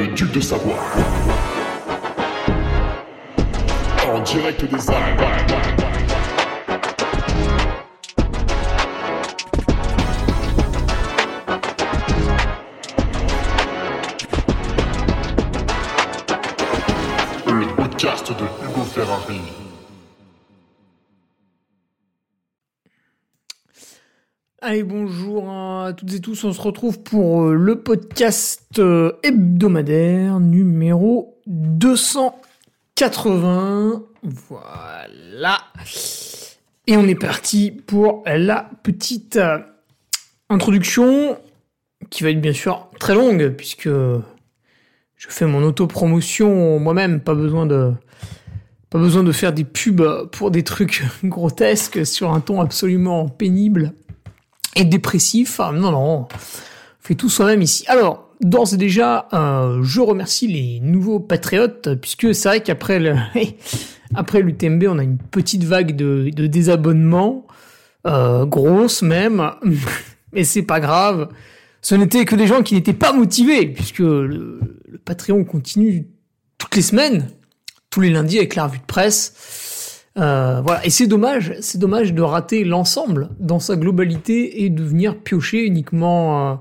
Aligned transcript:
le 0.00 0.14
duc 0.14 0.32
de 0.32 0.40
Savoie. 0.40 0.78
En 4.06 4.20
direct 4.22 4.64
des 4.64 4.90
Alpes. 4.90 5.20
De 18.30 18.44
Hugo 18.64 18.84
Ferrari. 18.84 19.40
Allez, 24.62 24.84
bonjour 24.84 25.19
toutes 25.92 26.14
et 26.14 26.20
tous. 26.20 26.44
On 26.44 26.52
se 26.52 26.60
retrouve 26.60 27.00
pour 27.00 27.44
euh, 27.44 27.54
le 27.54 27.82
podcast 27.82 28.78
euh, 28.78 29.12
hebdomadaire 29.22 30.38
numéro 30.40 31.40
280. 31.46 34.02
Voilà. 34.22 35.58
Et 36.86 36.96
on 36.96 37.08
est 37.08 37.14
parti 37.14 37.70
pour 37.70 38.22
la 38.26 38.70
petite 38.82 39.36
euh, 39.36 39.58
introduction 40.48 41.38
qui 42.10 42.22
va 42.22 42.30
être 42.30 42.40
bien 42.40 42.52
sûr 42.52 42.88
très 42.98 43.14
longue 43.14 43.50
puisque 43.50 43.88
je 43.88 44.22
fais 45.16 45.46
mon 45.46 45.62
autopromotion 45.62 46.78
moi-même. 46.78 47.20
Pas 47.20 47.34
besoin 47.34 47.66
de 47.66 47.92
pas 48.90 48.98
besoin 48.98 49.22
de 49.22 49.32
faire 49.32 49.52
des 49.52 49.64
pubs 49.64 50.28
pour 50.32 50.50
des 50.50 50.64
trucs 50.64 51.04
grotesques 51.24 52.04
sur 52.04 52.32
un 52.32 52.40
ton 52.40 52.60
absolument 52.60 53.28
pénible 53.28 53.92
et 54.76 54.84
dépressif. 54.84 55.60
Ah, 55.60 55.72
non, 55.72 55.90
non, 55.90 55.98
on 55.98 56.28
fait 57.00 57.14
tout 57.14 57.28
soi-même 57.28 57.62
ici. 57.62 57.84
Alors, 57.88 58.30
d'ores 58.40 58.74
et 58.74 58.76
déjà, 58.76 59.28
euh, 59.32 59.82
je 59.82 60.00
remercie 60.00 60.46
les 60.46 60.80
nouveaux 60.80 61.20
patriotes, 61.20 61.94
puisque 62.00 62.34
c'est 62.34 62.48
vrai 62.48 62.62
qu'après 62.62 62.98
le, 62.98 63.14
après 64.14 64.42
l'UTMB, 64.42 64.84
on 64.88 64.98
a 64.98 65.02
une 65.02 65.18
petite 65.18 65.64
vague 65.64 65.96
de, 65.96 66.30
de 66.34 66.46
désabonnements, 66.46 67.46
euh, 68.06 68.46
grosse 68.46 69.02
même, 69.02 69.50
mais 70.32 70.44
c'est 70.44 70.62
pas 70.62 70.80
grave. 70.80 71.28
Ce 71.82 71.94
n'était 71.94 72.24
que 72.24 72.36
des 72.36 72.46
gens 72.46 72.62
qui 72.62 72.74
n'étaient 72.74 72.92
pas 72.92 73.12
motivés, 73.12 73.66
puisque 73.66 74.00
le 74.00 74.60
Patreon 75.04 75.44
continue 75.44 76.06
toutes 76.58 76.76
les 76.76 76.82
semaines, 76.82 77.28
tous 77.88 78.00
les 78.00 78.10
lundis 78.10 78.38
avec 78.38 78.54
la 78.54 78.66
revue 78.66 78.78
de 78.78 78.84
presse. 78.84 79.69
Euh, 80.20 80.60
voilà, 80.62 80.84
et 80.84 80.90
c'est 80.90 81.06
dommage, 81.06 81.54
c'est 81.60 81.78
dommage 81.78 82.12
de 82.12 82.20
rater 82.20 82.64
l'ensemble 82.64 83.30
dans 83.38 83.58
sa 83.58 83.76
globalité 83.76 84.64
et 84.64 84.70
de 84.70 84.82
venir 84.82 85.16
piocher 85.16 85.64
uniquement 85.64 86.52
euh, 86.52 86.54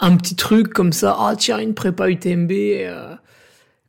un 0.00 0.16
petit 0.16 0.36
truc 0.36 0.68
comme 0.68 0.92
ça. 0.92 1.16
Ah 1.18 1.34
tiens, 1.36 1.58
une 1.58 1.72
prépa 1.72 2.10
UTMB, 2.10 2.52
euh, 2.52 3.14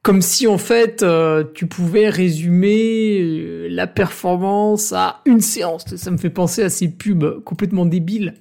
comme 0.01 0.21
si 0.21 0.47
en 0.47 0.57
fait 0.57 1.05
tu 1.53 1.67
pouvais 1.67 2.09
résumer 2.09 3.67
la 3.69 3.85
performance 3.85 4.93
à 4.93 5.21
une 5.25 5.41
séance. 5.41 5.95
Ça 5.95 6.09
me 6.09 6.17
fait 6.17 6.29
penser 6.29 6.63
à 6.63 6.69
ces 6.69 6.87
pubs 6.87 7.43
complètement 7.43 7.85
débiles. 7.85 8.33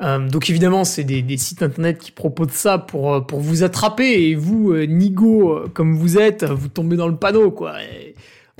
Donc 0.00 0.48
évidemment, 0.48 0.84
c'est 0.84 1.04
des, 1.04 1.36
sites 1.36 1.62
internet 1.62 1.98
qui 1.98 2.10
proposent 2.10 2.52
ça 2.52 2.78
pour 2.78 3.26
pour 3.26 3.40
vous 3.40 3.64
attraper 3.64 4.30
et 4.30 4.34
vous, 4.34 4.74
nigo 4.86 5.66
comme 5.74 5.94
vous 5.94 6.16
êtes, 6.16 6.44
vous 6.44 6.68
tombez 6.68 6.96
dans 6.96 7.08
le 7.08 7.16
panneau 7.16 7.50
quoi. 7.50 7.74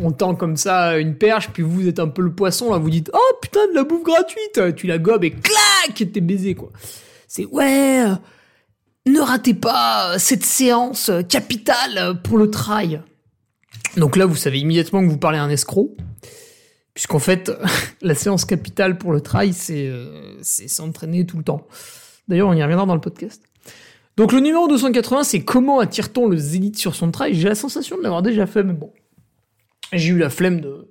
On 0.01 0.13
tend 0.13 0.35
comme 0.35 0.57
ça 0.57 0.99
une 0.99 1.17
perche, 1.17 1.51
puis 1.51 1.63
vous 1.63 1.89
êtes 1.89 1.99
un 1.99 2.09
peu 2.09 2.23
le 2.23 2.33
poisson 2.33 2.73
là, 2.73 2.79
vous 2.79 2.91
dites 2.91 3.11
oh 3.13 3.35
putain 3.43 3.67
de 3.69 3.75
la 3.75 3.85
bouffe 3.85 4.03
gratuite, 4.03 4.75
tu 4.77 4.87
la 4.87 4.99
gobes 4.99 5.25
et 5.25 5.31
clac, 5.31 5.95
t'es 6.13 6.21
baisé 6.21 6.55
quoi. 6.55 6.71
C'est 7.27 7.45
ouais, 7.47 8.05
euh, 8.07 8.15
ne 9.07 9.21
ratez 9.21 9.55
pas 9.55 10.19
cette 10.19 10.45
séance 10.45 11.11
capitale 11.29 12.21
pour 12.23 12.39
le 12.39 12.51
trail. 12.51 13.03
Donc 13.97 14.17
là, 14.17 14.27
vous 14.27 14.37
savez 14.37 14.59
immédiatement 14.59 15.03
que 15.03 15.09
vous 15.09 15.19
parlez 15.19 15.39
à 15.39 15.43
un 15.43 15.51
escroc. 15.51 15.97
Puisqu'en 16.95 17.19
fait, 17.19 17.53
la 18.03 18.15
séance 18.15 18.45
capitale 18.45 18.99
pour 18.99 19.13
le 19.13 19.21
trail, 19.21 19.53
c'est 19.53 19.87
euh, 19.87 20.37
c'est 20.43 20.69
s'entraîner 20.69 21.27
tout 21.27 21.37
le 21.37 21.45
temps. 21.45 21.67
D'ailleurs, 22.27 22.49
on 22.49 22.55
y 22.55 22.63
reviendra 22.63 22.87
dans 22.87 22.95
le 22.95 23.01
podcast. 23.01 23.43
Donc 24.17 24.33
le 24.33 24.41
numéro 24.41 24.67
280, 24.67 25.23
c'est 25.23 25.45
comment 25.45 25.79
attire-t-on 25.79 26.27
le 26.27 26.37
zélite 26.37 26.77
sur 26.77 26.95
son 26.95 27.11
trail? 27.13 27.35
J'ai 27.35 27.49
la 27.49 27.55
sensation 27.55 27.97
de 27.97 28.03
l'avoir 28.03 28.23
déjà 28.23 28.47
fait, 28.47 28.65
mais 28.65 28.73
bon. 28.73 28.93
J'ai 29.93 30.09
eu 30.11 30.19
la 30.19 30.31
flemme 30.31 30.61
de 30.61 30.89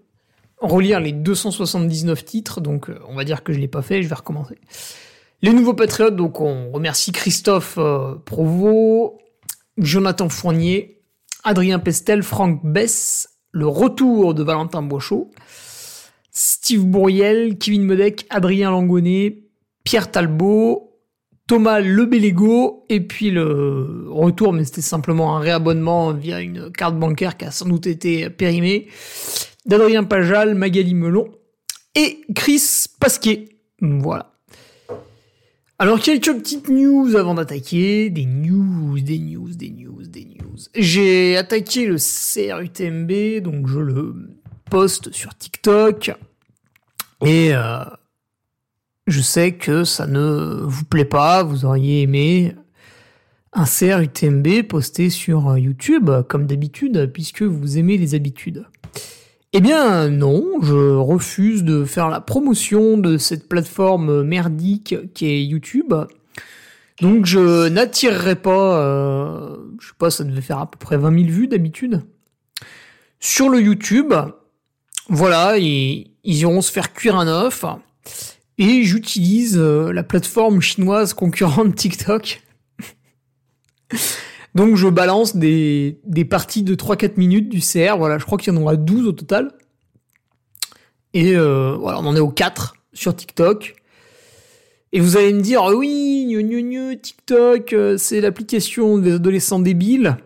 relire 0.59 0.99
les 0.99 1.11
279 1.11 2.25
titres, 2.25 2.61
donc 2.61 2.89
euh, 2.89 2.99
on 3.07 3.15
va 3.15 3.23
dire 3.23 3.43
que 3.43 3.53
je 3.53 3.59
l'ai 3.59 3.67
pas 3.67 3.81
fait, 3.81 4.01
je 4.01 4.07
vais 4.07 4.15
recommencer. 4.15 4.57
Les 5.41 5.53
nouveaux 5.53 5.75
patriotes, 5.75 6.15
donc 6.15 6.41
on 6.41 6.71
remercie 6.71 7.11
Christophe 7.11 7.75
euh, 7.77 8.15
Provost, 8.25 9.13
Jonathan 9.77 10.29
Fournier, 10.29 10.99
Adrien 11.43 11.77
Pestel, 11.77 12.23
Franck 12.23 12.61
Bess, 12.63 13.29
le 13.51 13.67
retour 13.67 14.33
de 14.33 14.41
Valentin 14.41 14.81
Boichot, 14.81 15.29
Steve 16.31 16.85
Bourriel, 16.85 17.57
Kevin 17.57 17.83
Medec, 17.83 18.25
Adrien 18.29 18.71
Langonnet, 18.71 19.43
Pierre 19.83 20.11
Talbot, 20.11 20.86
Thomas 21.47 21.79
Lebellego, 21.79 22.85
et 22.89 22.99
puis 22.99 23.31
le 23.31 24.05
retour, 24.09 24.51
mais 24.51 24.65
c'était 24.65 24.81
simplement 24.81 25.37
un 25.37 25.39
réabonnement 25.39 26.11
via 26.11 26.41
une 26.41 26.71
carte 26.71 26.99
bancaire 26.99 27.37
qui 27.37 27.45
a 27.45 27.51
sans 27.51 27.67
doute 27.67 27.87
été 27.87 28.29
périmée, 28.29 28.87
d'Adrien 29.65 30.03
Pajal, 30.03 30.55
Magali 30.55 30.93
Melon 30.93 31.29
et 31.95 32.21
Chris 32.35 32.85
Pasquier. 32.99 33.49
Voilà. 33.81 34.33
Alors, 35.79 35.99
quelques 35.99 36.33
petites 36.33 36.69
news 36.69 37.15
avant 37.15 37.35
d'attaquer. 37.35 38.09
Des 38.09 38.25
news, 38.25 38.99
des 38.99 39.19
news, 39.19 39.49
des 39.49 39.69
news, 39.69 40.03
des 40.07 40.25
news. 40.25 40.57
J'ai 40.73 41.37
attaqué 41.37 41.85
le 41.85 41.97
CRUTMB, 41.97 43.43
donc 43.43 43.67
je 43.67 43.79
le 43.79 44.15
poste 44.71 45.11
sur 45.11 45.35
TikTok. 45.35 46.11
Et 47.23 47.53
euh, 47.53 47.83
je 49.07 49.21
sais 49.21 49.53
que 49.53 49.83
ça 49.83 50.05
ne 50.05 50.59
vous 50.63 50.85
plaît 50.85 51.05
pas, 51.05 51.43
vous 51.43 51.65
auriez 51.65 52.01
aimé 52.01 52.55
un 53.53 53.65
CRUTMB 53.65 54.63
posté 54.67 55.09
sur 55.09 55.49
euh, 55.49 55.59
YouTube, 55.59 56.11
comme 56.27 56.45
d'habitude, 56.45 57.11
puisque 57.13 57.41
vous 57.41 57.77
aimez 57.77 57.97
les 57.97 58.13
habitudes. 58.13 58.65
Eh 59.53 59.61
bien 59.61 60.09
non, 60.09 60.43
je 60.61 60.95
refuse 60.95 61.63
de 61.63 61.85
faire 61.85 62.09
la 62.09 62.19
promotion 62.19 62.97
de 62.97 63.17
cette 63.17 63.47
plateforme 63.47 64.23
merdique 64.23 64.95
qui 65.13 65.25
est 65.25 65.43
YouTube. 65.43 65.93
Donc 67.01 67.25
je 67.25 67.67
n'attirerai 67.69 68.35
pas, 68.35 68.79
euh, 68.79 69.57
je 69.79 69.87
sais 69.87 69.93
pas, 69.97 70.09
ça 70.09 70.23
devait 70.23 70.41
faire 70.41 70.59
à 70.59 70.69
peu 70.69 70.77
près 70.77 70.97
20 70.97 71.25
000 71.25 71.31
vues 71.31 71.47
d'habitude. 71.47 72.01
Sur 73.19 73.49
le 73.49 73.61
YouTube, 73.61 74.13
voilà, 75.07 75.57
et 75.57 76.11
ils 76.23 76.37
iront 76.37 76.61
se 76.61 76.71
faire 76.71 76.93
cuire 76.93 77.15
un 77.15 77.27
œuf. 77.27 77.65
Et 78.57 78.83
j'utilise 78.83 79.57
euh, 79.57 79.91
la 79.91 80.03
plateforme 80.03 80.61
chinoise 80.61 81.13
concurrente 81.13 81.75
TikTok. 81.75 82.41
Donc 84.55 84.75
je 84.75 84.87
balance 84.87 85.35
des, 85.35 85.99
des 86.03 86.25
parties 86.25 86.63
de 86.63 86.73
3-4 86.73 87.17
minutes 87.17 87.49
du 87.49 87.59
CR. 87.59 87.97
Voilà, 87.97 88.17
je 88.17 88.25
crois 88.25 88.37
qu'il 88.37 88.53
y 88.53 88.57
en 88.57 88.61
aura 88.61 88.75
12 88.75 89.07
au 89.07 89.11
total. 89.11 89.51
Et 91.13 91.35
euh, 91.35 91.75
voilà, 91.79 91.99
on 91.99 92.05
en 92.05 92.15
est 92.15 92.19
au 92.19 92.29
4 92.29 92.75
sur 92.93 93.15
TikTok. 93.15 93.75
Et 94.93 94.99
vous 94.99 95.17
allez 95.17 95.33
me 95.33 95.41
dire, 95.41 95.61
ah 95.63 95.75
oui, 95.75 96.25
gnu, 96.27 96.63
gnu, 96.63 96.99
TikTok, 96.99 97.73
euh, 97.73 97.97
c'est 97.97 98.21
l'application 98.21 98.97
des 98.97 99.13
adolescents 99.13 99.59
débiles. 99.59 100.17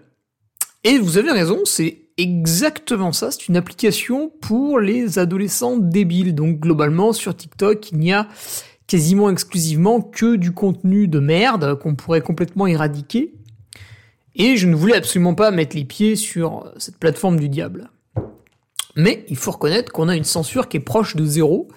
Et 0.84 0.98
vous 0.98 1.18
avez 1.18 1.32
raison, 1.32 1.60
c'est 1.66 2.01
exactement 2.18 3.12
ça. 3.12 3.32
C'est 3.32 3.48
une 3.48 3.58
application 3.58 4.32
pour 4.42 4.80
les 4.80 5.20
adolescents 5.20 5.78
débiles. 5.78 6.36
Donc 6.36 6.60
globalement, 6.60 7.14
sur 7.14 7.36
TikTok, 7.36 7.92
il 7.92 8.00
n'y 8.00 8.14
a 8.14 8.28
quasiment 8.88 9.30
exclusivement 9.30 10.02
que 10.02 10.36
du 10.36 10.52
contenu 10.52 11.08
de 11.08 11.20
merde 11.20 11.80
qu'on 11.80 11.96
pourrait 11.96 12.22
complètement 12.22 12.68
éradiquer. 12.68 13.34
Et 14.36 14.58
je 14.58 14.68
ne 14.68 14.76
voulais 14.76 14.96
absolument 14.96 15.36
pas 15.36 15.52
mettre 15.52 15.76
les 15.76 15.86
pieds 15.86 16.16
sur 16.16 16.72
cette 16.78 16.98
plateforme 16.98 17.40
du 17.40 17.50
diable. 17.50 17.90
Mais 18.96 19.26
il 19.30 19.38
faut 19.38 19.52
reconnaître 19.52 19.92
qu'on 19.92 20.10
a 20.10 20.16
une 20.16 20.24
censure 20.24 20.68
qui 20.68 20.78
est 20.78 20.82
proche 20.82 21.16
de 21.16 21.26
zéro, 21.26 21.70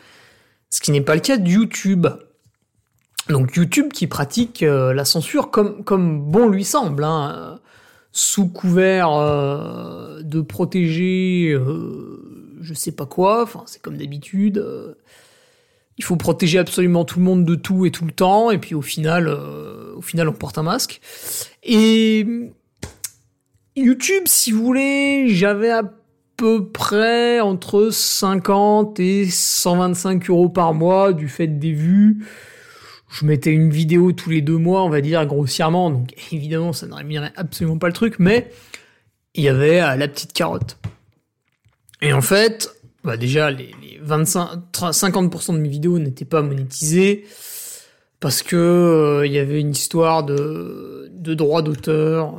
ce 0.70 0.80
qui 0.80 0.90
n'est 0.90 1.00
pas 1.00 1.14
le 1.14 1.20
cas 1.20 1.37
de 1.37 1.48
YouTube. 1.48 2.06
Donc 3.28 3.54
YouTube 3.56 3.92
qui 3.92 4.06
pratique 4.06 4.62
euh, 4.62 4.92
la 4.92 5.04
censure 5.04 5.50
comme, 5.50 5.84
comme 5.84 6.20
bon 6.20 6.48
lui 6.48 6.64
semble, 6.64 7.04
hein, 7.04 7.58
sous 8.16 8.46
couvert 8.46 9.12
euh, 9.12 10.22
de 10.22 10.40
protéger 10.40 11.50
euh, 11.52 12.56
je 12.61 12.72
sais 12.72 12.93
pas 12.93 13.06
quoi, 13.06 13.43
enfin 13.43 13.64
c'est 13.66 13.82
comme 13.82 13.99
d'habitude. 13.99 14.58
euh, 14.58 14.94
il 15.99 16.05
faut 16.05 16.16
protéger 16.16 16.58
absolument 16.58 17.05
tout 17.05 17.19
le 17.19 17.25
monde 17.25 17.44
de 17.44 17.55
tout 17.55 17.87
et 17.87 17.90
tout 17.90 18.05
le 18.05 18.12
temps, 18.12 18.50
et 18.50 18.58
puis 18.58 18.75
au 18.75 18.82
final, 18.82 19.28
au 19.28 20.02
final 20.02 20.28
on 20.28 20.32
porte 20.32 20.58
un 20.58 20.64
masque. 20.64 21.00
Et 21.62 22.26
YouTube, 23.76 24.25
si 24.26 24.50
vous 24.50 24.64
voulez, 24.64 25.28
j'avais 25.28 25.70
à 25.70 25.84
peu 26.37 26.66
près 26.66 27.38
entre 27.38 27.90
50 27.90 28.99
et 28.99 29.31
125 29.31 30.31
euros 30.31 30.49
par 30.49 30.75
mois 30.75 31.12
du 31.12 31.28
fait 31.28 31.46
des 31.46 31.72
vues. 31.72 32.26
Je 33.14 33.25
mettais 33.25 33.50
une 33.50 33.70
vidéo 33.70 34.12
tous 34.12 34.31
les 34.31 34.43
deux 34.43 34.58
mois, 34.58 34.82
on 34.82 34.88
va 34.88 35.00
dire 35.00 35.25
grossièrement, 35.26 35.90
donc 35.90 36.14
évidemment 36.32 36.72
ça 36.72 36.87
ne 36.87 36.94
rémunérait 36.94 37.32
absolument 37.37 37.78
pas 37.78 37.87
le 37.87 37.93
truc, 37.93 38.16
mais 38.19 38.50
il 39.34 39.44
y 39.44 39.49
avait 39.49 39.78
la 39.78 40.08
petite 40.08 40.32
carotte. 40.32 40.78
Et 42.02 42.12
en 42.12 42.20
fait, 42.20 42.70
bah 43.05 43.16
déjà 43.16 43.50
les, 43.50 43.70
25, 44.00 44.49
50% 44.72 45.55
de 45.55 45.58
mes 45.58 45.69
vidéos 45.69 45.99
n'étaient 45.99 46.25
pas 46.25 46.43
monétisées 46.43 47.25
parce 48.20 48.43
que 48.43 49.22
il 49.25 49.32
y 49.32 49.38
avait 49.38 49.61
une 49.61 49.70
histoire 49.70 50.25
de, 50.25 51.08
de 51.12 51.34
droit 51.34 51.62
d'auteur 51.62 52.34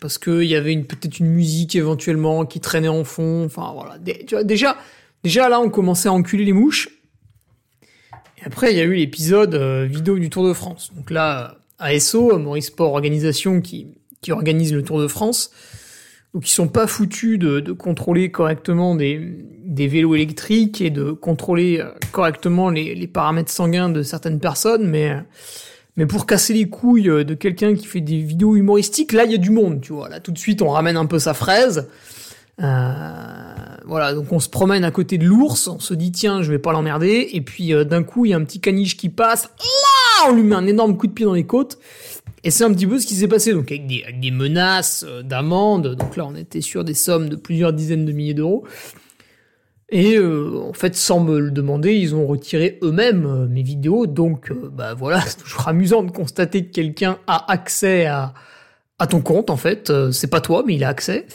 parce 0.00 0.18
qu'il 0.18 0.44
y 0.44 0.56
avait 0.56 0.76
peut-être 0.78 1.20
une 1.20 1.28
musique 1.30 1.76
éventuellement 1.76 2.44
qui 2.44 2.60
traînait 2.60 2.88
en 2.88 3.04
fond. 3.04 3.44
Enfin 3.44 3.72
voilà. 3.72 3.98
déjà, 3.98 4.76
déjà 5.22 5.48
là, 5.48 5.60
on 5.60 5.70
commençait 5.70 6.08
à 6.08 6.12
enculer 6.12 6.44
les 6.44 6.52
mouches. 6.52 6.88
Et 8.42 8.46
après, 8.46 8.72
il 8.72 8.78
y 8.78 8.80
a 8.80 8.84
eu 8.84 8.94
l'épisode 8.94 9.54
euh, 9.54 9.86
vidéo 9.88 10.18
du 10.18 10.28
Tour 10.28 10.46
de 10.46 10.52
France. 10.52 10.90
Donc 10.96 11.10
là, 11.10 11.58
ASO, 11.78 12.38
Maurice 12.38 12.66
Sport 12.66 12.92
Organisation, 12.92 13.60
qui, 13.60 13.86
qui 14.20 14.32
organise 14.32 14.72
le 14.72 14.82
Tour 14.82 15.00
de 15.00 15.06
France, 15.06 15.50
donc 16.34 16.48
ils 16.48 16.52
sont 16.52 16.68
pas 16.68 16.86
foutus 16.86 17.38
de, 17.38 17.60
de 17.60 17.72
contrôler 17.72 18.30
correctement 18.30 18.94
des, 18.94 19.20
des, 19.64 19.86
vélos 19.86 20.14
électriques 20.14 20.80
et 20.80 20.90
de 20.90 21.12
contrôler 21.12 21.80
euh, 21.80 21.90
correctement 22.10 22.70
les, 22.70 22.94
les, 22.94 23.06
paramètres 23.06 23.50
sanguins 23.50 23.90
de 23.90 24.02
certaines 24.02 24.40
personnes, 24.40 24.88
mais 24.88 25.14
mais 25.96 26.06
pour 26.06 26.24
casser 26.24 26.54
les 26.54 26.68
couilles 26.68 27.10
euh, 27.10 27.24
de 27.24 27.34
quelqu'un 27.34 27.74
qui 27.74 27.86
fait 27.86 28.00
des 28.00 28.18
vidéos 28.18 28.56
humoristiques, 28.56 29.12
là, 29.12 29.24
il 29.24 29.32
y 29.32 29.34
a 29.34 29.38
du 29.38 29.50
monde, 29.50 29.80
tu 29.82 29.92
vois. 29.92 30.08
Là, 30.08 30.20
tout 30.20 30.32
de 30.32 30.38
suite, 30.38 30.62
on 30.62 30.68
ramène 30.68 30.96
un 30.96 31.06
peu 31.06 31.18
sa 31.18 31.34
fraise. 31.34 31.88
Euh, 32.60 33.76
voilà, 33.86 34.12
donc 34.14 34.30
on 34.32 34.40
se 34.40 34.48
promène 34.48 34.84
à 34.84 34.90
côté 34.90 35.18
de 35.18 35.24
l'ours, 35.24 35.68
on 35.68 35.80
se 35.80 35.94
dit 35.94 36.12
tiens, 36.12 36.42
je 36.42 36.50
vais 36.50 36.58
pas 36.58 36.72
l'emmerder, 36.72 37.30
et 37.32 37.40
puis 37.40 37.72
euh, 37.72 37.84
d'un 37.84 38.02
coup, 38.02 38.26
il 38.26 38.30
y 38.30 38.34
a 38.34 38.36
un 38.36 38.44
petit 38.44 38.60
caniche 38.60 38.96
qui 38.96 39.08
passe, 39.08 39.50
on 40.28 40.34
lui 40.34 40.42
met 40.42 40.54
un 40.54 40.66
énorme 40.66 40.96
coup 40.96 41.06
de 41.06 41.12
pied 41.12 41.24
dans 41.24 41.32
les 41.32 41.46
côtes, 41.46 41.78
et 42.44 42.50
c'est 42.50 42.64
un 42.64 42.72
petit 42.72 42.86
peu 42.86 42.98
ce 42.98 43.06
qui 43.06 43.14
s'est 43.14 43.28
passé, 43.28 43.52
donc 43.52 43.72
avec 43.72 43.86
des, 43.86 44.30
menaces 44.30 45.04
d'amende, 45.24 45.94
donc 45.96 46.16
là 46.16 46.26
on 46.26 46.36
était 46.36 46.60
sur 46.60 46.84
des 46.84 46.94
sommes 46.94 47.28
de 47.28 47.36
plusieurs 47.36 47.72
dizaines 47.72 48.04
de 48.04 48.12
milliers 48.12 48.34
d'euros, 48.34 48.64
et 49.92 50.16
euh, 50.16 50.58
en 50.58 50.72
fait, 50.72 50.96
sans 50.96 51.20
me 51.20 51.38
le 51.38 51.50
demander, 51.50 51.94
ils 51.94 52.14
ont 52.14 52.26
retiré 52.26 52.78
eux-mêmes 52.82 53.26
euh, 53.26 53.46
mes 53.46 53.62
vidéos. 53.62 54.06
Donc, 54.06 54.50
euh, 54.50 54.70
bah 54.72 54.94
voilà, 54.94 55.20
c'est 55.26 55.36
toujours 55.36 55.68
amusant 55.68 56.02
de 56.02 56.10
constater 56.10 56.64
que 56.64 56.72
quelqu'un 56.72 57.18
a 57.26 57.52
accès 57.52 58.06
à, 58.06 58.32
à 58.98 59.06
ton 59.06 59.20
compte. 59.20 59.50
En 59.50 59.58
fait, 59.58 59.92
c'est 60.10 60.28
pas 60.28 60.40
toi, 60.40 60.64
mais 60.66 60.76
il 60.76 60.82
a 60.82 60.88
accès. 60.88 61.26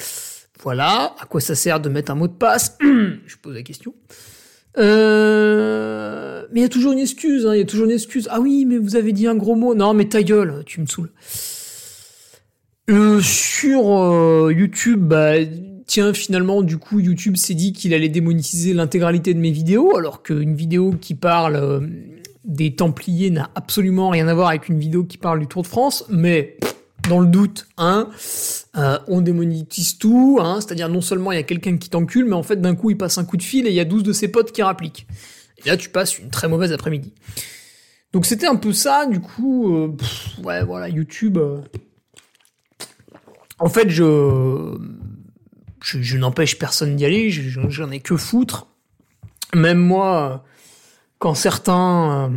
Voilà. 0.67 1.15
À 1.17 1.25
quoi 1.25 1.39
ça 1.39 1.55
sert 1.55 1.79
de 1.79 1.87
mettre 1.87 2.11
un 2.11 2.15
mot 2.15 2.27
de 2.27 2.33
passe 2.33 2.77
Je 2.81 3.37
pose 3.41 3.55
la 3.55 3.63
question. 3.63 3.93
mais 4.75 4.83
il 4.83 6.61
y 6.61 6.65
a 6.65 6.69
toujours 6.69 6.91
une 6.91 6.99
excuse. 6.99 7.45
Hein, 7.45 7.55
il 7.55 7.59
y 7.59 7.61
a 7.61 7.65
toujours 7.65 7.85
une 7.85 7.93
excuse. 7.93 8.27
Ah 8.29 8.41
oui, 8.41 8.65
mais 8.65 8.77
vous 8.77 8.97
avez 8.97 9.13
dit 9.13 9.27
un 9.27 9.35
gros 9.35 9.55
mot. 9.55 9.75
Non, 9.75 9.93
mais 9.93 10.09
ta 10.09 10.21
gueule, 10.23 10.63
tu 10.65 10.81
me 10.81 10.85
saoules. 10.85 11.11
sur 13.21 14.51
YouTube, 14.51 14.99
bah 14.99 15.35
tiens, 15.85 16.13
finalement, 16.13 16.61
du 16.61 16.77
coup, 16.77 16.99
YouTube 16.99 17.37
s'est 17.37 17.53
dit 17.53 17.71
qu'il 17.71 17.93
allait 17.93 18.09
démonétiser 18.09 18.73
l'intégralité 18.73 19.33
de 19.33 19.39
mes 19.39 19.51
vidéos, 19.51 19.95
alors 19.95 20.21
qu'une 20.21 20.53
vidéo 20.53 20.93
qui 20.99 21.15
parle 21.15 21.55
euh, 21.55 21.79
des 22.43 22.75
Templiers 22.75 23.31
n'a 23.31 23.49
absolument 23.55 24.09
rien 24.09 24.27
à 24.27 24.33
voir 24.33 24.49
avec 24.49 24.67
une 24.67 24.79
vidéo 24.79 25.05
qui 25.05 25.17
parle 25.17 25.39
du 25.39 25.47
Tour 25.47 25.63
de 25.63 25.67
France, 25.67 26.05
mais 26.09 26.57
dans 27.09 27.19
le 27.19 27.27
doute, 27.27 27.67
hein, 27.77 28.09
euh, 28.77 28.99
on 29.07 29.21
démonétise 29.21 29.97
tout, 29.97 30.37
hein, 30.41 30.59
c'est-à-dire 30.61 30.89
non 30.89 31.01
seulement 31.01 31.31
il 31.31 31.35
y 31.35 31.39
a 31.39 31.43
quelqu'un 31.43 31.77
qui 31.77 31.89
t'encule, 31.89 32.25
mais 32.25 32.35
en 32.35 32.43
fait 32.43 32.61
d'un 32.61 32.75
coup 32.75 32.91
il 32.91 32.97
passe 32.97 33.17
un 33.17 33.25
coup 33.25 33.37
de 33.37 33.43
fil 33.43 33.65
et 33.65 33.69
il 33.69 33.75
y 33.75 33.79
a 33.79 33.85
12 33.85 34.03
de 34.03 34.13
ses 34.13 34.27
potes 34.27 34.51
qui 34.51 34.61
rappliquent. 34.61 35.07
Et 35.65 35.69
là 35.69 35.77
tu 35.77 35.89
passes 35.89 36.19
une 36.19 36.29
très 36.29 36.47
mauvaise 36.47 36.71
après-midi. 36.71 37.13
Donc 38.13 38.25
c'était 38.25 38.45
un 38.47 38.55
peu 38.55 38.73
ça, 38.73 39.05
du 39.05 39.19
coup, 39.19 39.75
euh, 39.75 39.95
ouais 40.43 40.63
voilà, 40.63 40.89
YouTube. 40.89 41.39
En 43.59 43.69
fait 43.69 43.89
je 43.89 44.77
je, 45.81 46.17
n'empêche 46.17 46.59
personne 46.59 46.95
d'y 46.95 47.05
aller, 47.05 47.31
j'en 47.31 47.91
ai 47.91 47.99
que 47.99 48.17
foutre. 48.17 48.67
Même 49.55 49.77
moi, 49.77 50.43
quand 51.17 51.33
certains 51.33 52.29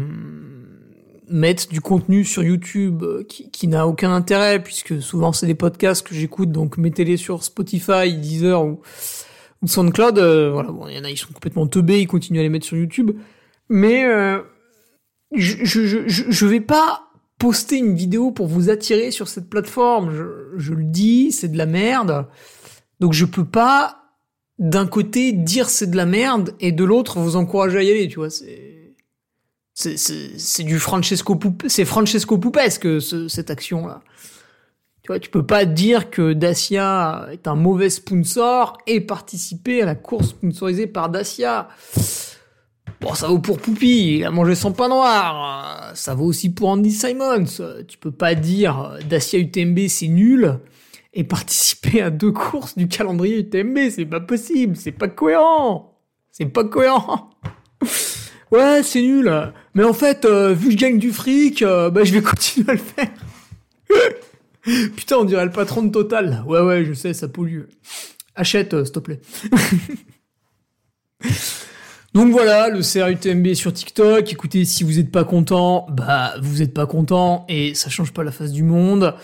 euh, 1.30 1.34
mettent 1.34 1.70
du 1.70 1.80
contenu 1.80 2.24
sur 2.24 2.42
YouTube 2.42 3.02
euh, 3.02 3.24
qui, 3.24 3.68
n'a 3.68 3.86
aucun 3.86 4.12
intérêt, 4.12 4.62
puisque 4.62 5.00
souvent 5.00 5.32
c'est 5.32 5.46
des 5.46 5.54
podcasts 5.54 6.06
que 6.06 6.14
j'écoute, 6.14 6.52
donc 6.52 6.76
mettez-les 6.78 7.16
sur 7.16 7.44
Spotify, 7.44 8.14
Deezer 8.14 8.64
ou, 8.64 8.80
ou 9.62 9.66
SoundCloud. 9.66 10.18
Euh, 10.18 10.50
voilà, 10.52 10.70
bon, 10.70 10.88
il 10.88 10.96
y 10.96 10.98
en 10.98 11.04
a, 11.04 11.10
ils 11.10 11.16
sont 11.16 11.32
complètement 11.32 11.66
teubés, 11.66 12.00
ils 12.00 12.06
continuent 12.06 12.40
à 12.40 12.42
les 12.42 12.48
mettre 12.48 12.66
sur 12.66 12.76
YouTube. 12.76 13.12
Mais 13.68 14.04
je, 15.32 15.64
je, 15.64 16.08
je, 16.08 16.46
vais 16.46 16.60
pas 16.60 17.04
poster 17.38 17.76
une 17.76 17.94
vidéo 17.94 18.32
pour 18.32 18.48
vous 18.48 18.68
attirer 18.68 19.12
sur 19.12 19.28
cette 19.28 19.48
plateforme. 19.48 20.12
Je, 20.12 20.24
je 20.56 20.74
le 20.74 20.82
dis, 20.82 21.30
c'est 21.30 21.48
de 21.48 21.56
la 21.56 21.66
merde. 21.66 22.26
Donc 22.98 23.12
je 23.12 23.24
peux 23.24 23.44
pas 23.44 24.00
d'un 24.58 24.86
côté 24.86 25.32
dire 25.32 25.70
c'est 25.70 25.90
de 25.90 25.96
la 25.96 26.04
merde 26.04 26.54
et 26.60 26.70
de 26.70 26.84
l'autre 26.84 27.18
vous 27.18 27.36
encourager 27.36 27.78
à 27.78 27.82
y 27.82 27.90
aller, 27.90 28.08
tu 28.08 28.16
vois, 28.16 28.30
c'est 28.30 28.79
c'est 29.80 30.62
du 30.62 30.78
Francesco 30.78 31.38
c'est 31.66 31.84
Francesco 31.84 32.38
Poupesque 32.38 32.86
cette 33.28 33.50
action 33.50 33.86
là. 33.86 34.02
Tu 35.02 35.06
vois, 35.08 35.18
tu 35.18 35.30
peux 35.30 35.46
pas 35.46 35.64
dire 35.64 36.10
que 36.10 36.34
Dacia 36.34 37.28
est 37.32 37.48
un 37.48 37.54
mauvais 37.54 37.88
sponsor 37.88 38.76
et 38.86 39.00
participer 39.00 39.80
à 39.80 39.86
la 39.86 39.94
course 39.94 40.28
sponsorisée 40.28 40.86
par 40.86 41.08
Dacia. 41.08 41.68
Bon, 43.00 43.14
ça 43.14 43.28
vaut 43.28 43.38
pour 43.38 43.58
Poupi, 43.58 44.18
il 44.18 44.24
a 44.24 44.30
mangé 44.30 44.54
son 44.54 44.72
pain 44.72 44.88
noir. 44.88 45.92
Ça 45.94 46.14
vaut 46.14 46.26
aussi 46.26 46.52
pour 46.52 46.68
Andy 46.68 46.90
Simons. 46.90 47.46
Tu 47.88 47.96
peux 47.96 48.10
pas 48.10 48.34
dire 48.34 48.98
Dacia 49.08 49.38
UTMB 49.38 49.88
c'est 49.88 50.08
nul 50.08 50.58
et 51.14 51.24
participer 51.24 52.02
à 52.02 52.10
deux 52.10 52.32
courses 52.32 52.76
du 52.76 52.86
calendrier 52.86 53.38
UTMB. 53.38 53.78
C'est 53.90 54.04
pas 54.04 54.20
possible, 54.20 54.76
c'est 54.76 54.92
pas 54.92 55.08
cohérent. 55.08 55.98
C'est 56.30 56.46
pas 56.46 56.64
cohérent. 56.64 57.30
ouais, 58.52 58.82
c'est 58.82 59.00
nul. 59.00 59.52
Mais 59.74 59.84
en 59.84 59.92
fait, 59.92 60.24
euh, 60.24 60.52
vu 60.52 60.66
que 60.66 60.72
je 60.72 60.76
gagne 60.76 60.98
du 60.98 61.12
fric, 61.12 61.62
euh, 61.62 61.90
bah 61.90 62.04
je 62.04 62.12
vais 62.12 62.22
continuer 62.30 62.70
à 62.70 62.72
le 62.72 62.78
faire. 62.78 63.08
Putain, 64.96 65.16
on 65.16 65.24
dirait 65.24 65.44
le 65.44 65.52
patron 65.52 65.82
de 65.82 65.90
Total. 65.90 66.44
Ouais, 66.46 66.60
ouais, 66.60 66.84
je 66.84 66.92
sais, 66.92 67.14
ça 67.14 67.28
pollue. 67.28 67.62
Achète, 68.34 68.74
euh, 68.74 68.84
s'il 68.84 68.94
te 68.94 68.98
plaît. 68.98 69.20
Donc 72.12 72.32
voilà, 72.32 72.68
le 72.68 72.80
CRUTMB 72.82 73.54
sur 73.54 73.72
TikTok. 73.72 74.32
Écoutez, 74.32 74.64
si 74.64 74.82
vous 74.82 74.94
n'êtes 74.94 75.12
pas 75.12 75.22
content, 75.22 75.86
bah 75.90 76.34
vous 76.42 76.58
n'êtes 76.58 76.74
pas 76.74 76.86
content 76.86 77.46
et 77.48 77.74
ça 77.74 77.88
change 77.88 78.12
pas 78.12 78.24
la 78.24 78.32
face 78.32 78.50
du 78.50 78.64
monde. 78.64 79.14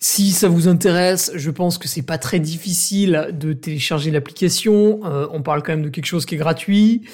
Si 0.00 0.32
ça 0.32 0.48
vous 0.48 0.68
intéresse, 0.68 1.32
je 1.34 1.50
pense 1.50 1.78
que 1.78 1.88
c'est 1.88 2.02
pas 2.02 2.18
très 2.18 2.40
difficile 2.40 3.28
de 3.32 3.54
télécharger 3.54 4.10
l'application. 4.10 5.00
On 5.32 5.40
parle 5.40 5.62
quand 5.62 5.72
même 5.72 5.82
de 5.82 5.88
quelque 5.88 6.04
chose 6.04 6.26
qui 6.26 6.34
est 6.34 6.38
gratuit. 6.38 7.04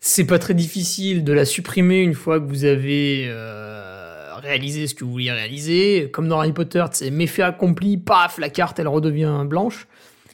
C'est 0.00 0.24
pas 0.24 0.38
très 0.38 0.54
difficile 0.54 1.24
de 1.24 1.32
la 1.32 1.44
supprimer 1.44 2.00
une 2.00 2.14
fois 2.14 2.38
que 2.38 2.46
vous 2.46 2.64
avez 2.64 3.26
euh, 3.28 4.34
réalisé 4.36 4.86
ce 4.86 4.94
que 4.94 5.04
vous 5.04 5.12
vouliez 5.12 5.32
réaliser. 5.32 6.10
Comme 6.12 6.28
dans 6.28 6.38
Harry 6.38 6.52
Potter, 6.52 6.84
c'est 6.92 7.10
méfait 7.10 7.42
accompli, 7.42 7.96
paf, 7.96 8.38
la 8.38 8.48
carte 8.48 8.78
elle 8.78 8.88
redevient 8.88 9.44
blanche, 9.46 9.88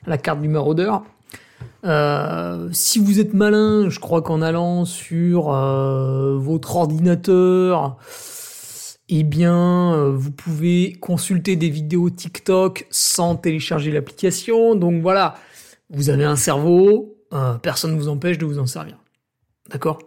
la 0.07 0.19
carte 0.19 0.41
du 0.41 0.49
maraudeur. 0.49 1.05
Euh, 1.85 2.69
si 2.73 2.99
vous 2.99 3.21
êtes 3.21 3.35
malin, 3.35 3.89
je 3.89 3.99
crois 3.99 4.23
qu'en 4.23 4.43
allant 4.43 4.85
sur 4.85 5.45
votre 5.45 6.77
ordinateur, 6.77 7.99
eh 9.15 9.25
bien, 9.25 9.95
euh, 9.95 10.11
vous 10.11 10.31
pouvez 10.31 10.95
consulter 10.95 11.55
des 11.55 11.69
vidéos 11.69 12.09
TikTok 12.09 12.87
sans 12.91 13.37
télécharger 13.37 13.91
l'application. 13.91 14.75
Donc 14.75 15.03
voilà, 15.03 15.35
vous 15.91 16.09
avez 16.09 16.25
un 16.25 16.37
cerveau, 16.37 17.19
euh, 17.35 17.59
personne 17.59 17.93
ne 17.93 18.01
vous 18.01 18.09
empêche 18.09 18.39
de 18.39 18.47
vous 18.47 18.59
en 18.59 18.65
servir. 18.65 18.97
D'accord? 19.73 19.99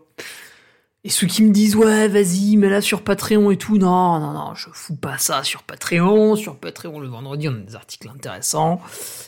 Et 1.03 1.09
ceux 1.09 1.27
qui 1.27 1.43
me 1.43 1.51
disent, 1.51 1.75
ouais, 1.75 2.07
vas-y, 2.07 2.57
mais 2.57 2.67
là 2.67 2.81
sur 2.81 3.03
Patreon 3.03 3.51
et 3.51 3.57
tout, 3.57 3.77
non, 3.77 4.19
non, 4.19 4.33
non, 4.33 4.55
je 4.55 4.69
fous 4.73 4.95
pas 4.95 5.19
ça 5.19 5.43
sur 5.43 5.61
Patreon. 5.61 6.35
Sur 6.35 6.55
Patreon, 6.55 6.99
le 6.99 7.07
vendredi, 7.07 7.47
on 7.47 7.53
a 7.53 7.59
des 7.59 7.75
articles 7.75 8.09
intéressants. 8.09 8.81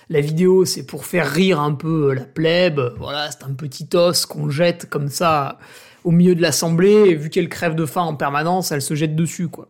La 0.09 0.19
vidéo, 0.19 0.65
c'est 0.65 0.87
pour 0.87 1.05
faire 1.05 1.29
rire 1.29 1.59
un 1.59 1.73
peu 1.73 2.13
la 2.13 2.25
plèbe. 2.25 2.81
Voilà, 2.97 3.29
c'est 3.29 3.43
un 3.43 3.53
petit 3.53 3.87
os 3.93 4.25
qu'on 4.25 4.49
jette 4.49 4.89
comme 4.89 5.09
ça 5.09 5.59
au 6.03 6.09
milieu 6.09 6.33
de 6.33 6.41
l'assemblée, 6.41 7.09
et 7.09 7.15
vu 7.15 7.29
qu'elle 7.29 7.49
crève 7.49 7.75
de 7.75 7.85
faim 7.85 8.01
en 8.01 8.15
permanence, 8.15 8.71
elle 8.71 8.81
se 8.81 8.95
jette 8.95 9.15
dessus, 9.15 9.47
quoi. 9.47 9.67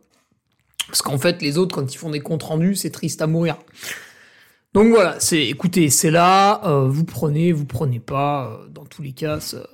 Parce 0.87 1.01
qu'en 1.01 1.17
fait, 1.17 1.41
les 1.41 1.57
autres, 1.57 1.75
quand 1.75 1.93
ils 1.93 1.97
font 1.97 2.11
des 2.11 2.21
comptes 2.21 2.43
rendus, 2.43 2.75
c'est 2.75 2.91
triste 2.91 3.21
à 3.21 3.27
mourir. 3.27 3.57
Donc 4.73 4.89
voilà, 4.89 5.19
c'est, 5.19 5.43
écoutez, 5.43 5.89
c'est 5.89 6.11
là, 6.11 6.61
euh, 6.65 6.87
vous 6.87 7.03
prenez, 7.03 7.51
vous 7.51 7.65
prenez 7.65 7.99
pas, 7.99 8.47
euh, 8.47 8.67
dans 8.69 8.85
tous 8.85 9.01
les 9.01 9.11
cas, 9.11 9.39
ça, 9.39 9.67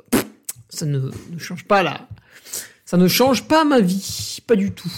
ne, 0.82 1.10
change 1.38 1.66
pas 1.66 1.84
là. 1.84 2.08
Ça 2.86 2.98
ne 2.98 3.08
change 3.08 3.48
pas 3.48 3.64
ma 3.64 3.80
vie, 3.80 4.40
pas 4.46 4.56
du 4.56 4.72
tout. 4.72 4.92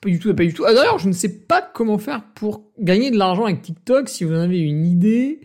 Pas 0.00 0.08
du 0.08 0.18
tout, 0.18 0.34
pas 0.34 0.44
du 0.44 0.54
tout. 0.54 0.64
Ah, 0.66 0.72
d'ailleurs, 0.72 0.98
je 0.98 1.08
ne 1.08 1.12
sais 1.12 1.28
pas 1.28 1.60
comment 1.60 1.98
faire 1.98 2.22
pour 2.34 2.64
gagner 2.78 3.10
de 3.10 3.18
l'argent 3.18 3.44
avec 3.44 3.62
TikTok. 3.62 4.08
Si 4.08 4.24
vous 4.24 4.32
en 4.32 4.40
avez 4.40 4.58
une 4.58 4.86
idée, 4.86 5.40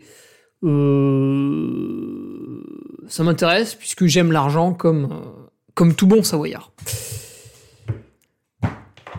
euh, 0.64 2.64
ça 3.08 3.24
m'intéresse 3.24 3.76
puisque 3.76 4.06
j'aime 4.06 4.32
l'argent 4.32 4.74
comme 4.74 5.10
comme 5.76 5.94
tout 5.94 6.08
bon 6.08 6.24
savoyard. 6.24 6.72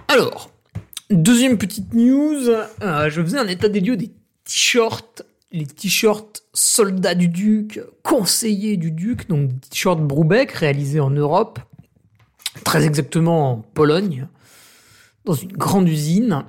Alors, 0.09 0.51
deuxième 1.11 1.59
petite 1.59 1.95
news, 1.95 2.49
euh, 2.49 3.11
je 3.11 3.23
faisais 3.23 3.39
un 3.39 3.47
état 3.47 3.69
des 3.69 3.81
lieux 3.81 3.97
des 3.97 4.11
t-shirts, 4.45 5.23
les 5.51 5.67
t-shirts 5.67 6.43
soldats 6.53 7.15
du 7.15 7.29
duc, 7.29 7.81
conseillers 8.03 8.77
du 8.77 8.91
duc, 8.91 9.29
donc 9.29 9.49
des 9.49 9.69
t-shirts 9.69 10.01
Brubeck 10.01 10.53
réalisés 10.53 11.01
en 11.01 11.11
Europe, 11.11 11.59
très 12.65 12.85
exactement 12.85 13.53
en 13.53 13.57
Pologne, 13.59 14.29
dans 15.25 15.35
une 15.35 15.53
grande 15.53 15.89
usine. 15.89 16.45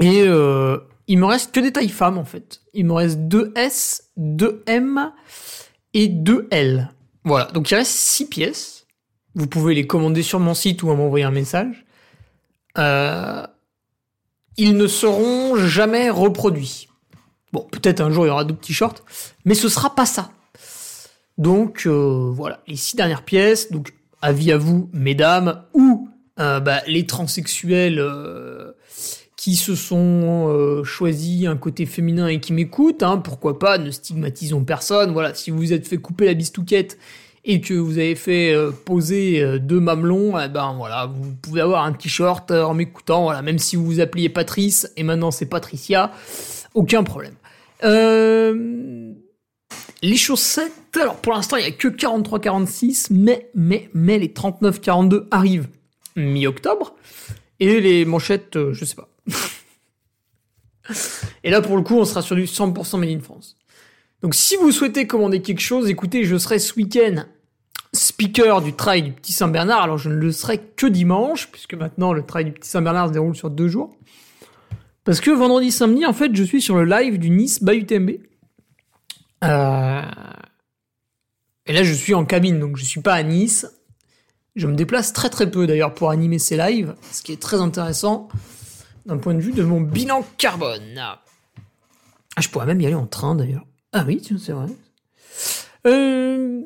Et 0.00 0.22
euh, 0.22 0.78
il 1.06 1.18
me 1.18 1.26
reste 1.26 1.52
que 1.52 1.60
des 1.60 1.72
tailles 1.72 1.88
femmes 1.88 2.18
en 2.18 2.24
fait. 2.24 2.62
Il 2.72 2.86
me 2.86 2.92
reste 2.92 3.18
2 3.20 3.52
S, 3.56 4.10
2 4.16 4.62
M 4.66 5.12
et 5.94 6.08
2 6.08 6.48
L. 6.50 6.90
Voilà, 7.24 7.46
donc 7.52 7.70
il 7.70 7.74
reste 7.74 7.92
6 7.92 8.28
pièces. 8.28 8.86
Vous 9.34 9.46
pouvez 9.46 9.74
les 9.74 9.86
commander 9.86 10.22
sur 10.22 10.40
mon 10.40 10.54
site 10.54 10.82
ou 10.82 10.88
m'envoyer 10.88 11.24
un 11.24 11.30
message. 11.30 11.84
Euh, 12.78 13.46
ils 14.56 14.76
ne 14.76 14.86
seront 14.86 15.56
jamais 15.56 16.10
reproduits. 16.10 16.88
Bon, 17.52 17.66
peut-être 17.70 18.00
un 18.00 18.10
jour 18.10 18.24
il 18.24 18.28
y 18.28 18.30
aura 18.30 18.44
d'autres 18.44 18.60
t-shirts, 18.60 19.02
mais 19.44 19.54
ce 19.54 19.68
sera 19.68 19.94
pas 19.94 20.06
ça. 20.06 20.30
Donc 21.38 21.84
euh, 21.86 22.30
voilà, 22.32 22.60
les 22.66 22.76
six 22.76 22.96
dernières 22.96 23.24
pièces. 23.24 23.70
Donc 23.70 23.94
avis 24.20 24.52
à 24.52 24.58
vous, 24.58 24.88
mesdames, 24.92 25.62
ou 25.74 26.08
euh, 26.38 26.60
bah, 26.60 26.80
les 26.86 27.06
transsexuels 27.06 27.98
euh, 27.98 28.72
qui 29.36 29.56
se 29.56 29.74
sont 29.74 30.82
choisis 30.84 31.46
un 31.46 31.56
côté 31.56 31.84
féminin 31.86 32.28
et 32.28 32.40
qui 32.40 32.52
m'écoutent. 32.52 33.02
Hein, 33.02 33.18
pourquoi 33.18 33.58
pas 33.58 33.78
Ne 33.78 33.90
stigmatisons 33.90 34.64
personne. 34.64 35.12
Voilà, 35.12 35.34
si 35.34 35.50
vous 35.50 35.58
vous 35.58 35.72
êtes 35.72 35.88
fait 35.88 35.98
couper 35.98 36.26
la 36.26 36.34
bistouquette 36.34 36.96
et 37.44 37.60
que 37.60 37.74
vous 37.74 37.98
avez 37.98 38.14
fait 38.14 38.54
poser 38.84 39.58
deux 39.58 39.80
mamelons, 39.80 40.38
eh 40.38 40.48
ben 40.48 40.74
voilà, 40.76 41.06
vous 41.06 41.32
pouvez 41.42 41.60
avoir 41.60 41.84
un 41.84 41.92
t-shirt 41.92 42.50
euh, 42.52 42.62
en 42.62 42.74
m'écoutant. 42.74 43.24
Voilà, 43.24 43.42
même 43.42 43.58
si 43.58 43.74
vous 43.74 43.84
vous 43.84 44.00
appeliez 44.00 44.28
Patrice 44.28 44.90
et 44.96 45.02
maintenant 45.02 45.32
c'est 45.32 45.46
Patricia, 45.46 46.12
aucun 46.74 47.02
problème. 47.02 47.34
Euh, 47.84 49.12
les 50.02 50.16
chaussettes, 50.16 50.72
alors 51.00 51.16
pour 51.16 51.32
l'instant 51.32 51.56
il 51.56 51.64
y 51.64 51.68
a 51.68 51.72
que 51.72 51.88
43-46, 51.88 53.08
mais 53.10 53.50
mais 53.54 53.88
mais 53.94 54.18
les 54.18 54.28
39-42 54.28 55.26
arrivent 55.30 55.68
mi-octobre 56.16 56.94
et 57.60 57.80
les 57.80 58.04
manchettes, 58.04 58.56
euh, 58.56 58.72
je 58.72 58.84
sais 58.84 58.96
pas. 58.96 59.08
et 61.44 61.50
là 61.50 61.60
pour 61.60 61.76
le 61.76 61.82
coup 61.82 61.96
on 61.96 62.04
sera 62.04 62.22
sur 62.22 62.36
du 62.36 62.44
100% 62.44 62.98
made 62.98 63.10
in 63.10 63.20
France. 63.20 63.56
Donc 64.22 64.34
si 64.34 64.56
vous 64.56 64.70
souhaitez 64.70 65.06
commander 65.06 65.42
quelque 65.42 65.60
chose, 65.60 65.90
écoutez, 65.90 66.24
je 66.24 66.36
serai 66.36 66.58
ce 66.58 66.74
week-end 66.74 67.24
speaker 67.92 68.62
du 68.62 68.72
trail 68.72 69.02
du 69.02 69.12
Petit 69.12 69.32
Saint-Bernard. 69.32 69.82
Alors 69.82 69.98
je 69.98 70.08
ne 70.08 70.14
le 70.14 70.32
serai 70.32 70.58
que 70.58 70.86
dimanche, 70.86 71.48
puisque 71.50 71.74
maintenant 71.74 72.12
le 72.12 72.24
trail 72.24 72.46
du 72.46 72.52
Petit 72.52 72.70
Saint-Bernard 72.70 73.08
se 73.08 73.12
déroule 73.12 73.36
sur 73.36 73.50
deux 73.50 73.68
jours. 73.68 73.96
Parce 75.04 75.20
que 75.20 75.30
vendredi, 75.30 75.70
samedi, 75.70 76.06
en 76.06 76.12
fait, 76.12 76.34
je 76.34 76.42
suis 76.42 76.62
sur 76.62 76.76
le 76.76 76.84
live 76.84 77.18
du 77.18 77.30
Nice 77.30 77.62
by 77.62 77.78
UTMB. 77.78 78.10
Euh... 79.44 80.02
Et 81.66 81.72
là, 81.72 81.82
je 81.82 81.92
suis 81.92 82.14
en 82.14 82.24
cabine, 82.24 82.58
donc 82.58 82.76
je 82.76 82.84
suis 82.84 83.00
pas 83.00 83.14
à 83.14 83.22
Nice. 83.22 83.66
Je 84.54 84.66
me 84.66 84.74
déplace 84.74 85.12
très 85.12 85.30
très 85.30 85.50
peu 85.50 85.66
d'ailleurs 85.66 85.94
pour 85.94 86.10
animer 86.10 86.38
ces 86.38 86.56
lives, 86.56 86.94
ce 87.10 87.22
qui 87.22 87.32
est 87.32 87.40
très 87.40 87.60
intéressant 87.60 88.28
d'un 89.06 89.16
point 89.16 89.34
de 89.34 89.40
vue 89.40 89.52
de 89.52 89.62
mon 89.62 89.80
bilan 89.80 90.24
carbone. 90.38 90.98
Ah, 90.98 91.20
je 92.40 92.48
pourrais 92.48 92.66
même 92.66 92.80
y 92.80 92.86
aller 92.86 92.94
en 92.94 93.06
train 93.06 93.34
d'ailleurs. 93.34 93.64
Ah 93.92 94.04
oui, 94.06 94.22
c'est 94.38 94.52
vrai. 94.52 94.66
Euh, 95.86 96.62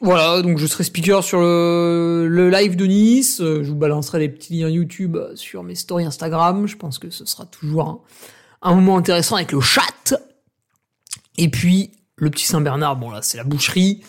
voilà, 0.00 0.40
donc 0.40 0.56
je 0.56 0.66
serai 0.66 0.82
speaker 0.82 1.22
sur 1.22 1.40
le, 1.40 2.48
live 2.50 2.74
de 2.74 2.86
Nice. 2.86 3.40
Euh, 3.40 3.62
Je 3.62 3.68
vous 3.68 3.76
balancerai 3.76 4.18
les 4.18 4.28
petits 4.30 4.58
liens 4.58 4.70
YouTube 4.70 5.18
sur 5.34 5.62
mes 5.62 5.74
stories 5.74 6.06
Instagram. 6.06 6.66
Je 6.66 6.76
pense 6.76 6.98
que 6.98 7.10
ce 7.10 7.26
sera 7.26 7.44
toujours 7.44 8.02
un, 8.62 8.74
moment 8.74 8.96
intéressant 8.96 9.36
avec 9.36 9.52
le 9.52 9.60
chat. 9.60 10.14
Et 11.36 11.50
puis, 11.50 11.92
le 12.16 12.30
petit 12.30 12.46
Saint-Bernard, 12.46 12.96
bon 12.96 13.10
là, 13.10 13.20
c'est 13.20 13.36
la 13.36 13.44
boucherie. 13.44 14.02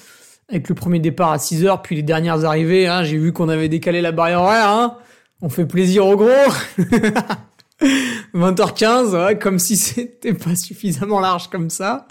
Avec 0.50 0.70
le 0.70 0.76
premier 0.76 1.00
départ 1.00 1.32
à 1.32 1.38
6h, 1.38 1.82
puis 1.82 1.98
les 1.98 2.04
dernières 2.04 2.46
arrivées, 2.46 2.88
hein, 2.88 3.04
j'ai 3.04 3.18
vu 3.18 3.34
qu'on 3.34 3.50
avait 3.50 3.70
décalé 3.70 4.02
la 4.02 4.12
barrière 4.14 4.42
horaire. 4.42 4.70
Hein. 4.70 4.98
On 5.42 5.50
fait 5.50 5.66
plaisir 5.66 6.06
au 6.06 6.16
gros. 6.16 6.30
20h15, 8.34 9.26
ouais, 9.26 9.38
comme 9.38 9.60
si 9.60 9.76
c'était 9.76 10.34
pas 10.34 10.56
suffisamment 10.56 11.20
large 11.20 11.50
comme 11.50 11.70
ça. 11.70 12.08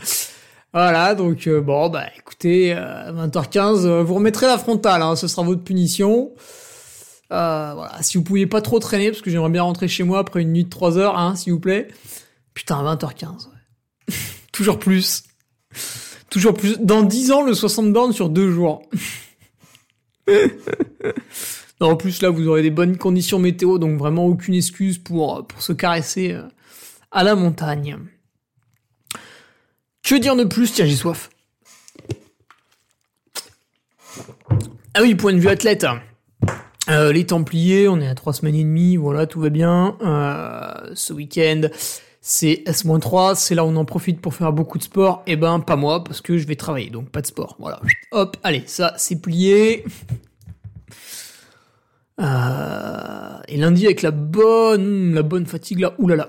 Voilà, 0.73 1.17
donc 1.17 1.49
euh, 1.49 1.61
bon, 1.61 1.89
bah 1.89 2.07
écoutez, 2.17 2.73
euh, 2.73 3.13
20h15, 3.13 3.87
euh, 3.87 4.03
vous 4.05 4.15
remettrez 4.15 4.47
la 4.47 4.57
frontale, 4.57 5.03
hein, 5.03 5.17
ce 5.17 5.27
sera 5.27 5.43
votre 5.43 5.65
punition. 5.65 6.31
Euh, 7.33 7.73
voilà, 7.75 8.03
si 8.03 8.19
vous 8.19 8.25
pouviez 8.25 8.47
pas 8.47 8.61
trop 8.61 8.79
traîner, 8.79 9.11
parce 9.11 9.21
que 9.21 9.31
j'aimerais 9.31 9.51
bien 9.51 9.63
rentrer 9.63 9.89
chez 9.89 10.05
moi 10.05 10.21
après 10.21 10.43
une 10.43 10.53
nuit 10.53 10.65
de 10.65 10.71
3 10.71 10.97
heures, 10.99 11.19
hein, 11.19 11.35
s'il 11.35 11.53
vous 11.53 11.61
plaît. 11.61 11.89
Putain, 12.55 12.83
20h15, 12.83 13.49
ouais. 13.49 14.15
Toujours 14.53 14.79
plus. 14.79 15.25
Toujours 16.29 16.55
plus. 16.55 16.79
Dans 16.79 17.03
10 17.03 17.33
ans, 17.33 17.43
le 17.43 17.55
60 17.55 17.93
bornes 17.93 18.13
sur 18.13 18.29
2 18.31 18.53
jours. 18.53 18.83
non, 20.29 21.91
en 21.91 21.97
plus, 21.97 22.23
là, 22.23 22.31
vous 22.31 22.47
aurez 22.47 22.63
des 22.63 22.71
bonnes 22.71 22.97
conditions 22.97 23.41
météo, 23.41 23.79
donc 23.79 23.99
vraiment 23.99 24.27
aucune 24.27 24.55
excuse 24.55 24.99
pour, 24.99 25.47
pour 25.47 25.63
se 25.63 25.73
caresser 25.73 26.33
euh, 26.33 26.43
à 27.11 27.25
la 27.25 27.35
montagne. 27.35 27.99
Que 30.11 30.17
dire 30.17 30.35
de 30.35 30.43
plus 30.43 30.73
Tiens, 30.73 30.87
j'ai 30.87 30.97
soif. 30.97 31.31
Ah 34.93 35.03
oui, 35.03 35.15
point 35.15 35.33
de 35.33 35.39
vue 35.39 35.47
athlète. 35.47 35.87
Euh, 36.89 37.13
les 37.13 37.27
Templiers, 37.27 37.87
on 37.87 38.01
est 38.01 38.09
à 38.09 38.17
trois 38.17 38.33
semaines 38.33 38.57
et 38.57 38.65
demie, 38.65 38.97
voilà, 38.97 39.27
tout 39.27 39.41
va 39.41 39.51
bien. 39.51 39.97
Euh, 40.03 40.91
ce 40.95 41.13
week-end, 41.13 41.69
c'est 42.21 42.65
S-3, 42.67 43.37
c'est 43.37 43.55
là 43.55 43.65
on 43.65 43.77
en 43.77 43.85
profite 43.85 44.21
pour 44.21 44.35
faire 44.35 44.53
beaucoup 44.53 44.79
de 44.79 44.83
sport. 44.83 45.23
Eh 45.29 45.37
ben, 45.37 45.61
pas 45.61 45.77
moi, 45.77 46.03
parce 46.03 46.21
que 46.21 46.39
je 46.39 46.47
vais 46.49 46.57
travailler, 46.57 46.91
donc 46.91 47.09
pas 47.11 47.21
de 47.21 47.29
sport. 47.29 47.55
Voilà. 47.61 47.81
Hop, 48.11 48.37
allez, 48.43 48.65
ça, 48.67 48.95
c'est 48.97 49.23
plié. 49.23 49.85
Euh, 52.21 53.39
et 53.47 53.57
lundi, 53.57 53.85
avec 53.85 54.03
la 54.03 54.11
bonne, 54.11 55.15
la 55.15 55.23
bonne 55.23 55.47
fatigue 55.47 55.79
là, 55.79 55.95
oulala. 55.99 56.29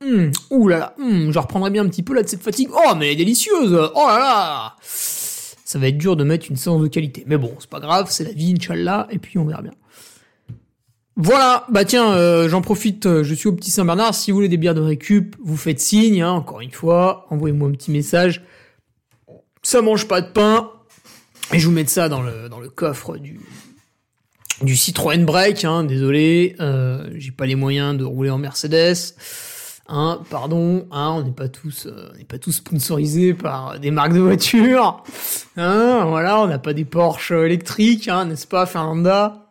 Hum. 0.00 0.08
Hum, 0.10 0.30
oulala, 0.50 0.94
hum, 0.98 1.32
je 1.32 1.38
reprendrai 1.38 1.70
bien 1.70 1.84
un 1.84 1.88
petit 1.88 2.02
peu 2.02 2.14
là 2.14 2.22
de 2.22 2.28
cette 2.28 2.42
fatigue. 2.42 2.68
Oh, 2.72 2.94
mais 2.96 3.06
elle 3.06 3.12
est 3.12 3.16
délicieuse 3.16 3.72
Oh 3.94 4.06
là 4.06 4.18
là 4.18 4.76
Ça 4.82 5.78
va 5.78 5.88
être 5.88 5.98
dur 5.98 6.16
de 6.16 6.24
mettre 6.24 6.46
une 6.50 6.56
séance 6.56 6.82
de 6.82 6.88
qualité. 6.88 7.24
Mais 7.26 7.36
bon, 7.36 7.54
c'est 7.58 7.70
pas 7.70 7.80
grave, 7.80 8.06
c'est 8.10 8.24
la 8.24 8.32
vie, 8.32 8.54
Inch'Allah, 8.56 9.08
et 9.10 9.18
puis 9.18 9.38
on 9.38 9.44
verra 9.44 9.62
bien. 9.62 9.72
Voilà, 11.20 11.66
bah 11.68 11.84
tiens, 11.84 12.12
euh, 12.12 12.48
j'en 12.48 12.60
profite, 12.60 13.06
euh, 13.06 13.24
je 13.24 13.34
suis 13.34 13.48
au 13.48 13.52
Petit 13.52 13.72
Saint-Bernard, 13.72 14.14
si 14.14 14.30
vous 14.30 14.36
voulez 14.36 14.48
des 14.48 14.56
bières 14.56 14.76
de 14.76 14.80
récup, 14.80 15.34
vous 15.42 15.56
faites 15.56 15.80
signe, 15.80 16.22
hein, 16.22 16.30
encore 16.30 16.60
une 16.60 16.70
fois, 16.70 17.26
envoyez-moi 17.30 17.68
un 17.68 17.72
petit 17.72 17.90
message. 17.90 18.44
Ça 19.64 19.82
mange 19.82 20.06
pas 20.06 20.20
de 20.20 20.30
pain, 20.30 20.70
et 21.52 21.58
je 21.58 21.66
vous 21.66 21.72
mets 21.72 21.84
ça 21.86 22.08
dans 22.08 22.22
le, 22.22 22.48
dans 22.48 22.60
le 22.60 22.68
coffre 22.68 23.16
du, 23.16 23.40
du 24.62 24.76
Citroën 24.76 25.24
Break, 25.24 25.64
hein, 25.64 25.82
désolé, 25.82 26.54
euh, 26.60 27.10
j'ai 27.16 27.32
pas 27.32 27.46
les 27.46 27.56
moyens 27.56 27.98
de 27.98 28.04
rouler 28.04 28.30
en 28.30 28.38
Mercedes. 28.38 29.16
Hein, 29.90 30.20
pardon, 30.28 30.86
hein, 30.90 31.14
on 31.16 31.22
n'est 31.22 31.32
pas 31.32 31.48
tous, 31.48 31.86
euh, 31.86 32.10
on 32.12 32.18
n'est 32.18 32.24
pas 32.24 32.38
tous 32.38 32.52
sponsorisés 32.52 33.32
par 33.32 33.80
des 33.80 33.90
marques 33.90 34.12
de 34.12 34.20
voitures. 34.20 35.02
Hein, 35.56 36.04
voilà, 36.06 36.40
on 36.40 36.46
n'a 36.46 36.58
pas 36.58 36.74
des 36.74 36.84
Porsche 36.84 37.32
électriques, 37.32 38.06
hein, 38.08 38.26
n'est-ce 38.26 38.46
pas, 38.46 38.66
Fernanda? 38.66 39.48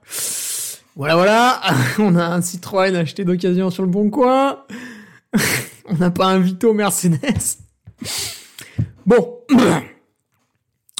Voilà, 0.95 1.15
voilà, 1.15 1.61
on 1.99 2.15
a 2.15 2.25
un 2.25 2.41
Citroën 2.41 2.95
acheté 2.95 3.25
d'occasion 3.25 3.71
sur 3.71 3.81
le 3.81 3.89
bon 3.89 4.11
coin. 4.11 4.59
on 5.85 5.95
n'a 5.95 6.11
pas 6.11 6.27
un 6.27 6.39
Vito 6.39 6.73
Mercedes. 6.73 7.57
Bon. 9.05 9.39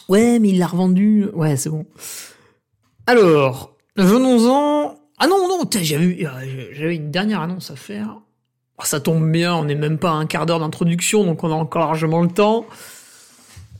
Ouais, 0.09 0.39
mais 0.39 0.51
il 0.51 0.59
l'a 0.59 0.67
revendu. 0.67 1.25
Ouais, 1.33 1.57
c'est 1.57 1.69
bon. 1.69 1.85
Alors, 3.07 3.75
venons-en. 3.97 4.95
Ah 5.19 5.27
non, 5.27 5.49
non, 5.49 5.59
euh, 5.65 5.79
j'avais 6.71 6.95
une 6.95 7.11
dernière 7.11 7.41
annonce 7.41 7.71
à 7.71 7.75
faire. 7.75 8.21
Ah, 8.77 8.85
ça 8.85 8.99
tombe 8.99 9.31
bien, 9.31 9.55
on 9.55 9.65
n'est 9.65 9.75
même 9.75 9.97
pas 9.97 10.11
à 10.11 10.13
un 10.13 10.27
quart 10.27 10.45
d'heure 10.45 10.59
d'introduction, 10.59 11.23
donc 11.23 11.43
on 11.43 11.51
a 11.51 11.55
encore 11.55 11.81
largement 11.81 12.21
le 12.21 12.29
temps. 12.29 12.65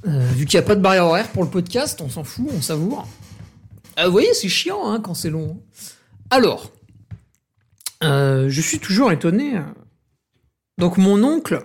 Euh, 0.08 0.26
vu 0.34 0.46
qu'il 0.46 0.60
n'y 0.60 0.64
a 0.64 0.68
pas 0.68 0.76
de 0.76 0.82
barrière 0.82 1.06
horaire 1.06 1.30
pour 1.30 1.44
le 1.44 1.50
podcast, 1.50 2.02
on 2.02 2.10
s'en 2.10 2.24
fout, 2.24 2.48
on 2.56 2.62
savoure. 2.62 3.08
Euh, 4.00 4.06
vous 4.06 4.12
voyez, 4.12 4.34
c'est 4.34 4.50
chiant 4.50 4.90
hein, 4.90 5.00
quand 5.00 5.14
c'est 5.14 5.30
long. 5.30 5.62
Alors, 6.30 6.72
euh, 8.04 8.48
je 8.50 8.62
suis 8.62 8.80
toujours 8.80 9.12
étonné. 9.12 9.60
Donc 10.78 10.98
mon 10.98 11.24
oncle, 11.24 11.64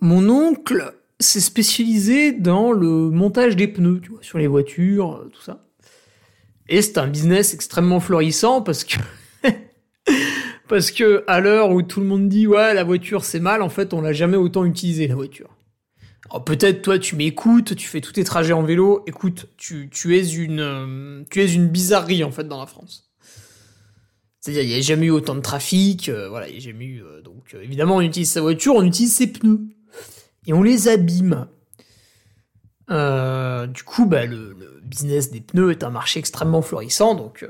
mon 0.00 0.28
oncle 0.28 0.94
s'est 1.18 1.40
spécialisé 1.40 2.32
dans 2.32 2.72
le 2.72 3.10
montage 3.10 3.56
des 3.56 3.68
pneus, 3.68 4.00
tu 4.02 4.10
vois, 4.10 4.22
sur 4.22 4.38
les 4.38 4.46
voitures, 4.46 5.26
tout 5.32 5.42
ça. 5.42 5.66
Et 6.68 6.82
c'est 6.82 6.98
un 6.98 7.06
business 7.06 7.52
extrêmement 7.52 8.00
florissant 8.00 8.62
parce 8.62 8.84
que 8.84 8.96
parce 10.70 10.92
que 10.92 11.24
à 11.26 11.40
l'heure 11.40 11.72
où 11.72 11.82
tout 11.82 11.98
le 11.98 12.06
monde 12.06 12.28
dit 12.28 12.46
ouais 12.46 12.74
la 12.74 12.84
voiture 12.84 13.24
c'est 13.24 13.40
mal, 13.40 13.60
en 13.60 13.68
fait 13.68 13.92
on 13.92 14.00
l'a 14.00 14.12
jamais 14.12 14.36
autant 14.36 14.64
utilisé 14.64 15.08
la 15.08 15.16
voiture. 15.16 15.50
Alors 16.30 16.44
peut-être 16.44 16.82
toi 16.82 16.96
tu 17.00 17.16
m'écoutes, 17.16 17.74
tu 17.74 17.88
fais 17.88 18.00
tous 18.00 18.12
tes 18.12 18.22
trajets 18.22 18.52
en 18.52 18.62
vélo, 18.62 19.02
écoute, 19.08 19.48
tu, 19.56 19.90
tu 19.90 20.16
es 20.16 20.24
une 20.32 20.60
euh, 20.60 21.24
es 21.34 21.52
une 21.52 21.66
bizarrerie 21.66 22.22
en 22.22 22.30
fait 22.30 22.44
dans 22.44 22.60
la 22.60 22.66
France. 22.66 23.10
C'est-à-dire, 24.40 24.62
il 24.62 24.68
n'y 24.68 24.74
a 24.76 24.80
jamais 24.80 25.06
eu 25.06 25.10
autant 25.10 25.34
de 25.34 25.40
trafic, 25.40 26.08
euh, 26.08 26.28
voilà, 26.28 26.48
il 26.48 26.52
n'y 26.52 26.58
a 26.58 26.60
jamais 26.60 26.84
eu. 26.84 27.02
euh, 27.02 27.20
donc, 27.20 27.54
évidemment, 27.60 27.96
on 27.96 28.00
utilise 28.00 28.30
sa 28.30 28.40
voiture, 28.40 28.74
on 28.74 28.84
utilise 28.84 29.14
ses 29.14 29.26
pneus. 29.26 29.60
Et 30.46 30.54
on 30.54 30.62
les 30.62 30.88
abîme. 30.88 31.46
Du 32.88 33.82
coup, 33.82 34.06
bah, 34.06 34.24
le, 34.24 34.56
business 34.82 35.30
des 35.30 35.42
pneus 35.42 35.72
est 35.72 35.84
un 35.84 35.90
marché 35.90 36.20
extrêmement 36.20 36.62
florissant, 36.62 37.14
donc 37.14 37.46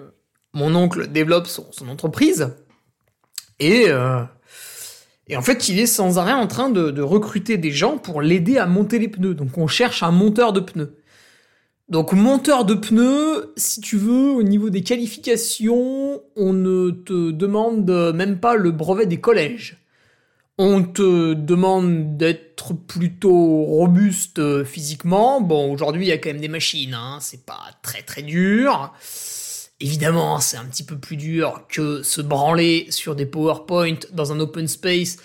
mon 0.52 0.74
oncle 0.74 1.06
développe 1.06 1.46
son 1.46 1.88
entreprise. 1.88 2.50
Et, 3.60 3.84
euh, 3.88 4.22
et 5.28 5.36
en 5.36 5.42
fait, 5.42 5.68
il 5.68 5.78
est 5.78 5.86
sans 5.86 6.18
arrêt 6.18 6.32
en 6.32 6.48
train 6.48 6.70
de, 6.70 6.90
de 6.90 7.02
recruter 7.02 7.56
des 7.56 7.70
gens 7.70 7.98
pour 7.98 8.20
l'aider 8.20 8.58
à 8.58 8.66
monter 8.66 8.98
les 8.98 9.08
pneus. 9.08 9.34
Donc, 9.34 9.56
on 9.56 9.68
cherche 9.68 10.02
un 10.02 10.10
monteur 10.10 10.52
de 10.52 10.60
pneus. 10.60 10.96
Donc 11.90 12.12
monteur 12.12 12.64
de 12.64 12.74
pneus, 12.74 13.52
si 13.56 13.80
tu 13.80 13.96
veux, 13.96 14.30
au 14.30 14.44
niveau 14.44 14.70
des 14.70 14.82
qualifications, 14.82 16.22
on 16.36 16.52
ne 16.52 16.90
te 16.90 17.32
demande 17.32 17.90
même 18.14 18.38
pas 18.38 18.54
le 18.54 18.70
brevet 18.70 19.06
des 19.06 19.20
collèges. 19.20 19.78
On 20.56 20.84
te 20.84 21.34
demande 21.34 22.16
d'être 22.16 22.74
plutôt 22.74 23.64
robuste 23.64 24.38
euh, 24.38 24.62
physiquement. 24.62 25.40
Bon, 25.40 25.72
aujourd'hui, 25.72 26.04
il 26.04 26.08
y 26.08 26.12
a 26.12 26.18
quand 26.18 26.28
même 26.28 26.40
des 26.40 26.48
machines, 26.48 26.94
hein, 26.94 27.16
c'est 27.20 27.46
pas 27.46 27.62
très 27.82 28.02
très 28.02 28.22
dur. 28.22 28.92
Évidemment, 29.80 30.40
c'est 30.40 30.58
un 30.58 30.66
petit 30.66 30.84
peu 30.84 30.98
plus 30.98 31.16
dur 31.16 31.66
que 31.68 32.02
se 32.02 32.20
branler 32.20 32.86
sur 32.90 33.16
des 33.16 33.24
PowerPoint 33.26 33.96
dans 34.12 34.32
un 34.32 34.40
open 34.40 34.68
space 34.68 35.16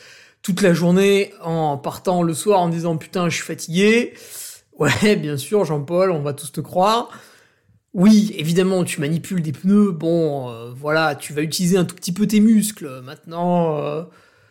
toute 0.42 0.62
la 0.62 0.74
journée 0.74 1.34
en 1.42 1.78
partant 1.78 2.24
le 2.24 2.34
soir 2.34 2.62
en 2.62 2.70
disant 2.70 2.96
putain, 2.98 3.30
je 3.30 3.36
suis 3.36 3.46
fatigué. 3.46 4.14
Ouais, 4.78 5.16
bien 5.18 5.38
sûr, 5.38 5.66
Jean-Paul, 5.66 6.12
on 6.12 6.22
va 6.22 6.34
tous 6.34 6.52
te 6.52 6.62
croire. 6.62 7.10
Oui, 7.94 8.34
évidemment, 8.38 8.84
tu 8.84 9.00
manipules 9.02 9.42
des 9.42 9.54
pneus. 9.54 9.92
Bon, 9.92 10.50
euh, 10.52 10.72
voilà, 10.76 11.16
tu 11.16 11.34
vas 11.34 11.42
utiliser 11.42 11.78
un 11.78 11.86
tout 11.86 11.96
petit 11.96 12.12
peu 12.12 12.28
tes 12.28 12.42
muscles. 12.42 13.02
Maintenant, 13.04 13.80
euh, 13.80 14.04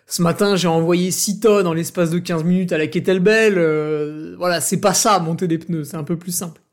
ce 0.07 0.23
matin, 0.23 0.57
j'ai 0.57 0.69
envoyé 0.69 1.11
6 1.11 1.41
tonnes 1.41 1.67
en 1.67 1.75
l'espace 1.75 2.11
de 2.11 2.19
15 2.19 2.45
minutes 2.45 2.73
à 2.73 2.79
la 2.79 2.87
kettlebell. 2.89 3.59
euh, 3.59 4.35
voilà, 4.39 4.61
c'est 4.61 4.81
pas 4.81 4.95
ça, 4.95 5.19
monter 5.21 5.47
des 5.49 5.59
pneus, 5.59 5.85
c'est 5.85 5.97
un 5.97 6.05
peu 6.05 6.17
plus 6.19 6.33
simple. 6.33 6.64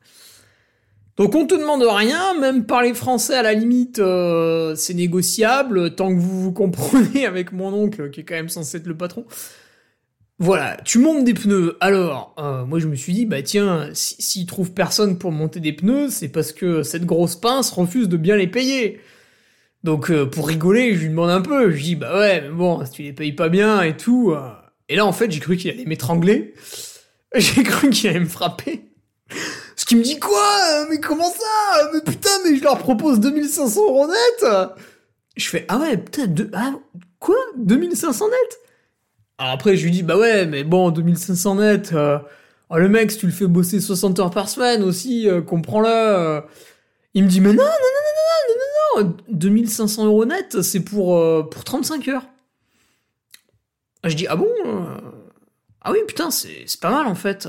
Donc 1.18 1.34
on 1.34 1.46
te 1.46 1.54
demande 1.54 1.82
rien, 1.82 2.38
même 2.40 2.64
parler 2.64 2.94
français 2.94 3.34
à 3.34 3.42
la 3.42 3.52
limite, 3.52 3.98
euh, 3.98 4.74
c'est 4.74 4.94
négociable, 4.94 5.94
tant 5.94 6.08
que 6.14 6.18
vous 6.18 6.42
vous 6.42 6.52
comprenez 6.52 7.26
avec 7.26 7.52
mon 7.52 7.72
oncle, 7.72 8.10
qui 8.10 8.20
est 8.20 8.24
quand 8.24 8.34
même 8.34 8.48
censé 8.48 8.78
être 8.78 8.86
le 8.86 8.96
patron. 8.96 9.26
Voilà, 10.38 10.76
tu 10.84 10.98
montes 10.98 11.24
des 11.24 11.34
pneus. 11.34 11.76
Alors, 11.80 12.34
euh, 12.38 12.64
moi 12.64 12.78
je 12.80 12.88
me 12.88 12.96
suis 12.96 13.12
dit, 13.12 13.26
bah 13.26 13.42
tiens, 13.42 13.90
si- 13.92 14.16
s'il 14.20 14.46
trouve 14.46 14.72
personne 14.72 15.18
pour 15.18 15.30
monter 15.30 15.60
des 15.60 15.72
pneus, 15.72 16.08
c'est 16.10 16.28
parce 16.28 16.52
que 16.52 16.82
cette 16.82 17.04
grosse 17.04 17.36
pince 17.36 17.70
refuse 17.70 18.08
de 18.08 18.16
bien 18.16 18.36
les 18.36 18.48
payer. 18.48 18.98
Donc 19.84 20.10
euh, 20.10 20.26
pour 20.26 20.48
rigoler, 20.48 20.94
je 20.94 21.02
lui 21.02 21.08
demande 21.10 21.30
un 21.30 21.42
peu. 21.42 21.70
Je 21.70 21.82
dis, 21.82 21.96
bah 21.96 22.18
ouais, 22.18 22.48
bon, 22.50 22.84
si 22.86 22.92
tu 22.92 23.02
les 23.02 23.12
payes 23.12 23.32
pas 23.34 23.48
bien 23.50 23.82
et 23.82 23.96
tout. 23.96 24.34
Et 24.88 24.96
là, 24.96 25.06
en 25.06 25.12
fait, 25.12 25.30
j'ai 25.30 25.40
cru 25.40 25.56
qu'il 25.56 25.70
allait 25.70 25.84
m'étrangler. 25.86 26.54
J'ai 27.34 27.62
cru 27.62 27.88
qu'il 27.90 28.10
allait 28.10 28.20
me 28.20 28.26
frapper. 28.26 28.82
Ce 29.82 29.84
qui 29.84 29.96
me 29.96 30.02
dit 30.04 30.20
quoi 30.20 30.38
euh, 30.74 30.86
Mais 30.90 31.00
comment 31.00 31.28
ça 31.28 31.90
Mais 31.92 32.00
putain, 32.02 32.30
mais 32.44 32.54
je 32.56 32.62
leur 32.62 32.78
propose 32.78 33.18
2500 33.18 33.82
euros 33.82 34.06
net 34.06 34.46
Je 35.36 35.48
fais, 35.48 35.64
ah 35.66 35.78
ouais, 35.78 35.96
putain, 35.96 36.28
deux- 36.28 36.52
ah, 36.54 36.74
quoi 37.18 37.34
2500 37.56 38.28
net? 38.28 38.58
Alors 39.38 39.54
après, 39.54 39.76
je 39.76 39.82
lui 39.82 39.90
dis, 39.90 40.04
bah 40.04 40.16
ouais, 40.16 40.46
mais 40.46 40.62
bon, 40.62 40.92
2500 40.92 41.56
net, 41.56 41.90
euh, 41.94 42.16
oh, 42.70 42.76
le 42.78 42.88
mec, 42.88 43.10
si 43.10 43.18
tu 43.18 43.26
le 43.26 43.32
fais 43.32 43.48
bosser 43.48 43.80
60 43.80 44.20
heures 44.20 44.30
par 44.30 44.48
semaine 44.48 44.84
aussi, 44.84 45.28
euh, 45.28 45.42
comprends-le. 45.42 45.88
euh. 45.90 46.40
Il 47.14 47.24
me 47.24 47.28
dit, 47.28 47.40
mais 47.40 47.48
non, 47.52 47.56
non, 47.56 47.64
non, 47.64 47.72
non, 47.74 49.00
non, 49.00 49.02
non, 49.02 49.08
non, 49.08 49.16
2500 49.30 50.06
euros 50.06 50.26
net, 50.26 50.62
c'est 50.62 50.78
pour, 50.84 51.18
euh, 51.18 51.42
pour 51.42 51.64
35 51.64 52.06
heures. 52.06 52.26
Je 54.04 54.14
dis, 54.14 54.28
ah 54.28 54.36
bon 54.36 54.48
euh, 54.64 54.84
Ah 55.80 55.90
oui, 55.90 55.98
putain, 56.06 56.30
c'est 56.30 56.66
pas 56.80 56.90
mal 56.90 57.08
en 57.08 57.16
fait. 57.16 57.48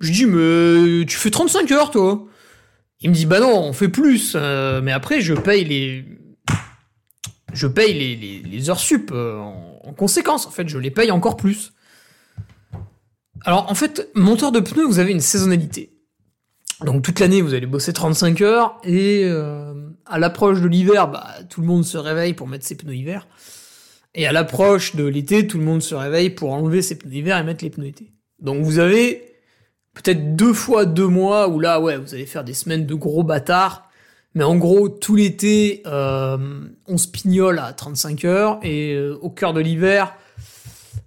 Je 0.00 0.12
dis, 0.12 0.26
mais 0.26 1.04
tu 1.06 1.16
fais 1.16 1.30
35 1.30 1.70
heures, 1.72 1.90
toi 1.90 2.26
Il 3.00 3.10
me 3.10 3.14
dit, 3.14 3.26
bah 3.26 3.40
non, 3.40 3.58
on 3.64 3.72
fait 3.72 3.88
plus, 3.88 4.34
euh, 4.34 4.80
mais 4.82 4.92
après, 4.92 5.20
je 5.20 5.34
paye 5.34 5.64
les. 5.64 6.04
Je 7.54 7.66
paye 7.66 7.94
les, 7.94 8.42
les, 8.42 8.70
heures 8.70 8.78
sup 8.78 9.10
euh, 9.10 9.38
en, 9.38 9.80
en 9.82 9.92
conséquence, 9.94 10.46
en 10.46 10.50
fait, 10.50 10.68
je 10.68 10.78
les 10.78 10.90
paye 10.90 11.10
encore 11.10 11.36
plus. 11.36 11.72
Alors, 13.44 13.70
en 13.70 13.74
fait, 13.74 14.10
monteur 14.14 14.52
de 14.52 14.60
pneus, 14.60 14.84
vous 14.84 14.98
avez 14.98 15.12
une 15.12 15.20
saisonnalité. 15.20 15.98
Donc, 16.84 17.02
toute 17.02 17.18
l'année, 17.18 17.40
vous 17.40 17.54
allez 17.54 17.66
bosser 17.66 17.92
35 17.92 18.40
heures, 18.40 18.78
et 18.84 19.24
euh, 19.24 19.74
à 20.06 20.18
l'approche 20.18 20.60
de 20.60 20.68
l'hiver, 20.68 21.08
bah, 21.08 21.26
tout 21.48 21.60
le 21.60 21.66
monde 21.66 21.84
se 21.84 21.98
réveille 21.98 22.34
pour 22.34 22.46
mettre 22.46 22.64
ses 22.64 22.76
pneus 22.76 22.94
hiver. 22.94 23.26
Et 24.14 24.26
à 24.26 24.32
l'approche 24.32 24.94
de 24.94 25.04
l'été, 25.04 25.46
tout 25.46 25.58
le 25.58 25.64
monde 25.64 25.82
se 25.82 25.94
réveille 25.94 26.30
pour 26.30 26.52
enlever 26.52 26.82
ses 26.82 26.96
pneus 26.96 27.14
hiver 27.14 27.38
et 27.38 27.42
mettre 27.42 27.64
les 27.64 27.70
pneus 27.70 27.88
été. 27.88 28.12
Donc, 28.40 28.62
vous 28.62 28.78
avez 28.78 29.37
peut-être 30.02 30.36
deux 30.36 30.52
fois 30.52 30.86
deux 30.86 31.06
mois 31.06 31.48
où 31.48 31.60
là, 31.60 31.80
ouais, 31.80 31.96
vous 31.96 32.14
allez 32.14 32.26
faire 32.26 32.44
des 32.44 32.54
semaines 32.54 32.86
de 32.86 32.94
gros 32.94 33.22
bâtards. 33.22 33.88
Mais 34.34 34.44
en 34.44 34.56
gros, 34.56 34.88
tout 34.88 35.16
l'été, 35.16 35.82
euh, 35.86 36.38
on 36.86 36.96
se 36.96 37.08
pignole 37.08 37.58
à 37.58 37.72
35 37.72 38.24
heures 38.24 38.60
et 38.62 38.94
euh, 38.94 39.18
au 39.20 39.30
cœur 39.30 39.52
de 39.52 39.60
l'hiver, 39.60 40.14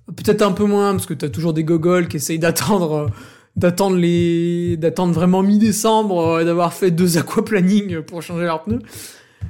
peut-être 0.08 0.42
un 0.42 0.52
peu 0.52 0.66
moins 0.66 0.92
parce 0.92 1.06
que 1.06 1.14
t'as 1.14 1.30
toujours 1.30 1.54
des 1.54 1.64
gogoles 1.64 2.08
qui 2.08 2.18
essayent 2.18 2.40
d'attendre, 2.40 2.94
euh, 2.94 3.08
d'attendre 3.56 3.96
les, 3.96 4.76
d'attendre 4.76 5.14
vraiment 5.14 5.44
mi-décembre 5.44 6.42
et 6.42 6.46
d'avoir 6.46 6.74
fait 6.74 6.92
deux 6.92 7.18
aquaplaning 7.18 8.02
pour 8.02 8.22
changer 8.22 8.44
leurs 8.44 8.64
pneus. 8.64 8.82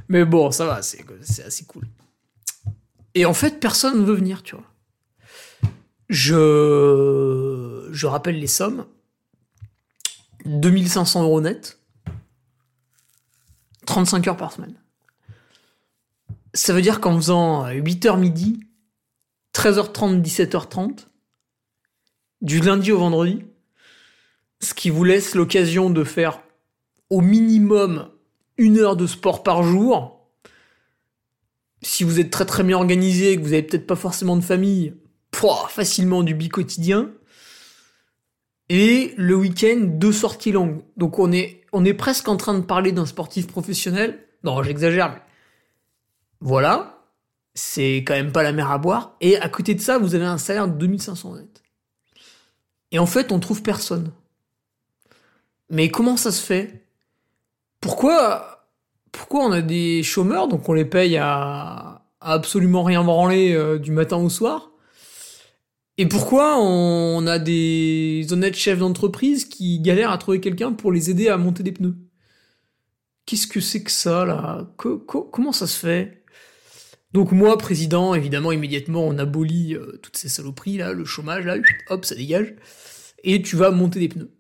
Mais 0.10 0.26
bon, 0.26 0.52
ça 0.52 0.66
va, 0.66 0.82
c'est, 0.82 1.04
c'est 1.22 1.46
assez 1.46 1.66
cool. 1.66 1.88
Et 3.16 3.26
en 3.26 3.34
fait, 3.34 3.60
personne 3.60 4.02
ne 4.02 4.06
veut 4.06 4.16
venir, 4.16 4.44
tu 4.44 4.56
vois. 4.56 4.66
Je, 6.10 7.88
je 7.92 8.06
rappelle 8.06 8.40
les 8.40 8.48
sommes. 8.48 8.86
2500 10.46 11.24
euros 11.24 11.42
net. 11.42 11.80
35 13.86 14.28
heures 14.28 14.38
par 14.38 14.52
semaine. 14.52 14.76
Ça 16.54 16.74
veut 16.74 16.82
dire 16.82 17.00
qu'en 17.00 17.16
faisant 17.16 17.68
8h 17.68 18.20
midi, 18.20 18.60
13h30, 19.56 20.22
17h30, 20.22 21.08
du 22.42 22.60
lundi 22.60 22.92
au 22.92 23.00
vendredi, 23.00 23.46
ce 24.60 24.74
qui 24.74 24.90
vous 24.90 25.04
laisse 25.04 25.36
l'occasion 25.36 25.90
de 25.90 26.04
faire 26.04 26.42
au 27.10 27.22
minimum 27.22 28.10
une 28.58 28.78
heure 28.78 28.96
de 28.96 29.08
sport 29.08 29.44
par 29.44 29.64
jour. 29.64 30.30
Si 31.82 32.04
vous 32.04 32.20
êtes 32.20 32.30
très 32.30 32.46
très 32.46 32.64
bien 32.64 32.78
organisé 32.78 33.36
que 33.36 33.42
vous 33.42 33.54
avez 33.54 33.64
peut-être 33.64 33.88
pas 33.88 33.96
forcément 33.96 34.36
de 34.36 34.42
famille, 34.42 34.94
facilement 35.70 36.24
du 36.24 36.34
bi-quotidien. 36.34 37.12
Et 38.74 39.14
le 39.18 39.36
week-end, 39.36 39.82
deux 39.82 40.14
sorties 40.14 40.54
longues. 40.54 40.82
Donc 40.96 41.20
on 41.20 41.34
est, 41.34 41.94
presque 41.94 42.30
en 42.30 42.38
train 42.38 42.54
de 42.54 42.64
parler 42.64 42.94
d'un 42.94 43.06
sportif 43.06 43.48
professionnel. 43.48 44.26
Non, 44.46 44.64
j'exagère, 44.64 45.12
mais 45.12 45.22
voilà. 46.40 47.04
C'est 47.54 47.98
quand 47.98 48.14
même 48.14 48.32
pas 48.32 48.44
la 48.44 48.54
mer 48.54 48.72
à 48.72 48.78
boire. 48.78 49.18
Et 49.20 49.36
à 49.36 49.50
côté 49.50 49.76
de 49.76 49.82
ça, 49.82 49.98
vous 49.98 50.16
avez 50.16 50.24
un 50.24 50.38
salaire 50.38 50.70
de 50.70 50.74
2500 50.78 51.36
net. 51.36 51.62
Et 52.92 53.00
en 53.00 53.06
fait, 53.06 53.34
on 53.34 53.40
trouve 53.42 53.62
personne. 53.62 54.14
Mais 55.70 55.90
comment 55.92 56.16
ça 56.16 56.32
se 56.32 56.42
fait? 56.42 56.86
Pourquoi, 57.82 58.70
pourquoi 59.12 59.44
on 59.44 59.52
a 59.52 59.62
des 59.62 60.02
chômeurs, 60.02 60.48
donc 60.48 60.70
on 60.70 60.74
les 60.74 60.86
paye 60.86 61.18
à, 61.18 62.04
à 62.22 62.34
absolument 62.34 62.84
rien 62.84 63.04
branler 63.04 63.54
euh, 63.54 63.80
du 63.80 63.92
matin 63.92 64.16
au 64.16 64.30
soir? 64.30 64.71
Et 66.02 66.08
pourquoi 66.08 66.60
on 66.60 67.28
a 67.28 67.38
des 67.38 68.26
honnêtes 68.32 68.56
chefs 68.56 68.80
d'entreprise 68.80 69.46
qui 69.46 69.80
galèrent 69.80 70.10
à 70.10 70.18
trouver 70.18 70.40
quelqu'un 70.40 70.74
pour 70.74 70.92
les 70.92 71.12
aider 71.12 71.28
à 71.28 71.38
monter 71.38 71.62
des 71.62 71.72
pneus? 71.72 71.96
Qu'est-ce 73.28 73.46
que 73.46 73.60
c'est 73.60 73.84
que 73.84 73.92
ça, 73.92 74.26
là? 74.26 74.68
Co- 74.78 74.98
co- 74.98 75.30
Comment 75.32 75.52
ça 75.52 75.68
se 75.68 75.78
fait? 75.78 76.24
Donc 77.14 77.32
moi, 77.32 77.56
président, 77.60 78.16
évidemment, 78.16 78.52
immédiatement, 78.52 79.06
on 79.06 79.20
abolit 79.20 79.76
euh, 79.76 80.00
toutes 80.02 80.18
ces 80.18 80.28
saloperies, 80.28 80.78
là, 80.78 80.92
le 80.92 81.06
chômage, 81.06 81.46
là, 81.46 81.58
hop, 81.90 82.04
ça 82.04 82.16
dégage. 82.16 82.56
Et 83.24 83.44
tu 83.44 83.56
vas 83.56 83.70
monter 83.70 84.00
des 84.00 84.10
pneus. 84.10 84.32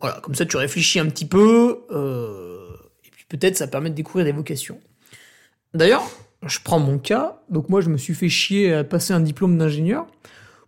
Voilà, 0.00 0.20
comme 0.22 0.34
ça, 0.34 0.46
tu 0.46 0.56
réfléchis 0.56 0.98
un 0.98 1.10
petit 1.10 1.26
peu, 1.26 1.84
euh, 1.90 2.70
et 3.04 3.10
puis 3.10 3.26
peut-être 3.28 3.58
ça 3.58 3.66
permet 3.66 3.90
de 3.90 3.94
découvrir 3.94 4.24
des 4.24 4.32
vocations. 4.32 4.80
D'ailleurs, 5.74 6.08
je 6.46 6.58
prends 6.64 6.78
mon 6.78 6.98
cas, 6.98 7.42
donc 7.50 7.68
moi, 7.68 7.82
je 7.82 7.90
me 7.90 7.98
suis 7.98 8.14
fait 8.14 8.30
chier 8.30 8.72
à 8.72 8.82
passer 8.82 9.12
un 9.12 9.20
diplôme 9.20 9.58
d'ingénieur. 9.58 10.06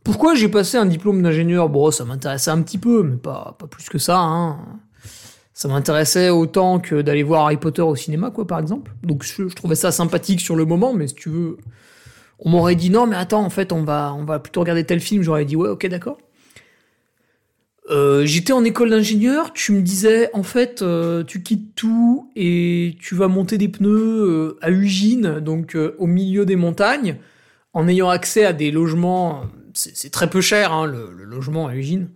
Pourquoi 0.05 0.35
j'ai 0.35 0.49
passé 0.49 0.77
un 0.77 0.87
diplôme 0.87 1.23
d'ingénieur? 1.23 1.69
Bon, 1.69 1.91
ça 1.91 2.05
m'intéressait 2.05 2.51
un 2.51 2.63
petit 2.63 2.79
peu, 2.79 3.03
mais 3.03 3.17
pas, 3.17 3.57
pas 3.59 3.67
plus 3.67 3.89
que 3.89 3.99
ça. 3.99 4.19
Hein. 4.19 4.59
Ça 5.59 5.67
m'intéressait 5.67 6.31
autant 6.31 6.79
que 6.79 7.03
d'aller 7.03 7.25
voir 7.25 7.47
Harry 7.47 7.57
Potter 7.57 7.83
au 7.83 7.97
cinéma, 7.97 8.31
quoi, 8.31 8.47
par 8.47 8.61
exemple. 8.61 8.93
Donc 9.03 9.25
je, 9.25 9.53
trouvais 9.55 9.75
ça 9.75 9.91
sympathique 9.91 10.41
sur 10.41 10.55
le 10.55 10.65
moment, 10.65 10.95
mais 10.95 11.09
si 11.09 11.17
tu 11.17 11.31
veux, 11.31 11.57
on 12.39 12.49
m'aurait 12.49 12.77
dit 12.77 12.91
non, 12.91 13.09
mais 13.09 13.17
attends, 13.17 13.45
en 13.45 13.51
fait, 13.51 13.73
on 13.73 13.83
va, 13.83 14.15
on 14.17 14.25
va 14.25 14.39
plutôt 14.39 14.61
regarder 14.61 14.85
tel 14.85 15.01
film. 15.01 15.23
J'aurais 15.23 15.45
dit 15.45 15.57
ouais, 15.57 15.69
ok, 15.69 15.85
d'accord. 15.89 16.19
Euh, 17.91 18.25
J'étais 18.25 18.53
en 18.53 18.63
école 18.65 18.91
d'ingénieur, 18.91 19.53
tu 19.53 19.73
me 19.73 19.81
disais, 19.81 20.31
en 20.33 20.45
fait, 20.45 20.83
euh, 20.83 21.25
tu 21.25 21.43
quittes 21.43 21.75
tout 21.75 22.31
et 22.37 22.97
tu 23.01 23.15
vas 23.15 23.29
monter 23.29 23.59
des 23.59 23.69
pneus 23.69 23.91
euh, 23.91 24.59
à 24.61 24.71
Ugine, 24.71 25.41
donc 25.41 25.77
au 25.99 26.07
milieu 26.07 26.47
des 26.47 26.55
montagnes, 26.57 27.17
en 27.73 27.89
ayant 27.89 28.11
accès 28.11 28.45
à 28.45 28.53
des 28.53 28.71
logements, 28.71 29.43
c'est 29.95 30.11
très 30.11 30.29
peu 30.29 30.41
cher, 30.41 30.73
hein, 30.73 30.87
le, 30.87 31.11
logement 31.13 31.67
à 31.69 31.75
Ugine. 31.75 32.11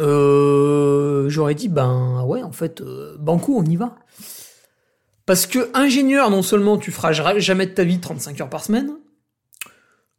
Euh, 0.00 1.28
J'aurais 1.28 1.54
dit, 1.54 1.68
ben 1.68 2.22
ouais, 2.24 2.42
en 2.42 2.52
fait, 2.52 2.80
euh, 2.80 3.16
banco, 3.18 3.54
on 3.56 3.64
y 3.64 3.76
va. 3.76 3.96
Parce 5.24 5.46
que 5.46 5.70
ingénieur, 5.74 6.30
non 6.30 6.42
seulement 6.42 6.78
tu 6.78 6.92
feras 6.92 7.12
ja- 7.12 7.38
jamais 7.38 7.66
de 7.66 7.72
ta 7.72 7.82
vie 7.84 7.98
35 8.00 8.40
heures 8.40 8.50
par 8.50 8.62
semaine, 8.62 8.92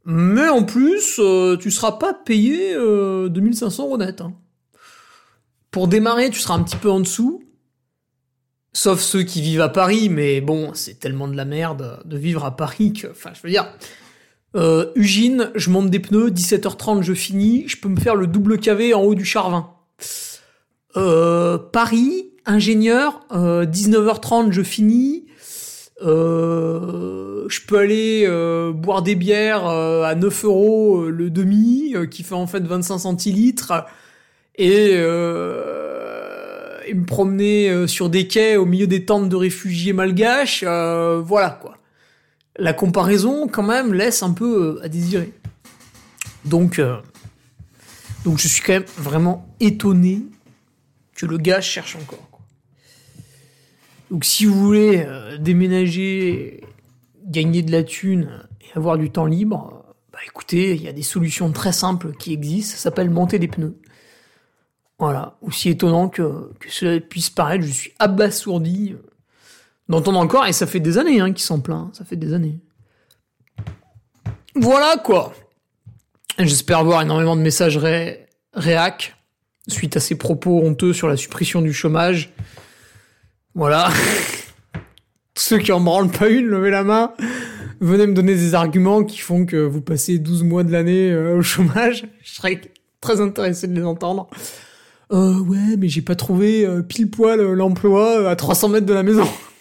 mais 0.06 0.50
en 0.50 0.64
plus, 0.64 1.20
euh, 1.20 1.58
tu 1.58 1.72
seras 1.72 1.94
pas 1.94 2.14
payé 2.14 2.74
euh, 2.76 3.30
2500 3.30 3.84
euros 3.86 3.98
net. 3.98 4.22
hein. 4.22 4.34
Pour 5.72 5.88
démarrer, 5.88 6.30
tu 6.30 6.40
seras 6.40 6.56
un 6.56 6.64
petit 6.64 6.76
peu 6.78 6.90
en 6.90 7.00
dessous. 7.00 7.44
Sauf 8.74 9.00
ceux 9.00 9.24
qui 9.24 9.42
vivent 9.42 9.62
à 9.62 9.70
Paris, 9.70 10.10
mais 10.10 10.40
bon, 10.42 10.74
c'est 10.74 11.00
tellement 11.00 11.28
de 11.28 11.36
la 11.36 11.46
merde 11.46 12.02
de 12.06 12.18
vivre 12.18 12.46
à 12.46 12.56
Paris 12.56 12.94
que, 12.94 13.08
enfin, 13.08 13.32
je 13.34 13.42
veux 13.42 13.50
dire, 13.50 13.72
euh, 14.56 14.92
Ugine, 14.96 15.52
je 15.56 15.70
monte 15.70 15.90
des 15.90 16.00
pneus, 16.00 16.30
17h30, 16.30 17.02
je 17.02 17.14
finis, 17.14 17.66
je 17.68 17.78
peux 17.78 17.90
me 17.90 18.00
faire 18.00 18.16
le 18.16 18.28
double 18.28 18.60
KV 18.60 18.94
en 18.94 19.02
haut 19.02 19.16
du 19.16 19.26
Charvin. 19.26 19.70
Euh, 20.96 21.58
Paris, 21.58 22.32
ingénieur, 22.48 23.20
euh, 23.32 23.66
19h30, 23.66 24.52
je 24.52 24.64
finis. 24.64 25.26
Euh, 26.04 27.46
je 27.50 27.62
peux 27.68 27.78
aller 27.78 28.24
euh, 28.28 28.72
boire 28.72 29.02
des 29.02 29.16
bières 29.16 29.68
à 29.68 30.16
9 30.16 30.46
euros 30.46 31.06
le 31.10 31.30
demi, 31.30 31.94
qui 32.10 32.24
fait 32.24 32.36
en 32.36 32.48
fait 32.48 32.64
25 32.64 33.00
centilitres, 33.00 33.86
et, 34.56 34.96
me 36.94 37.06
promener 37.06 37.86
sur 37.88 38.10
des 38.10 38.28
quais 38.28 38.56
au 38.56 38.66
milieu 38.66 38.88
des 38.88 39.04
tentes 39.06 39.30
de 39.30 39.36
réfugiés 39.36 39.94
malgaches. 39.94 40.64
voilà 40.64 41.60
quoi. 41.62 41.77
La 42.58 42.74
comparaison, 42.74 43.48
quand 43.48 43.64
même, 43.64 43.94
laisse 43.94 44.24
un 44.24 44.34
peu 44.34 44.80
euh, 44.80 44.84
à 44.84 44.90
désirer. 44.90 45.32
Donc, 46.46 46.80
euh, 46.80 46.98
donc 48.24 48.40
je 48.40 48.48
suis 48.48 48.62
quand 48.64 48.74
même 48.74 48.86
vraiment 48.98 49.48
étonné 49.60 50.24
que 51.16 51.26
le 51.26 51.38
gars 51.38 51.62
cherche 51.62 51.96
encore. 51.96 52.28
Donc 54.10 54.24
si 54.24 54.46
vous 54.46 54.54
voulez 54.54 55.04
euh, 55.06 55.38
déménager, 55.38 56.64
gagner 57.26 57.62
de 57.62 57.72
la 57.72 57.84
thune 57.84 58.48
et 58.62 58.78
avoir 58.78 58.98
du 58.98 59.12
temps 59.12 59.26
libre, 59.26 59.84
bah 60.12 60.20
écoutez, 60.26 60.76
il 60.76 60.82
y 60.82 60.88
a 60.88 60.94
des 60.94 61.04
solutions 61.04 61.52
très 61.52 61.74
simples 61.74 62.14
qui 62.14 62.34
existent. 62.34 62.76
Ça 62.76 62.84
s'appelle 62.84 63.10
monter 63.10 63.40
des 63.40 63.48
pneus. 63.48 63.78
Voilà. 65.00 65.38
Aussi 65.42 65.70
étonnant 65.70 66.10
que, 66.10 66.52
cela 66.70 67.00
puisse 67.00 67.30
paraître, 67.30 67.66
je 67.66 67.72
suis 67.72 67.94
abasourdi 68.00 68.96
d'entendre 69.90 70.20
encore, 70.20 70.46
et 70.46 70.54
ça 70.54 70.68
fait 70.68 70.80
des 70.80 70.98
années 70.98 71.20
hein, 71.20 71.32
qu'ils 71.32 71.46
s'en 71.46 71.60
plaint. 71.60 71.94
Ça 71.96 72.06
fait 72.06 72.16
des 72.16 72.34
années. 72.34 72.60
Voilà 74.56 74.98
quoi. 75.04 75.34
J'espère 76.40 76.80
avoir 76.80 77.02
énormément 77.02 77.36
de 77.36 77.42
messages 77.42 77.78
ré 77.78 78.28
réac 78.54 79.16
suite 79.68 79.98
à 79.98 80.00
ces 80.00 80.16
propos 80.16 80.62
honteux 80.64 80.94
sur 80.94 81.08
la 81.08 81.18
suppression 81.18 81.62
du 81.62 81.74
chômage. 81.74 82.34
Voilà. 83.56 83.90
Ceux 85.36 85.60
qui 85.60 85.72
en 85.72 85.80
branlent 85.80 86.12
pas 86.12 86.30
une, 86.30 86.46
levez 86.46 86.72
la 86.72 86.84
main. 86.84 87.14
Venez 87.80 88.08
me 88.08 88.14
donner 88.14 88.34
des 88.34 88.56
arguments 88.56 89.04
qui 89.04 89.20
font 89.20 89.46
que 89.46 89.58
vous 89.58 89.82
passez 89.82 90.18
12 90.18 90.44
mois 90.44 90.64
de 90.64 90.72
l'année 90.72 91.12
euh, 91.12 91.38
au 91.38 91.42
chômage. 91.42 92.08
Je 92.24 92.34
serais 92.34 92.62
très 93.02 93.22
intéressé 93.22 93.68
de 93.68 93.74
les 93.74 93.84
entendre. 93.84 94.28
Euh, 95.12 95.40
ouais, 95.40 95.78
mais 95.78 95.88
j'ai 95.88 96.02
pas 96.02 96.16
trouvé 96.16 96.66
euh, 96.66 96.82
pile 96.82 97.10
poil 97.10 97.40
l'emploi 97.40 98.30
à 98.30 98.36
300 98.36 98.70
mètres 98.70 98.86
de 98.86 98.94
la 98.94 99.04
maison. 99.04 99.26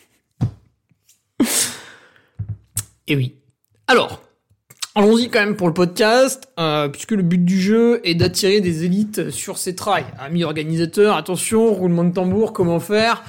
Et 3.08 3.16
oui. 3.16 3.34
Alors, 3.86 4.22
allons-y 4.94 5.28
quand 5.28 5.40
même 5.40 5.56
pour 5.56 5.68
le 5.68 5.74
podcast, 5.74 6.48
euh, 6.58 6.88
puisque 6.88 7.12
le 7.12 7.22
but 7.22 7.44
du 7.44 7.60
jeu 7.60 8.00
est 8.04 8.14
d'attirer 8.14 8.60
des 8.60 8.84
élites 8.84 9.30
sur 9.30 9.58
ces 9.58 9.76
trails. 9.76 10.06
Amis 10.18 10.44
organisateurs, 10.44 11.16
attention, 11.16 11.72
roulement 11.72 12.04
de 12.04 12.12
tambour, 12.12 12.52
comment 12.52 12.80
faire? 12.80 13.22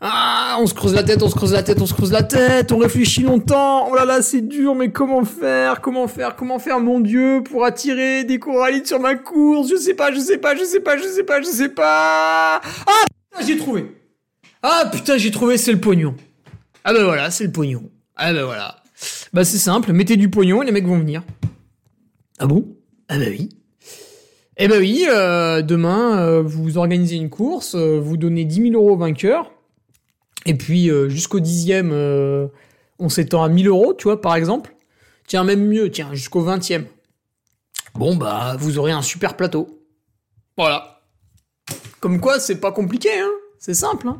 Ah, 0.00 0.58
on 0.60 0.66
se 0.66 0.74
creuse 0.74 0.94
la 0.94 1.02
tête, 1.02 1.22
on 1.22 1.28
se 1.30 1.34
creuse 1.34 1.54
la 1.54 1.62
tête, 1.62 1.80
on 1.80 1.86
se 1.86 1.94
creuse 1.94 2.12
la 2.12 2.22
tête, 2.22 2.70
on 2.70 2.76
réfléchit 2.76 3.22
longtemps, 3.22 3.88
oh 3.90 3.94
là 3.94 4.04
là, 4.04 4.20
c'est 4.20 4.42
dur, 4.42 4.74
mais 4.74 4.92
comment 4.92 5.24
faire? 5.24 5.80
Comment 5.80 6.06
faire? 6.06 6.36
Comment 6.36 6.58
faire, 6.58 6.80
mon 6.80 7.00
Dieu, 7.00 7.42
pour 7.42 7.64
attirer 7.64 8.24
des 8.24 8.38
corallites 8.38 8.86
sur 8.86 9.00
ma 9.00 9.14
course? 9.14 9.70
Je 9.70 9.76
sais 9.76 9.94
pas, 9.94 10.12
je 10.12 10.20
sais 10.20 10.36
pas, 10.36 10.54
je 10.54 10.64
sais 10.64 10.80
pas, 10.80 10.98
je 10.98 11.02
sais 11.02 11.24
pas, 11.24 11.40
je 11.40 11.46
sais 11.46 11.70
pas 11.70 12.60
Ah, 12.60 13.04
putain, 13.32 13.46
j'ai 13.46 13.56
trouvé 13.56 13.96
Ah, 14.62 14.84
putain, 14.92 15.16
j'ai 15.16 15.30
trouvé, 15.30 15.56
c'est 15.56 15.72
le 15.72 15.80
pognon. 15.80 16.14
Ah 16.84 16.92
ben 16.92 17.02
voilà, 17.02 17.30
c'est 17.30 17.44
le 17.44 17.52
pognon. 17.52 17.90
Ah 18.16 18.34
ben 18.34 18.44
voilà. 18.44 18.76
Bah 19.36 19.44
c'est 19.44 19.58
simple, 19.58 19.92
mettez 19.92 20.16
du 20.16 20.30
pognon 20.30 20.62
et 20.62 20.64
les 20.64 20.72
mecs 20.72 20.86
vont 20.86 20.98
venir. 20.98 21.22
Ah 22.38 22.46
bon? 22.46 22.74
Ah 23.10 23.18
bah 23.18 23.26
oui. 23.28 23.50
Eh 24.56 24.66
bah 24.66 24.76
oui, 24.78 25.04
euh, 25.10 25.60
demain, 25.60 26.18
euh, 26.20 26.40
vous 26.40 26.78
organisez 26.78 27.16
une 27.16 27.28
course, 27.28 27.74
euh, 27.74 28.00
vous 28.00 28.16
donnez 28.16 28.46
10 28.46 28.70
000 28.70 28.82
euros 28.82 28.94
au 28.94 28.96
vainqueur, 28.96 29.52
et 30.46 30.54
puis 30.54 30.88
jusqu'au 31.10 31.40
dixième, 31.40 31.92
on 32.98 33.10
s'étend 33.10 33.42
à 33.42 33.50
1000 33.50 33.68
euros, 33.68 33.92
tu 33.92 34.04
vois, 34.04 34.22
par 34.22 34.36
exemple. 34.36 34.74
Tiens, 35.26 35.44
même 35.44 35.66
mieux, 35.66 35.90
tiens, 35.90 36.14
jusqu'au 36.14 36.40
vingtième. 36.40 36.86
Bon 37.94 38.16
bah, 38.16 38.56
vous 38.58 38.78
aurez 38.78 38.92
un 38.92 39.02
super 39.02 39.36
plateau. 39.36 39.84
Voilà. 40.56 41.02
Comme 42.00 42.20
quoi, 42.20 42.40
c'est 42.40 42.58
pas 42.58 42.72
compliqué, 42.72 43.10
hein. 43.20 43.32
C'est 43.58 43.74
simple, 43.74 44.08
hein. 44.08 44.16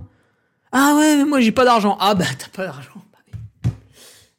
Ah 0.72 0.94
ouais, 0.98 1.16
mais 1.16 1.24
moi 1.24 1.40
j'ai 1.40 1.52
pas 1.52 1.64
d'argent. 1.64 1.96
Ah 2.00 2.14
bah 2.14 2.26
t'as 2.38 2.48
pas 2.48 2.66
d'argent. 2.66 3.00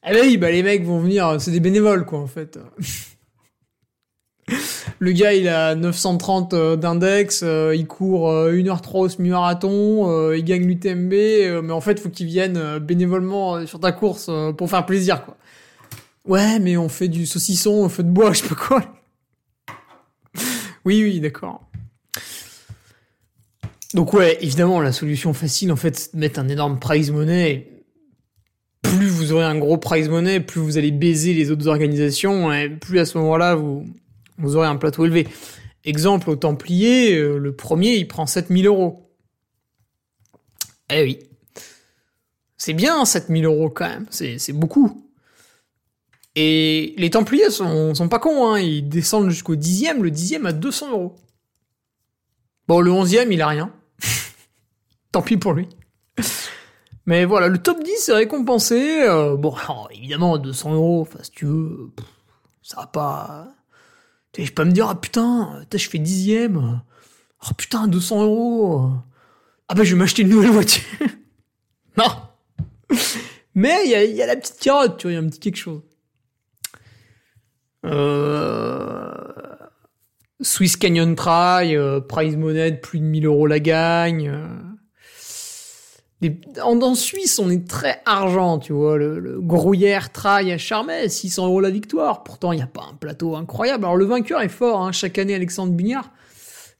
Ah 0.09 0.13
oui, 0.21 0.37
bah 0.37 0.49
les 0.51 0.63
mecs 0.63 0.85
vont 0.85 0.99
venir, 0.99 1.35
c'est 1.41 1.51
des 1.51 1.59
bénévoles 1.59 2.05
quoi 2.05 2.19
en 2.19 2.27
fait. 2.27 2.57
Le 4.99 5.11
gars 5.11 5.33
il 5.33 5.49
a 5.49 5.75
930 5.75 6.53
euh, 6.53 6.77
d'index, 6.77 7.41
euh, 7.43 7.75
il 7.75 7.87
court 7.87 8.31
euh, 8.31 8.53
1h03 8.53 8.99
au 8.99 9.09
semi-marathon, 9.09 10.09
euh, 10.09 10.37
il 10.37 10.45
gagne 10.45 10.65
l'UTMB, 10.65 11.11
euh, 11.13 11.61
mais 11.61 11.73
en 11.73 11.81
fait 11.81 11.99
faut 11.99 12.07
qu'il 12.09 12.27
vienne 12.27 12.55
euh, 12.55 12.79
bénévolement 12.79 13.57
euh, 13.57 13.65
sur 13.65 13.81
ta 13.81 13.91
course 13.91 14.27
euh, 14.29 14.53
pour 14.53 14.69
faire 14.69 14.85
plaisir 14.85 15.25
quoi. 15.25 15.35
Ouais, 16.25 16.57
mais 16.59 16.77
on 16.77 16.87
fait 16.87 17.09
du 17.09 17.25
saucisson 17.25 17.83
au 17.83 17.89
feu 17.89 18.03
de 18.03 18.09
bois, 18.09 18.31
je 18.33 18.43
sais 18.43 18.47
pas 18.47 18.55
quoi. 18.55 18.81
oui, 20.85 21.03
oui, 21.03 21.19
d'accord. 21.19 21.67
Donc 23.93 24.13
ouais, 24.13 24.37
évidemment, 24.41 24.79
la 24.79 24.93
solution 24.93 25.33
facile, 25.33 25.71
en 25.71 25.75
fait, 25.75 25.97
c'est 25.97 26.15
de 26.15 26.19
mettre 26.19 26.39
un 26.39 26.47
énorme 26.47 26.79
prize 26.79 27.11
money. 27.11 27.76
Plus 28.89 29.09
vous 29.09 29.33
aurez 29.33 29.45
un 29.45 29.57
gros 29.57 29.77
prize 29.77 30.09
money, 30.09 30.39
plus 30.39 30.61
vous 30.61 30.77
allez 30.77 30.91
baiser 30.91 31.33
les 31.33 31.51
autres 31.51 31.67
organisations, 31.67 32.51
et 32.53 32.69
plus 32.69 32.99
à 32.99 33.05
ce 33.05 33.17
moment-là, 33.17 33.55
vous, 33.55 33.85
aurez 34.55 34.67
un 34.67 34.77
plateau 34.77 35.05
élevé. 35.05 35.27
Exemple, 35.83 36.29
au 36.29 36.35
Templier, 36.35 37.15
euh, 37.15 37.37
le 37.37 37.55
premier, 37.55 37.95
il 37.95 38.07
prend 38.07 38.25
7000 38.25 38.67
euros. 38.67 39.11
Eh 40.89 41.03
oui. 41.03 41.19
C'est 42.57 42.73
bien, 42.73 43.05
7000 43.05 43.45
euros 43.45 43.69
quand 43.69 43.87
même. 43.87 44.05
C'est 44.09 44.39
c'est 44.39 44.53
beaucoup. 44.53 45.05
Et 46.35 46.93
les 46.97 47.09
Templiers 47.09 47.49
sont, 47.49 47.95
sont 47.95 48.09
pas 48.09 48.19
cons, 48.19 48.53
hein. 48.53 48.59
Ils 48.59 48.87
descendent 48.87 49.29
jusqu'au 49.29 49.55
dixième, 49.55 50.03
le 50.03 50.11
dixième 50.11 50.45
à 50.45 50.53
200 50.53 50.91
euros. 50.91 51.15
Bon, 52.67 52.79
le 52.79 52.91
onzième, 52.91 53.31
il 53.31 53.41
a 53.41 53.47
rien. 53.47 53.73
Tant 55.11 55.21
pis 55.21 55.37
pour 55.37 55.53
lui. 55.53 55.67
Mais 57.07 57.23
voilà, 57.23 57.47
le 57.47 57.57
top 57.57 57.81
10 57.83 58.09
est 58.09 58.13
récompensé. 58.13 59.01
euh, 59.01 59.37
bon, 59.37 59.55
alors, 59.55 59.89
évidemment, 59.95 60.37
200 60.37 60.73
euros, 60.73 61.01
enfin, 61.01 61.19
si 61.23 61.31
tu 61.31 61.45
veux, 61.45 61.91
ça 62.61 62.81
va 62.81 62.87
pas... 62.87 63.47
Sais, 64.35 64.45
Je 64.45 64.53
peux 64.53 64.65
me 64.65 64.71
dire, 64.71 64.87
ah 64.89 64.95
putain, 64.95 65.65
je 65.73 65.89
fais 65.89 65.97
dixième. 65.97 66.81
Oh 67.43 67.53
putain, 67.57 67.87
200 67.87 68.23
euros. 68.23 68.91
Ah 69.67 69.73
bah, 69.73 69.83
je 69.83 69.95
vais 69.95 69.99
m'acheter 69.99 70.21
une 70.21 70.29
nouvelle 70.29 70.51
voiture. 70.51 70.83
non. 71.97 72.05
Mais 73.55 73.85
il 73.85 74.15
y 74.15 74.21
a, 74.21 74.27
la 74.27 74.35
petite 74.35 74.59
carotte, 74.59 74.97
tu 74.97 75.07
vois, 75.07 75.11
il 75.13 75.15
y 75.15 75.17
a 75.17 75.21
un 75.21 75.27
petit 75.27 75.39
quelque 75.39 75.55
chose. 75.55 75.81
Euh... 77.85 79.07
Swiss 80.41 80.77
Canyon 80.77 81.15
Try, 81.15 81.75
euh, 81.75 81.99
prize 81.99 82.35
money 82.37 82.71
de 82.71 82.77
plus 82.77 82.99
de 82.99 83.05
1000 83.05 83.25
euros 83.25 83.47
la 83.47 83.59
gagne. 83.59 84.31
En, 86.63 86.95
Suisse, 86.95 87.37
on 87.37 87.49
est 87.51 87.67
très 87.67 88.01
argent, 88.05 88.57
tu 88.57 88.73
vois. 88.73 88.97
Le, 88.97 89.19
le 89.19 89.39
Gruyère 89.39 90.11
Try 90.11 90.51
à 90.51 90.57
Charmey, 90.57 91.09
600 91.09 91.45
euros 91.45 91.61
la 91.61 91.69
victoire. 91.69 92.23
Pourtant, 92.23 92.51
il 92.53 92.55
n'y 92.57 92.63
a 92.63 92.67
pas 92.67 92.87
un 92.91 92.95
plateau 92.95 93.35
incroyable. 93.35 93.85
Alors, 93.85 93.97
le 93.97 94.05
vainqueur 94.05 94.41
est 94.41 94.49
fort, 94.49 94.81
hein, 94.81 94.91
chaque 94.91 95.19
année, 95.19 95.35
Alexandre 95.35 95.73
Bignard. 95.73 96.11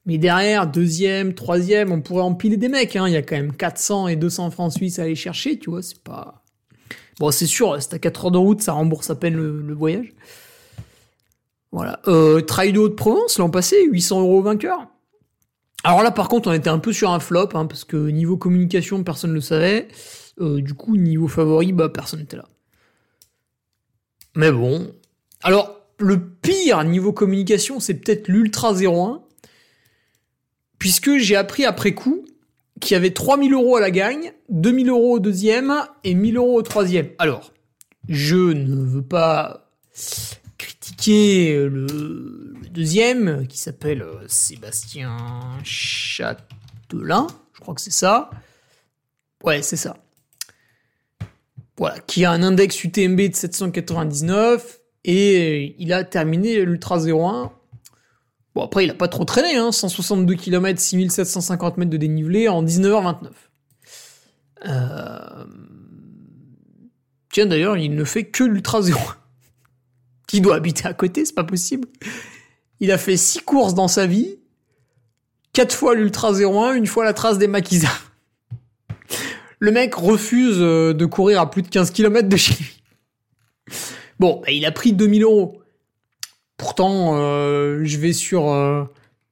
Mais 0.08 0.18
derrière, 0.18 0.66
deuxième, 0.66 1.34
troisième, 1.36 1.92
on 1.92 2.02
pourrait 2.02 2.24
empiler 2.24 2.58
des 2.58 2.70
mecs. 2.70 2.96
hein. 2.96 3.08
Il 3.08 3.14
y 3.14 3.18
a 3.18 3.22
quand 3.22 3.36
même 3.36 3.52
400 3.56 4.08
et 4.08 4.16
200 4.16 4.50
francs 4.52 4.74
suisses 4.74 4.98
à 5.00 5.04
aller 5.04 5.16
chercher, 5.16 5.60
tu 5.60 5.70
vois. 5.70 5.84
C'est 5.84 6.02
pas. 6.02 6.44
Bon, 7.20 7.30
c'est 7.30 7.46
sûr, 7.46 7.76
c'est 7.82 7.94
à 7.94 8.00
4 8.00 8.26
heures 8.26 8.32
de 8.32 8.38
route, 8.38 8.62
ça 8.62 8.74
rembourse 8.74 9.10
à 9.10 9.16
peine 9.16 9.36
le, 9.36 9.62
le 9.62 9.74
voyage. 9.74 10.14
Voilà. 11.72 12.00
Euh, 12.08 12.42
Trail 12.42 12.74
de 12.74 12.80
Haute-Provence, 12.80 13.38
l'an 13.38 13.50
passé, 13.50 13.84
800 13.86 14.22
euros 14.22 14.42
vainqueur. 14.42 14.88
Alors 15.88 16.04
là, 16.04 16.12
par 16.12 16.28
contre, 16.28 16.50
on 16.50 16.52
était 16.52 16.68
un 16.68 16.80
peu 16.80 16.92
sur 16.92 17.12
un 17.12 17.22
flop, 17.22 17.52
hein, 17.54 17.66
parce 17.66 17.86
que 17.86 17.96
niveau 17.96 18.36
communication, 18.36 19.06
personne 19.06 19.30
ne 19.30 19.36
le 19.36 19.42
savait. 19.42 19.88
Euh, 20.42 20.62
du 20.62 20.74
coup, 20.74 20.98
niveau 20.98 21.30
favori, 21.30 21.72
bah, 21.72 21.88
personne 21.88 22.20
n'était 22.20 22.36
là. 22.36 22.50
Mais 24.36 24.52
bon. 24.52 24.92
Alors, 25.44 25.80
le 25.98 26.20
pire 26.20 26.84
niveau 26.84 27.14
communication, 27.14 27.80
c'est 27.80 27.94
peut-être 27.94 28.28
l'Ultra 28.28 28.74
01. 28.74 29.22
Puisque 30.78 31.16
j'ai 31.20 31.38
appris 31.38 31.64
après 31.64 31.94
coup 31.94 32.26
qu'il 32.82 32.96
y 32.96 32.98
avait 32.98 33.12
3000 33.12 33.54
euros 33.54 33.78
à 33.78 33.80
la 33.80 33.90
gagne, 33.90 34.34
2000 34.50 34.90
euros 34.90 35.14
au 35.14 35.20
deuxième 35.20 35.74
et 36.04 36.16
1000 36.16 36.36
euros 36.36 36.60
au 36.60 36.64
troisième. 36.64 37.12
Alors, 37.18 37.54
je 38.10 38.36
ne 38.36 38.84
veux 38.84 39.04
pas 39.04 39.72
critiquer 40.98 41.56
le, 41.70 41.86
le 42.62 42.70
deuxième, 42.70 43.48
qui 43.48 43.58
s'appelle 43.58 44.02
euh, 44.02 44.24
Sébastien 44.28 45.18
Châtelain, 45.64 47.28
je 47.54 47.60
crois 47.60 47.76
que 47.76 47.82
c'est 47.82 47.92
ça. 47.92 48.30
Ouais, 49.44 49.62
c'est 49.62 49.78
ça. 49.78 49.98
Voilà, 51.78 52.00
qui 52.00 52.26
a 52.26 52.32
un 52.32 52.42
index 52.42 52.84
UTMB 52.84 53.22
de 53.30 53.36
799 53.36 54.80
et 55.06 55.76
il 55.78 55.94
a 55.94 56.04
terminé 56.04 56.66
l'Ultra 56.66 56.98
01. 56.98 57.52
Bon, 58.56 58.64
après, 58.64 58.84
il 58.84 58.90
a 58.90 58.96
pas 58.96 59.08
trop 59.08 59.26
traîné, 59.26 59.56
hein, 59.56 59.72
162 59.72 60.34
km, 60.34 60.80
6750 60.80 61.78
mètres 61.78 61.92
de 61.92 61.98
dénivelé 61.98 62.48
en 62.48 62.64
19h29. 62.64 63.30
Euh... 64.66 65.46
Tiens, 67.32 67.46
d'ailleurs, 67.46 67.78
il 67.78 67.94
ne 67.94 68.04
fait 68.04 68.26
que 68.26 68.44
l'Ultra 68.44 68.82
01. 68.82 68.96
Qui 70.28 70.42
doit 70.42 70.56
habiter 70.56 70.88
à 70.88 70.94
côté, 70.94 71.26
c'est 71.26 71.36
pas 71.36 71.44
possible. 71.44 71.88
Il 72.80 72.92
a 72.92 72.98
fait 72.98 73.18
6 73.18 73.40
courses 73.40 73.74
dans 73.74 73.88
sa 73.88 74.06
vie, 74.06 74.36
4 75.54 75.74
fois 75.74 75.96
l'Ultra 75.96 76.32
01, 76.34 76.74
une 76.74 76.86
fois 76.86 77.06
la 77.06 77.14
trace 77.14 77.38
des 77.38 77.48
maquisards. 77.48 78.12
Le 79.60 79.72
mec 79.72 79.96
refuse 79.96 80.58
euh, 80.60 80.94
de 80.94 81.06
courir 81.06 81.42
à 81.42 81.50
plus 81.50 81.64
de 81.64 81.68
15 81.68 81.92
km 81.92 82.30
de 82.30 82.38
chez 82.38 82.54
lui. 82.54 82.82
Bon, 84.20 84.42
bah, 84.44 84.52
il 84.52 84.66
a 84.66 84.72
pris 84.72 84.94
2000 84.94 85.24
euros. 85.24 85.62
Pourtant, 86.58 87.16
euh, 87.16 87.82
je 87.84 87.98
vais 87.98 88.14
sur 88.14 88.52
euh, 88.52 88.84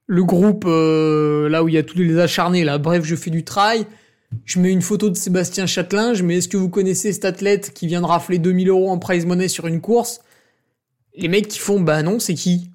le 0.08 0.24
groupe 0.24 0.66
là 0.66 1.64
où 1.64 1.68
il 1.68 1.76
y 1.76 1.78
a 1.78 1.84
tous 1.84 1.98
les 1.98 2.18
acharnés. 2.20 2.64
Là, 2.64 2.78
bref, 2.78 3.04
je 3.04 3.16
fais 3.16 3.30
du 3.30 3.44
trail. 3.44 3.86
Je 4.46 4.60
mets 4.60 4.72
une 4.72 4.82
photo 4.82 5.10
de 5.10 5.16
Sébastien 5.16 5.66
Châtelain. 5.66 6.14
Je 6.14 6.24
mets 6.24 6.38
est-ce 6.38 6.48
que 6.48 6.58
vous 6.58 6.70
connaissez 6.70 7.14
cet 7.14 7.26
athlète 7.26 7.74
qui 7.74 7.88
vient 7.88 8.02
de 8.02 8.06
rafler 8.06 8.40
2000 8.40 8.70
euros 8.70 8.90
en 8.90 8.98
prize 8.98 9.26
money 9.26 9.48
sur 9.48 9.68
une 9.68 9.82
course? 9.82 10.22
Les 11.18 11.28
mecs 11.28 11.48
qui 11.48 11.60
font 11.60 11.80
bah 11.80 12.04
non, 12.04 12.20
c'est 12.20 12.34
qui? 12.34 12.70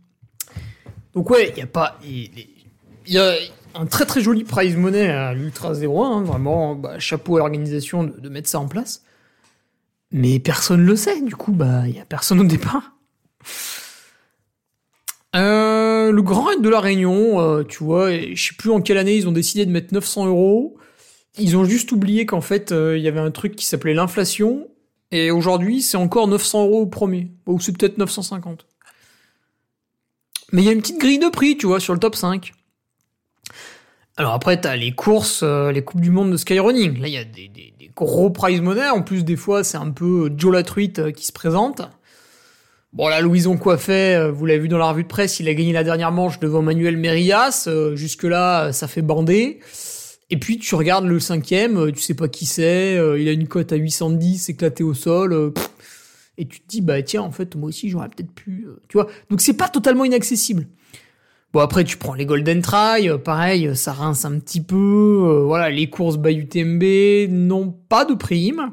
Donc 1.14 1.30
ouais, 1.30 1.52
il 1.54 1.58
y 1.58 1.62
a 1.62 1.66
pas, 1.66 1.98
il 2.04 2.30
y 3.06 3.18
a 3.18 3.34
un 3.74 3.86
très 3.86 4.04
très 4.04 4.20
joli 4.20 4.44
prize 4.44 4.76
money 4.76 5.08
à 5.08 5.32
l'Ultra 5.34 5.72
01, 5.72 5.86
hein, 5.86 6.22
vraiment, 6.22 6.74
bah, 6.74 6.98
chapeau 6.98 7.36
à 7.36 7.40
l'organisation 7.40 8.04
de, 8.04 8.28
mettre 8.28 8.48
ça 8.48 8.60
en 8.60 8.68
place. 8.68 9.02
Mais 10.12 10.38
personne 10.38 10.84
le 10.84 10.96
sait, 10.96 11.20
du 11.20 11.36
coup, 11.36 11.52
bah, 11.52 11.86
il 11.86 11.96
y 11.96 12.00
a 12.00 12.04
personne 12.04 12.40
au 12.40 12.44
départ. 12.44 12.92
Euh, 15.36 16.10
le 16.10 16.22
Grand 16.22 16.42
Raid 16.42 16.60
de 16.60 16.68
la 16.68 16.80
Réunion, 16.80 17.40
euh, 17.40 17.62
tu 17.62 17.84
vois, 17.84 18.10
je 18.12 18.42
sais 18.42 18.54
plus 18.58 18.70
en 18.70 18.80
quelle 18.80 18.98
année 18.98 19.14
ils 19.14 19.28
ont 19.28 19.32
décidé 19.32 19.64
de 19.64 19.70
mettre 19.70 19.94
900 19.94 20.26
euros. 20.26 20.76
Ils 21.38 21.56
ont 21.56 21.64
juste 21.64 21.92
oublié 21.92 22.26
qu'en 22.26 22.40
fait, 22.40 22.72
euh, 22.72 22.98
il 22.98 23.04
y 23.04 23.08
avait 23.08 23.20
un 23.20 23.30
truc 23.30 23.54
qui 23.54 23.64
s'appelait 23.64 23.94
l'inflation. 23.94 24.66
Et 25.12 25.30
aujourd'hui, 25.30 25.82
c'est 25.82 25.96
encore 25.96 26.28
900 26.28 26.66
euros 26.66 26.82
au 26.82 26.86
premier. 26.86 27.30
Ou 27.46 27.60
c'est 27.60 27.76
peut-être 27.76 27.98
950. 27.98 28.66
Mais 30.52 30.62
il 30.62 30.64
y 30.64 30.68
a 30.68 30.72
une 30.72 30.80
petite 30.80 31.00
grille 31.00 31.18
de 31.18 31.28
prix, 31.28 31.56
tu 31.56 31.66
vois, 31.66 31.80
sur 31.80 31.94
le 31.94 32.00
top 32.00 32.16
5. 32.16 32.52
Alors 34.16 34.34
après, 34.34 34.60
t'as 34.60 34.76
les 34.76 34.92
courses, 34.92 35.42
euh, 35.42 35.72
les 35.72 35.82
coupes 35.82 36.00
du 36.00 36.10
monde 36.10 36.32
de 36.32 36.36
skyrunning. 36.36 37.00
Là, 37.00 37.08
il 37.08 37.14
y 37.14 37.16
a 37.16 37.24
des, 37.24 37.50
gros 37.94 38.30
prize 38.30 38.60
money. 38.60 38.88
En 38.88 39.02
plus, 39.02 39.24
des 39.24 39.36
fois, 39.36 39.64
c'est 39.64 39.76
un 39.76 39.90
peu 39.90 40.30
Joe 40.36 40.52
la 40.52 40.62
truite 40.62 40.98
euh, 40.98 41.10
qui 41.12 41.26
se 41.26 41.32
présente. 41.32 41.82
Bon, 42.92 43.06
là, 43.06 43.20
Louison 43.20 43.56
Coiffet, 43.56 44.16
euh, 44.16 44.32
vous 44.32 44.46
l'avez 44.46 44.58
vu 44.58 44.68
dans 44.68 44.78
la 44.78 44.90
revue 44.90 45.04
de 45.04 45.08
presse, 45.08 45.38
il 45.38 45.48
a 45.48 45.54
gagné 45.54 45.72
la 45.72 45.84
dernière 45.84 46.10
manche 46.10 46.40
devant 46.40 46.60
Manuel 46.60 46.96
Merillas. 46.96 47.66
Euh, 47.68 47.94
Jusque-là, 47.94 48.72
ça 48.72 48.88
fait 48.88 49.02
bander. 49.02 49.60
Et 50.30 50.38
puis, 50.38 50.58
tu 50.58 50.74
regardes 50.74 51.06
le 51.06 51.18
cinquième, 51.18 51.76
euh, 51.76 51.92
tu 51.92 52.00
sais 52.00 52.14
pas 52.14 52.28
qui 52.28 52.46
c'est, 52.46 52.94
il 53.18 53.28
a 53.28 53.32
une 53.32 53.48
cote 53.48 53.72
à 53.72 53.76
810, 53.76 54.48
éclaté 54.48 54.84
au 54.84 54.94
sol. 54.94 55.52
Pff, 55.52 55.70
et 56.38 56.46
tu 56.46 56.60
te 56.60 56.68
dis, 56.68 56.80
bah 56.80 57.02
tiens, 57.02 57.22
en 57.22 57.32
fait, 57.32 57.56
moi 57.56 57.68
aussi, 57.68 57.90
j'aurais 57.90 58.08
peut-être 58.08 58.30
pu... 58.30 58.66
tu 58.88 58.96
vois 58.96 59.08
Donc, 59.28 59.40
c'est 59.40 59.54
pas 59.54 59.68
totalement 59.68 60.04
inaccessible. 60.04 60.66
Bon 61.52 61.58
après 61.58 61.82
tu 61.82 61.96
prends 61.96 62.14
les 62.14 62.26
Golden 62.26 62.62
Try, 62.62 63.10
pareil, 63.24 63.74
ça 63.74 63.92
rince 63.92 64.24
un 64.24 64.38
petit 64.38 64.60
peu. 64.60 64.76
Euh, 64.76 65.42
voilà, 65.42 65.68
les 65.68 65.90
courses 65.90 66.16
by 66.16 66.32
UTMB 66.32 67.28
n'ont 67.28 67.72
pas 67.88 68.04
de 68.04 68.14
prime. 68.14 68.72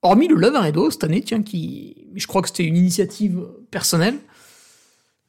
Hormis 0.00 0.28
le 0.28 0.36
Love 0.36 0.56
Redo 0.56 0.90
cette 0.90 1.04
année, 1.04 1.20
tiens, 1.20 1.42
qui, 1.42 2.08
je 2.14 2.26
crois 2.26 2.40
que 2.40 2.48
c'était 2.48 2.64
une 2.64 2.76
initiative 2.76 3.46
personnelle. 3.70 4.16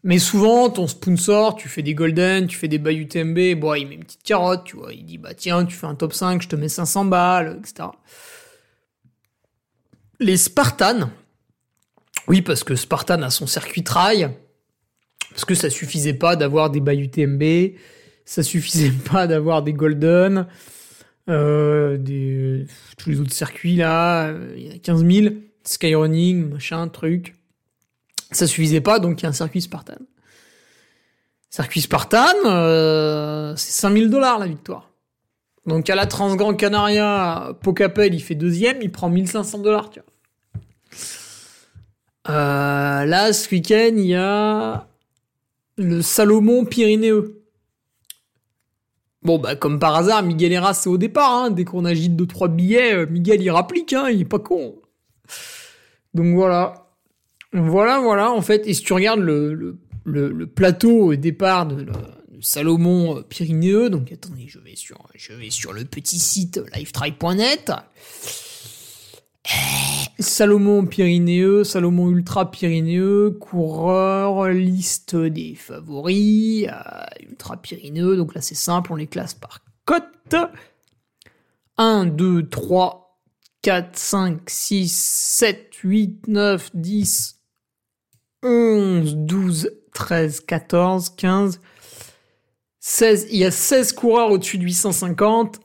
Mais 0.03 0.19
souvent, 0.19 0.69
ton 0.69 0.87
sponsor, 0.87 1.55
tu 1.55 1.67
fais 1.67 1.81
des 1.81 1.93
Golden, 1.93 2.47
tu 2.47 2.57
fais 2.57 2.67
des 2.67 2.77
by 2.77 2.95
UTMB, 2.95 3.59
bon, 3.59 3.73
il 3.73 3.87
met 3.87 3.95
une 3.95 4.03
petite 4.03 4.23
carotte, 4.23 4.63
tu 4.63 4.77
vois. 4.77 4.93
Il 4.93 5.05
dit, 5.05 5.17
bah 5.17 5.33
tiens, 5.33 5.65
tu 5.65 5.75
fais 5.75 5.87
un 5.87 5.95
top 5.95 6.13
5, 6.13 6.41
je 6.41 6.47
te 6.47 6.55
mets 6.55 6.69
500 6.69 7.05
balles, 7.05 7.59
etc. 7.59 7.89
Les 10.19 10.37
Spartans, 10.37 11.09
oui, 12.27 12.41
parce 12.41 12.63
que 12.63 12.75
Spartan 12.75 13.21
a 13.21 13.29
son 13.29 13.47
circuit 13.47 13.83
trail, 13.83 14.29
parce 15.31 15.45
que 15.45 15.55
ça 15.55 15.69
suffisait 15.69 16.13
pas 16.13 16.35
d'avoir 16.35 16.69
des 16.69 16.79
by 16.79 16.95
UTMB, 16.95 17.75
ça 18.25 18.43
suffisait 18.43 18.91
pas 19.11 19.27
d'avoir 19.27 19.63
des 19.63 19.73
Golden, 19.73 20.47
euh, 21.29 21.97
tous 22.97 23.09
les 23.09 23.19
autres 23.19 23.33
circuits 23.33 23.75
là, 23.75 24.33
il 24.55 24.67
y 24.67 24.71
a 24.71 24.77
15 24.77 25.05
000, 25.05 25.35
Skyrunning, 25.63 26.49
machin, 26.49 26.87
truc. 26.87 27.36
Ça 28.31 28.47
suffisait 28.47 28.81
pas, 28.81 28.99
donc 28.99 29.21
il 29.21 29.23
y 29.23 29.25
a 29.25 29.29
un 29.29 29.33
circuit 29.33 29.61
Spartan. 29.61 29.95
Circuit 31.49 31.81
Spartan, 31.81 32.35
euh, 32.45 33.55
c'est 33.55 33.71
5000 33.71 34.09
dollars 34.09 34.39
la 34.39 34.47
victoire. 34.47 34.91
Donc 35.65 35.89
à 35.89 35.95
la 35.95 36.05
Transgrand 36.05 36.53
Canaria, 36.53 37.53
Pocapel, 37.61 38.13
il 38.13 38.21
fait 38.21 38.35
deuxième, 38.35 38.81
il 38.81 38.91
prend 38.91 39.09
1500 39.09 39.59
dollars, 39.59 39.89
tu 39.89 39.99
vois. 39.99 40.09
Euh, 42.29 43.05
là, 43.05 43.31
ce 43.31 43.49
week-end, 43.49 43.93
il 43.95 44.07
y 44.07 44.15
a 44.15 44.87
le 45.77 46.01
Salomon 46.01 46.65
Pyrénéeux. 46.65 47.41
Bon, 49.23 49.39
bah, 49.39 49.55
comme 49.55 49.79
par 49.79 49.95
hasard, 49.95 50.23
Miguel 50.23 50.51
Heras, 50.51 50.73
c'est 50.73 50.89
au 50.89 50.97
départ, 50.97 51.33
hein. 51.33 51.49
Dès 51.51 51.63
qu'on 51.63 51.85
agite 51.85 52.15
deux, 52.15 52.27
trois 52.27 52.49
billets, 52.49 53.05
Miguel, 53.05 53.41
il 53.41 53.49
rapplique, 53.49 53.93
hein. 53.93 54.09
Il 54.09 54.21
est 54.21 54.25
pas 54.25 54.39
con. 54.39 54.75
Donc 56.13 56.35
voilà. 56.35 56.86
Voilà, 57.53 57.99
voilà, 57.99 58.31
en 58.31 58.41
fait. 58.41 58.67
Et 58.67 58.73
si 58.73 58.83
tu 58.83 58.93
regardes 58.93 59.19
le, 59.19 59.77
plateau 60.55 61.11
au 61.11 61.15
départ 61.15 61.65
de, 61.65 61.85
Salomon 62.41 63.23
Pyrénéeux, 63.27 63.89
donc 63.89 64.11
attendez, 64.11 64.47
je 64.47 64.59
vais 64.59 64.75
sur, 64.75 65.73
le 65.73 65.85
petit 65.85 66.19
site 66.19 66.61
lifetry.net. 66.75 67.71
Salomon 70.19 70.85
Pyrénéeux, 70.85 71.63
Salomon 71.63 72.09
Ultra 72.09 72.51
Pyrénéeux, 72.51 73.31
coureur, 73.31 74.49
liste 74.49 75.15
des 75.15 75.55
favoris, 75.55 76.67
euh, 76.67 77.29
Ultra 77.29 77.57
Pyrénéeux, 77.57 78.17
donc 78.17 78.35
là 78.35 78.41
c'est 78.41 78.55
simple, 78.55 78.91
on 78.91 78.95
les 78.95 79.07
classe 79.07 79.33
par 79.33 79.59
cote. 79.85 80.35
1, 81.77 82.07
2, 82.07 82.49
3, 82.49 83.19
4, 83.61 83.97
5, 83.97 84.49
6, 84.49 84.91
7, 84.91 85.75
8, 85.83 86.27
9, 86.27 86.71
10, 86.73 87.36
11, 88.47 89.15
12, 89.15 89.71
13, 89.93 90.39
14, 90.41 91.09
15, 91.09 91.59
16. 92.79 93.27
Il 93.31 93.37
y 93.37 93.45
a 93.45 93.51
16 93.51 93.93
coureurs 93.93 94.31
au-dessus 94.31 94.57
de 94.57 94.63
850. 94.63 95.59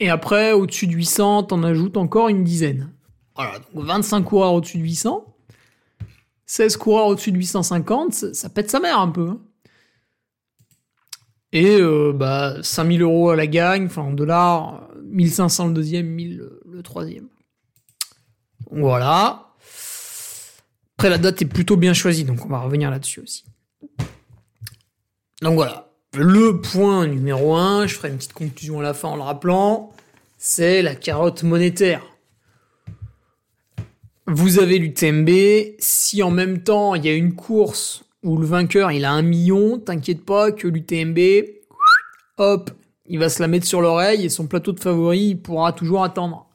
Et 0.00 0.10
après, 0.10 0.52
au-dessus 0.52 0.86
de 0.86 0.92
800, 0.92 1.44
t'en 1.44 1.62
ajoutes 1.62 1.96
encore 1.96 2.28
une 2.28 2.44
dizaine. 2.44 2.92
Voilà, 3.34 3.58
donc 3.58 3.84
25 3.84 4.22
coureurs 4.22 4.54
au-dessus 4.54 4.78
de 4.78 4.84
800. 4.84 5.24
16 6.46 6.76
coureurs 6.76 7.06
au-dessus 7.08 7.32
de 7.32 7.36
850, 7.36 8.14
ça, 8.14 8.32
ça, 8.32 8.48
pète 8.48 8.70
sa 8.70 8.80
mère 8.80 8.98
un 8.98 9.10
peu. 9.10 9.28
Hein. 9.28 9.40
Et 11.52 11.78
euh, 11.80 12.12
bah, 12.14 12.56
5000 12.62 13.02
euros 13.02 13.30
à 13.30 13.36
la 13.36 13.46
gagne, 13.46 13.86
enfin 13.86 14.02
en 14.02 14.12
dollars, 14.12 14.88
1500 15.02 15.68
le 15.68 15.74
deuxième, 15.74 16.06
1000 16.06 16.48
le 16.64 16.82
troisième. 16.82 17.28
Voilà. 18.70 19.47
Après, 20.98 21.10
la 21.10 21.18
date 21.18 21.40
est 21.42 21.46
plutôt 21.46 21.76
bien 21.76 21.94
choisie, 21.94 22.24
donc 22.24 22.44
on 22.44 22.48
va 22.48 22.58
revenir 22.58 22.90
là-dessus 22.90 23.20
aussi. 23.20 23.44
Donc 25.42 25.54
voilà. 25.54 25.92
Le 26.12 26.60
point 26.60 27.06
numéro 27.06 27.54
1, 27.54 27.86
je 27.86 27.94
ferai 27.94 28.08
une 28.08 28.16
petite 28.16 28.32
conclusion 28.32 28.80
à 28.80 28.82
la 28.82 28.94
fin 28.94 29.06
en 29.06 29.14
le 29.14 29.22
rappelant, 29.22 29.92
c'est 30.38 30.82
la 30.82 30.96
carotte 30.96 31.44
monétaire. 31.44 32.02
vous 34.26 34.58
avez 34.58 34.80
l'UTMB. 34.80 35.76
Si 35.78 36.20
en 36.24 36.32
même 36.32 36.64
temps 36.64 36.96
il 36.96 37.04
y 37.04 37.08
a 37.08 37.14
une 37.14 37.36
course 37.36 38.02
où 38.24 38.36
le 38.36 38.46
vainqueur 38.46 38.90
il 38.90 39.04
a 39.04 39.12
un 39.12 39.22
million, 39.22 39.78
t'inquiète 39.78 40.24
pas 40.24 40.50
que 40.50 40.66
l'UTMB, 40.66 41.20
hop, 42.38 42.72
il 43.06 43.20
va 43.20 43.28
se 43.28 43.40
la 43.40 43.46
mettre 43.46 43.66
sur 43.66 43.80
l'oreille 43.80 44.24
et 44.24 44.28
son 44.28 44.48
plateau 44.48 44.72
de 44.72 44.80
favoris 44.80 45.30
il 45.30 45.40
pourra 45.40 45.72
toujours 45.72 46.02
attendre. 46.02 46.47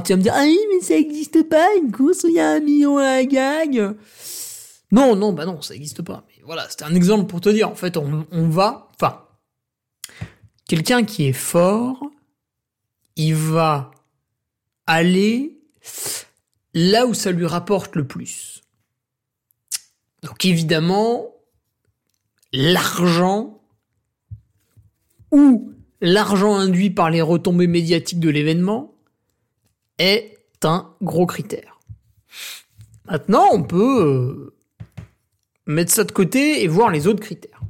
Tu 0.00 0.12
vas 0.12 0.16
me 0.16 0.22
dire, 0.22 0.32
ah 0.34 0.44
oui, 0.44 0.58
mais 0.72 0.80
ça 0.80 0.94
n'existe 0.94 1.48
pas, 1.48 1.68
une 1.76 1.92
course 1.92 2.24
où 2.24 2.28
il 2.28 2.34
y 2.34 2.40
a 2.40 2.50
un 2.50 2.60
million 2.60 2.98
à 2.98 3.02
la 3.02 3.24
gagne. 3.24 3.94
Non, 4.90 5.16
non, 5.16 5.32
bah 5.32 5.44
non, 5.44 5.60
ça 5.60 5.74
n'existe 5.74 6.02
pas. 6.02 6.24
Mais 6.28 6.42
voilà, 6.44 6.68
c'était 6.68 6.84
un 6.84 6.94
exemple 6.94 7.26
pour 7.26 7.40
te 7.40 7.48
dire, 7.48 7.68
en 7.68 7.74
fait, 7.74 7.96
on 7.96 8.48
va, 8.48 8.88
enfin, 8.94 9.24
quelqu'un 10.66 11.04
qui 11.04 11.24
est 11.26 11.34
fort, 11.34 12.02
il 13.16 13.34
va 13.34 13.90
aller 14.86 15.60
là 16.74 17.06
où 17.06 17.14
ça 17.14 17.30
lui 17.30 17.46
rapporte 17.46 17.96
le 17.96 18.06
plus. 18.06 18.62
Donc 20.22 20.44
évidemment, 20.44 21.26
l'argent 22.52 23.60
ou 25.30 25.72
l'argent 26.00 26.54
induit 26.54 26.90
par 26.90 27.10
les 27.10 27.22
retombées 27.22 27.66
médiatiques 27.66 28.20
de 28.20 28.30
l'événement 28.30 28.91
un 30.64 30.94
gros 31.02 31.26
critère. 31.26 31.80
Maintenant, 33.06 33.48
on 33.52 33.62
peut 33.62 34.04
euh, 34.04 34.54
mettre 35.66 35.92
ça 35.92 36.04
de 36.04 36.12
côté 36.12 36.62
et 36.62 36.68
voir 36.68 36.90
les 36.90 37.06
autres 37.06 37.20
critères. 37.20 37.60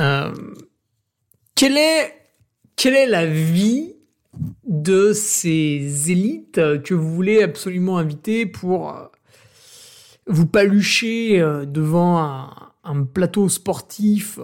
Euh, 0.00 0.32
quelle, 1.54 1.76
est, 1.76 3.06
la 3.06 3.26
vie 3.26 3.94
de 4.64 5.12
ces 5.12 6.10
élites 6.10 6.60
que 6.82 6.94
vous 6.94 7.14
voulez 7.14 7.42
absolument 7.42 7.98
inviter 7.98 8.46
pour 8.46 8.94
euh, 8.94 9.06
vous 10.26 10.46
palucher 10.46 11.40
devant 11.66 12.18
un, 12.84 13.04
plateau 13.04 13.48
sportif 13.48 14.38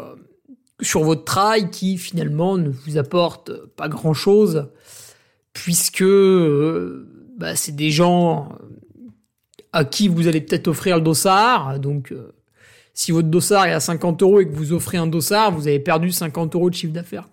sur 0.81 1.05
votre 1.05 1.25
trail 1.25 1.71
qui 1.71 1.99
finalement 1.99 2.59
ne 2.59 2.69
vous 2.69 2.99
apporte 2.99 3.53
pas 3.77 3.89
grand 3.89 4.15
chose 4.15 4.69
puisque 5.53 6.05
bah, 7.37 7.55
c'est 7.55 7.77
des 7.77 7.91
gens 7.91 8.59
à 9.73 9.85
qui 9.85 10.09
vous 10.09 10.27
allez 10.27 10.41
peut-être 10.41 10.69
offrir 10.69 10.97
le 10.97 11.03
dossard 11.03 11.79
donc 11.79 12.13
si 12.93 13.13
votre 13.13 13.29
dossard 13.29 13.67
est 13.67 13.73
à 13.73 13.81
50 13.81 14.23
euros 14.23 14.41
et 14.41 14.49
que 14.49 14.55
vous 14.55 14.73
offrez 14.73 14.97
un 14.97 15.07
dossard 15.07 15.53
vous 15.53 15.69
avez 15.69 15.81
perdu 15.81 16.11
50 16.11 16.55
euros 16.55 16.71
de 16.71 16.75
chiffre 16.75 16.93
d'affaires 16.93 17.29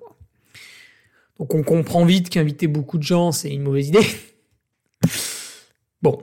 donc 1.42 1.56
on 1.56 1.64
comprend 1.64 2.06
vite 2.06 2.30
qu'inviter 2.30 2.68
beaucoup 2.68 3.00
de 3.00 3.04
gens, 3.04 3.32
c'est 3.32 3.52
une 3.52 3.64
mauvaise 3.64 3.88
idée. 3.88 4.06
bon. 6.04 6.22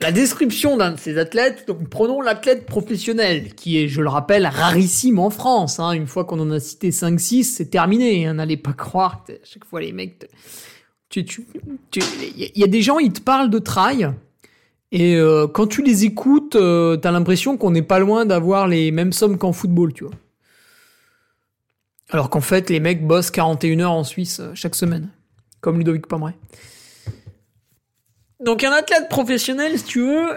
La 0.00 0.12
description 0.12 0.76
d'un 0.76 0.92
de 0.92 0.98
ces 0.98 1.18
athlètes, 1.18 1.64
donc 1.66 1.88
prenons 1.88 2.20
l'athlète 2.20 2.66
professionnel, 2.66 3.54
qui 3.54 3.78
est, 3.78 3.88
je 3.88 4.02
le 4.02 4.08
rappelle, 4.08 4.46
rarissime 4.46 5.18
en 5.18 5.30
France. 5.30 5.80
Hein. 5.80 5.92
Une 5.92 6.06
fois 6.06 6.24
qu'on 6.24 6.38
en 6.40 6.50
a 6.50 6.60
cité 6.60 6.90
5-6, 6.90 7.44
c'est 7.44 7.70
terminé. 7.70 8.26
Hein. 8.26 8.34
N'allez 8.34 8.58
pas 8.58 8.74
croire 8.74 9.24
que 9.24 9.32
à 9.32 9.44
chaque 9.44 9.64
fois 9.64 9.80
les 9.80 9.92
mecs... 9.92 10.28
Il 11.14 12.50
y 12.54 12.64
a 12.64 12.66
des 12.66 12.82
gens, 12.82 12.98
ils 12.98 13.12
te 13.12 13.20
parlent 13.20 13.48
de 13.48 13.58
trail, 13.58 14.12
et 14.92 15.16
euh, 15.16 15.48
quand 15.48 15.66
tu 15.66 15.82
les 15.82 16.04
écoutes, 16.04 16.56
euh, 16.56 16.96
t'as 16.96 17.10
l'impression 17.10 17.56
qu'on 17.56 17.70
n'est 17.70 17.82
pas 17.82 17.98
loin 17.98 18.24
d'avoir 18.24 18.68
les 18.68 18.90
mêmes 18.92 19.12
sommes 19.12 19.36
qu'en 19.36 19.52
football, 19.52 19.92
tu 19.92 20.04
vois. 20.04 20.14
Alors 22.10 22.30
qu'en 22.30 22.40
fait, 22.40 22.70
les 22.70 22.78
mecs 22.78 23.04
bossent 23.04 23.32
41 23.32 23.80
heures 23.80 23.92
en 23.92 24.04
Suisse 24.04 24.40
euh, 24.40 24.52
chaque 24.54 24.76
semaine, 24.76 25.10
comme 25.60 25.78
Ludovic 25.78 26.06
Pomeray. 26.06 26.34
Donc 28.40 28.64
un 28.64 28.72
athlète 28.72 29.08
professionnel, 29.08 29.78
si 29.78 29.84
tu 29.84 30.00
veux, 30.00 30.28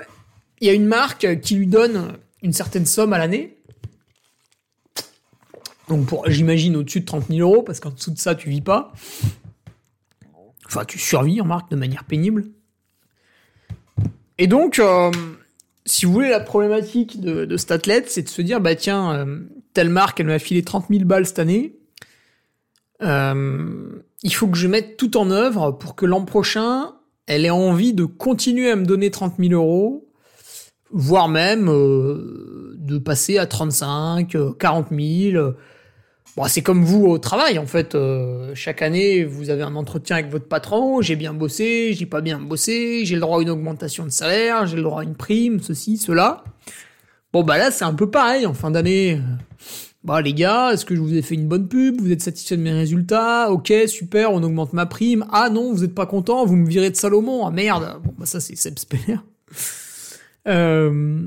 il 0.61 0.67
y 0.67 0.69
a 0.69 0.73
une 0.73 0.85
marque 0.85 1.41
qui 1.41 1.55
lui 1.55 1.67
donne 1.67 2.17
une 2.41 2.53
certaine 2.53 2.85
somme 2.85 3.13
à 3.13 3.17
l'année. 3.17 3.57
Donc 5.89 6.05
pour, 6.05 6.29
j'imagine 6.29 6.75
au-dessus 6.77 7.01
de 7.01 7.05
30 7.05 7.27
000 7.29 7.39
euros, 7.39 7.63
parce 7.63 7.79
qu'en 7.79 7.89
dessous 7.89 8.11
de 8.11 8.19
ça, 8.19 8.35
tu 8.35 8.49
vis 8.49 8.61
pas. 8.61 8.93
Enfin, 10.65 10.85
tu 10.85 10.99
survis 10.99 11.41
en 11.41 11.45
marque 11.45 11.71
de 11.71 11.75
manière 11.75 12.03
pénible. 12.03 12.45
Et 14.37 14.47
donc, 14.47 14.79
euh, 14.79 15.11
si 15.85 16.05
vous 16.05 16.13
voulez, 16.13 16.29
la 16.29 16.39
problématique 16.39 17.19
de, 17.19 17.57
cet 17.57 17.71
athlète, 17.71 18.09
c'est 18.09 18.21
de 18.21 18.29
se 18.29 18.41
dire, 18.41 18.61
bah 18.61 18.75
tiens, 18.75 19.13
euh, 19.13 19.39
telle 19.73 19.89
marque, 19.89 20.19
elle 20.19 20.27
m'a 20.27 20.39
filé 20.39 20.63
30 20.63 20.85
000 20.89 21.05
balles 21.05 21.25
cette 21.25 21.39
année. 21.39 21.75
Euh, 23.01 24.01
il 24.21 24.33
faut 24.33 24.47
que 24.47 24.57
je 24.57 24.67
mette 24.67 24.95
tout 24.95 25.17
en 25.17 25.31
œuvre 25.31 25.71
pour 25.71 25.95
que 25.95 26.05
l'an 26.05 26.23
prochain, 26.23 26.93
elle 27.29 27.45
ait 27.45 27.51
envie 27.51 27.93
de 27.93 28.05
continuer 28.05 28.71
à 28.71 28.75
me 28.75 28.85
donner 28.85 29.11
30 29.11 29.35
000 29.37 29.53
euros, 29.53 30.09
voire 30.91 31.29
même 31.29 31.69
euh, 31.69 32.73
de 32.79 32.97
passer 32.97 33.37
à 33.37 33.45
35, 33.45 34.35
40 34.57 34.87
000. 34.91 35.53
Bon, 36.35 36.43
c'est 36.47 36.63
comme 36.63 36.83
vous 36.83 37.05
au 37.05 37.19
travail, 37.19 37.59
en 37.59 37.67
fait. 37.67 37.93
Euh, 37.93 38.51
chaque 38.55 38.81
année, 38.81 39.25
vous 39.25 39.51
avez 39.51 39.61
un 39.61 39.75
entretien 39.75 40.15
avec 40.15 40.31
votre 40.31 40.47
patron. 40.47 41.01
J'ai 41.01 41.15
bien 41.15 41.35
bossé, 41.35 41.93
j'ai 41.93 42.07
pas 42.07 42.21
bien 42.21 42.39
bossé, 42.39 43.05
j'ai 43.05 43.13
le 43.13 43.21
droit 43.21 43.37
à 43.37 43.41
une 43.43 43.51
augmentation 43.51 44.05
de 44.05 44.09
salaire, 44.09 44.65
j'ai 44.65 44.77
le 44.77 44.83
droit 44.83 45.01
à 45.01 45.03
une 45.03 45.15
prime, 45.15 45.59
ceci, 45.59 45.97
cela. 45.97 46.43
Bon, 47.31 47.43
bah 47.43 47.59
là, 47.59 47.69
c'est 47.69 47.85
un 47.85 47.93
peu 47.93 48.09
pareil 48.09 48.47
en 48.47 48.55
fin 48.55 48.71
d'année. 48.71 49.21
Bah 50.03 50.21
les 50.21 50.33
gars, 50.33 50.71
est-ce 50.71 50.85
que 50.85 50.95
je 50.95 51.01
vous 51.01 51.13
ai 51.13 51.21
fait 51.21 51.35
une 51.35 51.47
bonne 51.47 51.67
pub? 51.67 51.99
Vous 51.99 52.11
êtes 52.11 52.21
satisfait 52.21 52.55
de 52.55 52.61
mes 52.61 52.71
résultats? 52.71 53.51
Ok, 53.51 53.73
super, 53.87 54.31
on 54.31 54.41
augmente 54.43 54.71
ma 54.71 54.85
prime. 54.85 55.25
Ah 55.31 55.49
non, 55.49 55.73
vous 55.73 55.83
êtes 55.83 55.93
pas 55.93 56.05
content, 56.05 56.45
vous 56.45 56.55
me 56.55 56.67
virez 56.67 56.89
de 56.89 56.95
Salomon. 56.95 57.45
Ah 57.45 57.51
merde. 57.51 57.99
Bon, 58.03 58.13
bah 58.17 58.25
ça, 58.25 58.39
c'est 58.39 58.55
Seb 58.55 58.79
Speller. 58.79 59.17
Euh... 60.47 61.19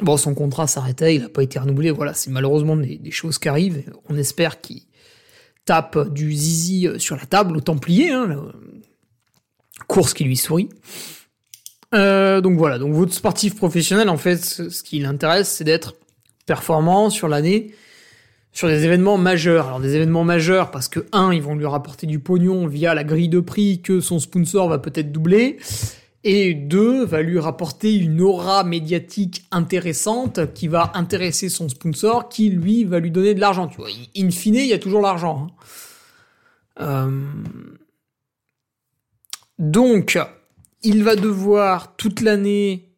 Bon, 0.00 0.16
son 0.16 0.34
contrat 0.34 0.66
s'arrêtait, 0.66 1.14
il 1.14 1.22
n'a 1.22 1.28
pas 1.28 1.42
été 1.42 1.58
renouvelé. 1.58 1.92
Voilà, 1.92 2.14
c'est 2.14 2.30
malheureusement 2.30 2.76
des, 2.76 3.10
choses 3.12 3.38
qui 3.38 3.48
arrivent. 3.48 3.84
On 4.08 4.16
espère 4.16 4.60
qu'il 4.60 4.82
tape 5.64 6.12
du 6.12 6.32
zizi 6.32 6.88
sur 6.98 7.16
la 7.16 7.24
table 7.26 7.56
au 7.56 7.60
Templier, 7.60 8.10
hein, 8.10 8.26
la 8.26 9.84
course 9.86 10.12
qui 10.12 10.24
lui 10.24 10.36
sourit. 10.36 10.68
Euh, 11.94 12.40
donc 12.40 12.58
voilà, 12.58 12.78
donc 12.78 12.92
votre 12.92 13.14
sportif 13.14 13.54
professionnel, 13.54 14.08
en 14.08 14.16
fait, 14.16 14.44
ce 14.44 14.82
qui 14.82 14.98
l'intéresse, 14.98 15.48
c'est 15.48 15.64
d'être 15.64 15.94
performant 16.44 17.08
sur 17.08 17.28
l'année, 17.28 17.72
sur 18.54 18.68
des 18.68 18.84
événements 18.84 19.18
majeurs. 19.18 19.66
Alors 19.66 19.80
des 19.80 19.94
événements 19.96 20.24
majeurs 20.24 20.70
parce 20.70 20.88
que 20.88 21.00
un, 21.12 21.34
ils 21.34 21.42
vont 21.42 21.54
lui 21.54 21.66
rapporter 21.66 22.06
du 22.06 22.20
pognon 22.20 22.66
via 22.66 22.94
la 22.94 23.04
grille 23.04 23.28
de 23.28 23.40
prix 23.40 23.82
que 23.82 24.00
son 24.00 24.18
sponsor 24.18 24.68
va 24.68 24.78
peut-être 24.78 25.12
doubler 25.12 25.58
et 26.26 26.54
deux, 26.54 27.04
va 27.04 27.20
lui 27.20 27.38
rapporter 27.38 27.94
une 27.94 28.22
aura 28.22 28.64
médiatique 28.64 29.44
intéressante 29.50 30.54
qui 30.54 30.68
va 30.68 30.90
intéresser 30.94 31.50
son 31.50 31.68
sponsor, 31.68 32.30
qui 32.30 32.48
lui 32.48 32.84
va 32.84 32.98
lui 32.98 33.10
donner 33.10 33.34
de 33.34 33.40
l'argent. 33.40 33.68
Tu 33.68 33.76
vois, 33.76 33.90
in 34.16 34.30
fine, 34.30 34.54
il 34.54 34.66
y 34.66 34.72
a 34.72 34.78
toujours 34.78 35.02
l'argent. 35.02 35.48
Hein. 36.80 36.80
Euh, 36.80 37.24
donc, 39.58 40.18
il 40.82 41.04
va 41.04 41.14
devoir 41.14 41.94
toute 41.96 42.22
l'année 42.22 42.88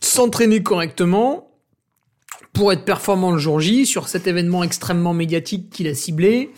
s'entraîner 0.00 0.62
correctement 0.62 1.49
pour 2.52 2.72
être 2.72 2.84
performant 2.84 3.32
le 3.32 3.38
jour 3.38 3.60
J 3.60 3.86
sur 3.86 4.08
cet 4.08 4.26
événement 4.26 4.62
extrêmement 4.62 5.14
médiatique 5.14 5.70
qu'il 5.70 5.86
a 5.88 5.94
ciblé 5.94 6.50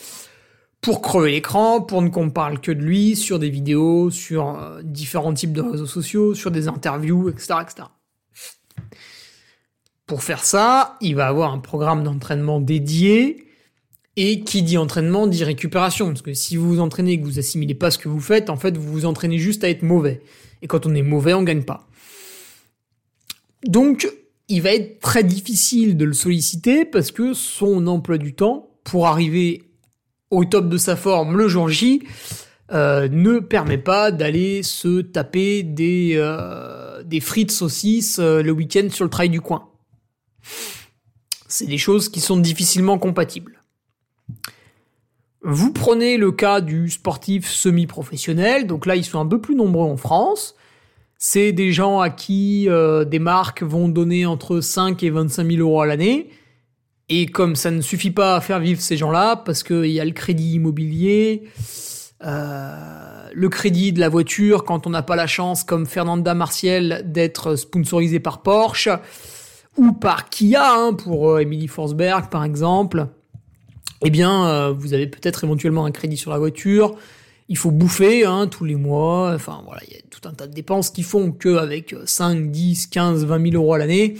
pour 0.82 1.00
crever 1.00 1.30
l'écran, 1.30 1.80
pour 1.80 2.02
ne 2.02 2.08
qu'on 2.08 2.30
parle 2.30 2.60
que 2.60 2.72
de 2.72 2.82
lui, 2.82 3.14
sur 3.14 3.38
des 3.38 3.50
vidéos, 3.50 4.10
sur 4.10 4.58
euh, 4.58 4.82
différents 4.82 5.32
types 5.32 5.52
de 5.52 5.62
réseaux 5.62 5.86
sociaux, 5.86 6.34
sur 6.34 6.50
des 6.50 6.66
interviews, 6.66 7.28
etc., 7.28 7.54
etc. 7.62 7.88
Pour 10.06 10.24
faire 10.24 10.44
ça, 10.44 10.98
il 11.00 11.14
va 11.14 11.28
avoir 11.28 11.52
un 11.52 11.60
programme 11.60 12.02
d'entraînement 12.02 12.60
dédié, 12.60 13.46
et 14.16 14.40
qui 14.40 14.62
dit 14.62 14.76
entraînement 14.76 15.28
dit 15.28 15.44
récupération, 15.44 16.08
parce 16.08 16.20
que 16.20 16.34
si 16.34 16.56
vous 16.56 16.68
vous 16.68 16.80
entraînez 16.80 17.12
et 17.12 17.20
que 17.20 17.24
vous 17.24 17.38
assimilez 17.38 17.74
pas 17.74 17.92
ce 17.92 17.98
que 17.98 18.08
vous 18.08 18.20
faites, 18.20 18.50
en 18.50 18.56
fait, 18.56 18.76
vous 18.76 18.92
vous 18.92 19.06
entraînez 19.06 19.38
juste 19.38 19.62
à 19.62 19.70
être 19.70 19.82
mauvais. 19.82 20.20
Et 20.62 20.66
quand 20.66 20.84
on 20.84 20.94
est 20.94 21.02
mauvais, 21.02 21.32
on 21.32 21.44
gagne 21.44 21.62
pas. 21.62 21.88
Donc, 23.64 24.12
il 24.52 24.60
va 24.60 24.74
être 24.74 25.00
très 25.00 25.24
difficile 25.24 25.96
de 25.96 26.04
le 26.04 26.12
solliciter 26.12 26.84
parce 26.84 27.10
que 27.10 27.32
son 27.32 27.86
emploi 27.86 28.18
du 28.18 28.34
temps, 28.34 28.68
pour 28.84 29.06
arriver 29.06 29.62
au 30.30 30.44
top 30.44 30.68
de 30.68 30.76
sa 30.76 30.94
forme 30.94 31.38
le 31.38 31.48
jour 31.48 31.70
J, 31.70 32.02
euh, 32.70 33.08
ne 33.10 33.38
permet 33.38 33.78
pas 33.78 34.10
d'aller 34.10 34.62
se 34.62 35.00
taper 35.00 35.62
des, 35.62 36.12
euh, 36.16 37.02
des 37.02 37.20
frites 37.20 37.50
saucisses 37.50 38.18
euh, 38.18 38.42
le 38.42 38.52
week-end 38.52 38.88
sur 38.90 39.04
le 39.04 39.10
trail 39.10 39.30
du 39.30 39.40
coin. 39.40 39.70
C'est 41.48 41.66
des 41.66 41.78
choses 41.78 42.10
qui 42.10 42.20
sont 42.20 42.36
difficilement 42.36 42.98
compatibles. 42.98 43.62
Vous 45.40 45.72
prenez 45.72 46.18
le 46.18 46.30
cas 46.30 46.60
du 46.60 46.90
sportif 46.90 47.48
semi-professionnel, 47.48 48.66
donc 48.66 48.84
là 48.84 48.96
ils 48.96 49.04
sont 49.04 49.18
un 49.18 49.26
peu 49.26 49.40
plus 49.40 49.54
nombreux 49.54 49.86
en 49.86 49.96
France. 49.96 50.56
C'est 51.24 51.52
des 51.52 51.70
gens 51.70 52.00
à 52.00 52.10
qui 52.10 52.66
des 53.06 53.18
marques 53.20 53.62
vont 53.62 53.88
donner 53.88 54.26
entre 54.26 54.60
5 54.60 55.00
et 55.04 55.10
25 55.10 55.48
000 55.48 55.60
euros 55.60 55.80
à 55.80 55.86
l'année. 55.86 56.30
Et 57.08 57.26
comme 57.26 57.56
ça 57.56 57.70
ne 57.70 57.80
suffit 57.80 58.10
pas 58.10 58.36
à 58.36 58.40
faire 58.40 58.58
vivre 58.58 58.80
ces 58.80 58.96
gens-là, 58.96 59.36
parce 59.36 59.62
qu'il 59.62 59.86
y 59.86 60.00
a 60.00 60.04
le 60.04 60.12
crédit 60.12 60.54
immobilier, 60.54 61.42
euh, 62.24 63.28
le 63.32 63.48
crédit 63.48 63.92
de 63.92 64.00
la 64.00 64.08
voiture 64.08 64.64
quand 64.64 64.86
on 64.86 64.90
n'a 64.90 65.02
pas 65.02 65.14
la 65.14 65.26
chance, 65.26 65.62
comme 65.62 65.86
Fernanda 65.86 66.34
Martiel, 66.34 67.02
d'être 67.04 67.56
sponsorisé 67.56 68.18
par 68.18 68.42
Porsche 68.42 68.88
ou 69.76 69.92
par 69.92 70.28
Kia 70.28 70.72
hein, 70.72 70.94
pour 70.94 71.32
euh, 71.32 71.40
Emily 71.40 71.68
Forsberg 71.68 72.30
par 72.30 72.44
exemple. 72.44 73.08
Eh 74.04 74.10
bien, 74.10 74.46
euh, 74.46 74.72
vous 74.72 74.94
avez 74.94 75.06
peut-être 75.06 75.44
éventuellement 75.44 75.84
un 75.84 75.90
crédit 75.90 76.16
sur 76.16 76.30
la 76.30 76.38
voiture. 76.38 76.96
Il 77.52 77.58
faut 77.58 77.70
bouffer 77.70 78.24
hein, 78.24 78.46
tous 78.46 78.64
les 78.64 78.76
mois. 78.76 79.34
Enfin 79.34 79.60
voilà, 79.66 79.82
il 79.86 79.92
y 79.92 79.98
a 79.98 80.00
tout 80.08 80.26
un 80.26 80.32
tas 80.32 80.46
de 80.46 80.54
dépenses 80.54 80.88
qui 80.88 81.02
font 81.02 81.32
qu'avec 81.32 81.94
5, 82.02 82.50
10, 82.50 82.86
15, 82.86 83.26
20 83.26 83.50
000 83.50 83.62
euros 83.62 83.74
à 83.74 83.78
l'année, 83.78 84.14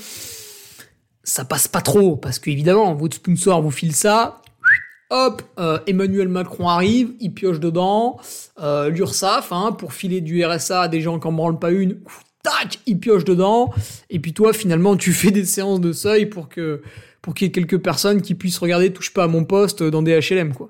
ça 1.25 1.47
passe 1.47 1.67
pas 1.67 1.81
trop 1.81 2.15
parce 2.17 2.39
qu'évidemment, 2.39 2.95
votre 2.95 3.17
sponsor 3.17 3.63
vous 3.63 3.71
file 3.71 3.95
ça. 3.95 4.43
Hop, 5.09 5.41
euh, 5.59 5.79
Emmanuel 5.87 6.29
Macron 6.29 6.69
arrive, 6.69 7.15
il 7.21 7.33
pioche 7.33 7.59
dedans. 7.59 8.21
Euh, 8.61 8.91
L'URSSAF, 8.91 9.51
hein, 9.51 9.73
pour 9.73 9.95
filer 9.95 10.21
du 10.21 10.45
RSA 10.45 10.83
à 10.83 10.89
des 10.89 11.01
gens 11.01 11.19
qui 11.19 11.27
en 11.27 11.33
branlent 11.33 11.59
pas 11.59 11.71
une, 11.71 12.01
tac, 12.43 12.81
il 12.85 13.01
pioche 13.01 13.25
dedans. 13.25 13.73
Et 14.11 14.21
puis 14.21 14.35
toi, 14.35 14.53
finalement, 14.53 14.95
tu 14.95 15.15
fais 15.15 15.31
des 15.31 15.47
séances 15.47 15.81
de 15.81 15.93
seuil 15.93 16.27
pour 16.27 16.51
que 16.51 16.83
pour 17.23 17.33
qu'il 17.33 17.47
y 17.47 17.49
ait 17.49 17.53
quelques 17.53 17.79
personnes 17.79 18.21
qui 18.21 18.35
puissent 18.35 18.59
regarder 18.59 18.93
touche 18.93 19.15
pas 19.15 19.25
à 19.25 19.29
mon 19.29 19.45
poste 19.45 19.83
dans 19.83 20.03
des 20.03 20.21
HLM, 20.21 20.53
quoi. 20.53 20.69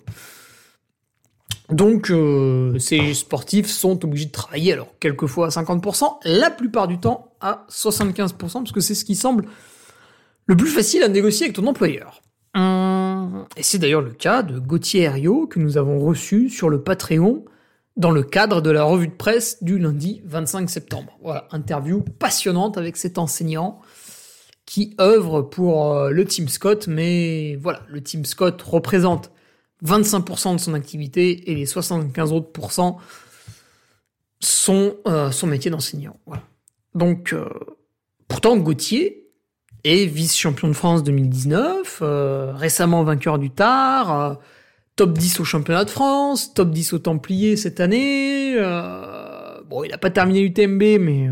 Donc, 1.72 2.10
euh, 2.10 2.78
ces 2.78 3.14
sportifs 3.14 3.66
sont 3.66 4.04
obligés 4.04 4.26
de 4.26 4.30
travailler, 4.30 4.74
alors 4.74 4.94
quelquefois 5.00 5.46
à 5.46 5.48
50%, 5.48 6.18
la 6.24 6.50
plupart 6.50 6.86
du 6.86 6.98
temps 6.98 7.32
à 7.40 7.66
75%, 7.70 8.36
parce 8.36 8.72
que 8.72 8.80
c'est 8.80 8.94
ce 8.94 9.04
qui 9.04 9.14
semble 9.14 9.46
le 10.46 10.56
plus 10.56 10.68
facile 10.68 11.02
à 11.02 11.08
négocier 11.08 11.46
avec 11.46 11.56
ton 11.56 11.66
employeur. 11.66 12.20
Hum, 12.54 13.46
et 13.56 13.62
c'est 13.62 13.78
d'ailleurs 13.78 14.02
le 14.02 14.12
cas 14.12 14.42
de 14.42 14.58
Gauthier 14.58 15.02
Herriot 15.02 15.46
que 15.46 15.58
nous 15.58 15.78
avons 15.78 15.98
reçu 15.98 16.50
sur 16.50 16.68
le 16.68 16.82
Patreon 16.82 17.44
dans 17.96 18.10
le 18.10 18.22
cadre 18.22 18.60
de 18.60 18.70
la 18.70 18.84
revue 18.84 19.08
de 19.08 19.14
presse 19.14 19.62
du 19.62 19.78
lundi 19.78 20.20
25 20.26 20.68
septembre. 20.68 21.18
Voilà, 21.22 21.48
interview 21.52 22.02
passionnante 22.18 22.76
avec 22.76 22.98
cet 22.98 23.16
enseignant 23.16 23.80
qui 24.66 24.94
œuvre 25.00 25.40
pour 25.40 25.94
euh, 25.94 26.10
le 26.10 26.24
Team 26.26 26.48
Scott, 26.48 26.86
mais 26.86 27.56
voilà, 27.56 27.80
le 27.88 28.02
Team 28.02 28.26
Scott 28.26 28.60
représente 28.60 29.30
25% 29.84 30.54
de 30.54 30.60
son 30.60 30.74
activité 30.74 31.50
et 31.50 31.54
les 31.54 31.66
75 31.66 32.32
autres 32.32 32.52
pourcents 32.52 32.98
sont 34.40 34.96
euh, 35.06 35.30
son 35.30 35.46
métier 35.46 35.70
d'enseignant. 35.70 36.16
Donc, 36.94 37.32
euh, 37.32 37.48
pourtant, 38.28 38.56
Gauthier 38.56 39.30
est 39.84 40.06
vice-champion 40.06 40.68
de 40.68 40.72
France 40.72 41.02
2019, 41.02 42.00
euh, 42.02 42.52
récemment 42.54 43.02
vainqueur 43.02 43.38
du 43.38 43.50
Tar, 43.50 44.38
top 44.94 45.16
10 45.16 45.40
au 45.40 45.44
championnat 45.44 45.84
de 45.84 45.90
France, 45.90 46.54
top 46.54 46.70
10 46.70 46.92
au 46.92 46.98
Templier 46.98 47.56
cette 47.56 47.80
année. 47.80 48.56
Bon, 49.68 49.84
il 49.84 49.90
n'a 49.90 49.98
pas 49.98 50.10
terminé 50.10 50.42
l'UTMB, 50.42 51.00
mais 51.00 51.30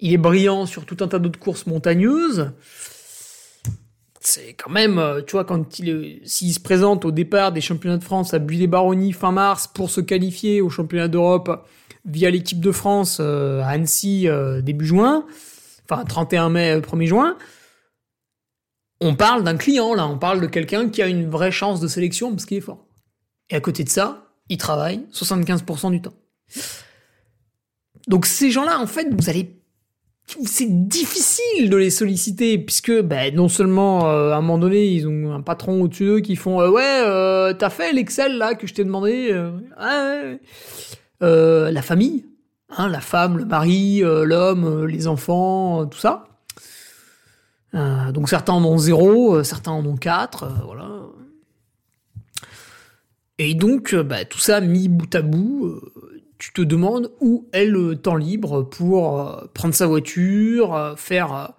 il 0.00 0.12
est 0.12 0.18
brillant 0.18 0.64
sur 0.64 0.86
tout 0.86 0.96
un 1.00 1.08
tas 1.08 1.18
d'autres 1.18 1.38
courses 1.38 1.66
montagneuses 1.66 2.52
c'est 4.24 4.54
quand 4.54 4.70
même, 4.70 4.98
euh, 4.98 5.20
tu 5.22 5.32
vois, 5.32 5.44
quand 5.44 5.78
il 5.78 6.20
s'il 6.24 6.54
se 6.54 6.60
présente 6.60 7.04
au 7.04 7.10
départ 7.10 7.52
des 7.52 7.60
championnats 7.60 7.98
de 7.98 8.04
France 8.04 8.34
à 8.34 8.38
Buis-les-Baronnies 8.38 9.12
fin 9.12 9.32
mars 9.32 9.66
pour 9.66 9.90
se 9.90 10.00
qualifier 10.00 10.60
au 10.60 10.70
championnat 10.70 11.08
d'Europe 11.08 11.66
via 12.04 12.30
l'équipe 12.30 12.60
de 12.60 12.72
France 12.72 13.18
euh, 13.20 13.60
à 13.62 13.68
Annecy 13.70 14.28
euh, 14.28 14.60
début 14.60 14.86
juin, 14.86 15.26
enfin 15.88 16.04
31 16.04 16.50
mai 16.50 16.78
1er 16.78 17.06
juin, 17.06 17.36
on 19.00 19.16
parle 19.16 19.42
d'un 19.42 19.56
client 19.56 19.94
là, 19.94 20.06
on 20.06 20.18
parle 20.18 20.40
de 20.40 20.46
quelqu'un 20.46 20.88
qui 20.88 21.02
a 21.02 21.08
une 21.08 21.28
vraie 21.28 21.52
chance 21.52 21.80
de 21.80 21.88
sélection 21.88 22.30
parce 22.30 22.46
qu'il 22.46 22.58
est 22.58 22.62
fort. 22.62 22.86
Et 23.50 23.56
à 23.56 23.60
côté 23.60 23.82
de 23.82 23.88
ça, 23.88 24.28
il 24.48 24.56
travaille 24.56 25.04
75% 25.12 25.90
du 25.90 26.00
temps. 26.00 26.14
Donc 28.06 28.26
ces 28.26 28.50
gens-là, 28.50 28.78
en 28.80 28.86
fait, 28.86 29.08
vous 29.12 29.28
allez 29.28 29.61
c'est 30.26 30.88
difficile 30.88 31.68
de 31.68 31.76
les 31.76 31.90
solliciter 31.90 32.58
puisque 32.58 32.92
ben, 33.02 33.34
non 33.34 33.48
seulement 33.48 34.08
euh, 34.08 34.32
à 34.32 34.36
un 34.36 34.40
moment 34.40 34.58
donné 34.58 34.86
ils 34.86 35.06
ont 35.06 35.32
un 35.32 35.42
patron 35.42 35.82
au-dessus 35.82 36.06
d'eux 36.06 36.20
qui 36.20 36.36
font 36.36 36.60
euh, 36.60 36.70
ouais 36.70 37.02
euh, 37.04 37.52
t'as 37.52 37.70
fait 37.70 37.92
l'excel 37.92 38.38
là 38.38 38.54
que 38.54 38.66
je 38.66 38.74
t'ai 38.74 38.84
demandé 38.84 39.34
ouais. 39.80 40.40
la 41.20 41.82
famille 41.82 42.26
hein, 42.70 42.88
la 42.88 43.00
femme 43.00 43.38
le 43.38 43.44
mari 43.44 44.00
l'homme 44.02 44.86
les 44.86 45.06
enfants 45.06 45.86
tout 45.86 45.98
ça 45.98 46.24
donc 47.74 48.28
certains 48.28 48.54
en 48.54 48.64
ont 48.64 48.78
zéro 48.78 49.42
certains 49.42 49.72
en 49.72 49.84
ont 49.84 49.96
quatre 49.96 50.50
voilà 50.64 50.88
et 53.38 53.54
donc 53.54 53.94
bah, 53.94 54.24
tout 54.24 54.38
ça 54.38 54.60
mis 54.60 54.88
bout 54.88 55.14
à 55.14 55.22
bout 55.22 55.80
tu 56.42 56.52
te 56.52 56.60
demandes 56.60 57.12
où 57.20 57.46
est 57.52 57.66
le 57.66 57.94
temps 57.94 58.16
libre 58.16 58.62
pour 58.62 59.20
euh, 59.20 59.48
prendre 59.54 59.74
sa 59.74 59.86
voiture, 59.86 60.74
euh, 60.74 60.96
faire 60.96 61.52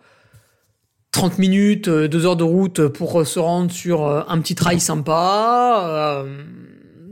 30 1.13 1.31
euh, 1.31 1.35
minutes, 1.39 1.87
2 1.87 2.25
heures 2.25 2.35
de 2.35 2.43
route 2.43 2.89
pour 2.89 3.25
se 3.25 3.39
rendre 3.39 3.71
sur 3.71 4.05
un 4.05 4.41
petit 4.41 4.55
trail 4.55 4.81
sympa, 4.81 6.25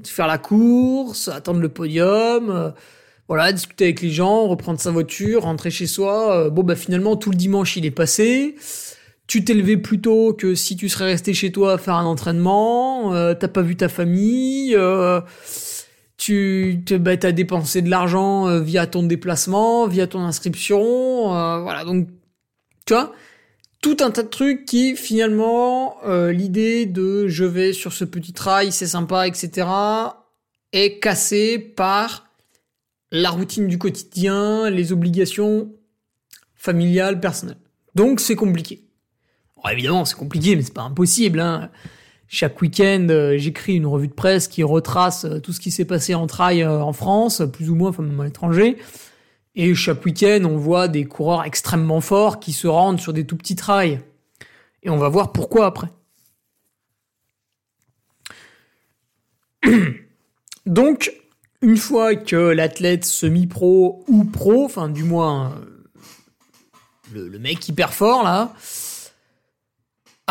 faire 0.06 0.28
la 0.28 0.38
course, 0.38 1.30
attendre 1.30 1.62
le 1.62 1.70
podium, 1.70 2.74
voilà, 3.30 3.54
discuter 3.54 3.86
avec 3.86 4.02
les 4.02 4.10
gens, 4.10 4.50
reprendre 4.50 4.82
sa 4.82 4.92
voiture, 4.92 5.44
rentrer 5.44 5.72
chez 5.72 5.88
soi. 5.88 6.50
bon, 6.50 6.64
bah 6.64 6.76
finalement, 6.76 7.16
tout 7.16 7.32
le 7.32 7.38
dimanche, 7.38 7.78
il 7.78 7.86
est 7.86 7.92
passé. 7.92 8.56
Tu 9.28 9.46
t'es 9.46 9.54
levé 9.54 9.78
plus 9.78 10.02
tôt 10.02 10.34
que 10.34 10.56
si 10.56 10.76
tu 10.76 10.90
serais 10.90 11.06
resté 11.06 11.34
chez 11.34 11.54
toi 11.54 11.76
à 11.76 11.78
faire 11.78 11.96
un 11.96 12.06
entraînement. 12.06 13.14
T'as 13.36 13.48
pas 13.48 13.62
vu 13.62 13.78
ta 13.78 13.88
famille 13.88 14.76
tu 16.22 16.84
te, 16.86 16.94
bah, 16.94 17.14
as 17.24 17.32
dépensé 17.32 17.82
de 17.82 17.90
l'argent 17.90 18.48
euh, 18.48 18.62
via 18.62 18.86
ton 18.86 19.02
déplacement, 19.02 19.88
via 19.88 20.06
ton 20.06 20.20
inscription, 20.20 21.36
euh, 21.36 21.62
voilà. 21.62 21.84
Donc, 21.84 22.10
tu 22.86 22.94
vois, 22.94 23.12
tout 23.82 23.98
un 24.02 24.12
tas 24.12 24.22
de 24.22 24.28
trucs 24.28 24.66
qui 24.66 24.96
finalement, 24.96 25.98
euh, 26.06 26.32
l'idée 26.32 26.86
de 26.86 27.28
je 27.28 27.44
vais 27.44 27.74
sur 27.74 27.92
ce 27.92 28.06
petit 28.06 28.34
trail, 28.34 28.72
c'est 28.72 28.86
sympa, 28.86 29.26
etc., 29.26 29.68
est 30.74 31.00
cassée 31.00 31.58
par 31.58 32.28
la 33.12 33.32
routine 33.32 33.68
du 33.68 33.80
quotidien, 33.80 34.70
les 34.70 34.92
obligations 34.92 35.74
familiales, 36.54 37.20
personnelles. 37.20 37.58
Donc, 37.96 38.20
c'est 38.20 38.36
compliqué. 38.36 38.84
évidemment, 39.72 40.06
c'est 40.06 40.18
compliqué, 40.18 40.56
mais 40.56 40.62
c'est 40.62 40.74
pas 40.76 40.84
impossible. 40.84 41.40
Hein 41.40 41.72
chaque 42.34 42.62
week-end, 42.62 43.08
euh, 43.10 43.38
j'écris 43.38 43.76
une 43.76 43.86
revue 43.86 44.08
de 44.08 44.14
presse 44.14 44.48
qui 44.48 44.64
retrace 44.64 45.26
euh, 45.26 45.40
tout 45.40 45.52
ce 45.52 45.60
qui 45.60 45.70
s'est 45.70 45.84
passé 45.84 46.16
en 46.16 46.28
trail 46.28 46.64
euh, 46.64 46.82
en 46.82 46.94
France, 46.94 47.42
plus 47.52 47.70
ou 47.70 47.76
moins, 47.76 47.90
enfin 47.90 48.04
même 48.04 48.22
à 48.22 48.24
l'étranger. 48.24 48.78
Et 49.54 49.76
chaque 49.76 50.06
week-end, 50.06 50.46
on 50.46 50.56
voit 50.56 50.88
des 50.88 51.04
coureurs 51.04 51.44
extrêmement 51.44 52.00
forts 52.00 52.40
qui 52.40 52.54
se 52.54 52.68
rendent 52.68 53.02
sur 53.02 53.12
des 53.12 53.26
tout 53.26 53.36
petits 53.36 53.58
trails. 53.58 54.00
Et 54.82 54.90
on 54.90 54.98
va 54.98 55.10
voir 55.10 55.34
pourquoi 55.34 55.66
après. 55.66 55.90
Donc, 60.66 61.12
une 61.62 61.76
fois 61.76 62.16
que 62.16 62.38
l'athlète 62.38 63.04
semi-pro 63.04 64.06
ou 64.08 64.24
pro, 64.24 64.64
enfin 64.64 64.88
du 64.88 65.04
moins 65.04 65.54
le, 67.14 67.28
le 67.28 67.40
mec 67.40 67.68
hyper 67.68 67.94
fort 67.94 68.24
là, 68.24 68.54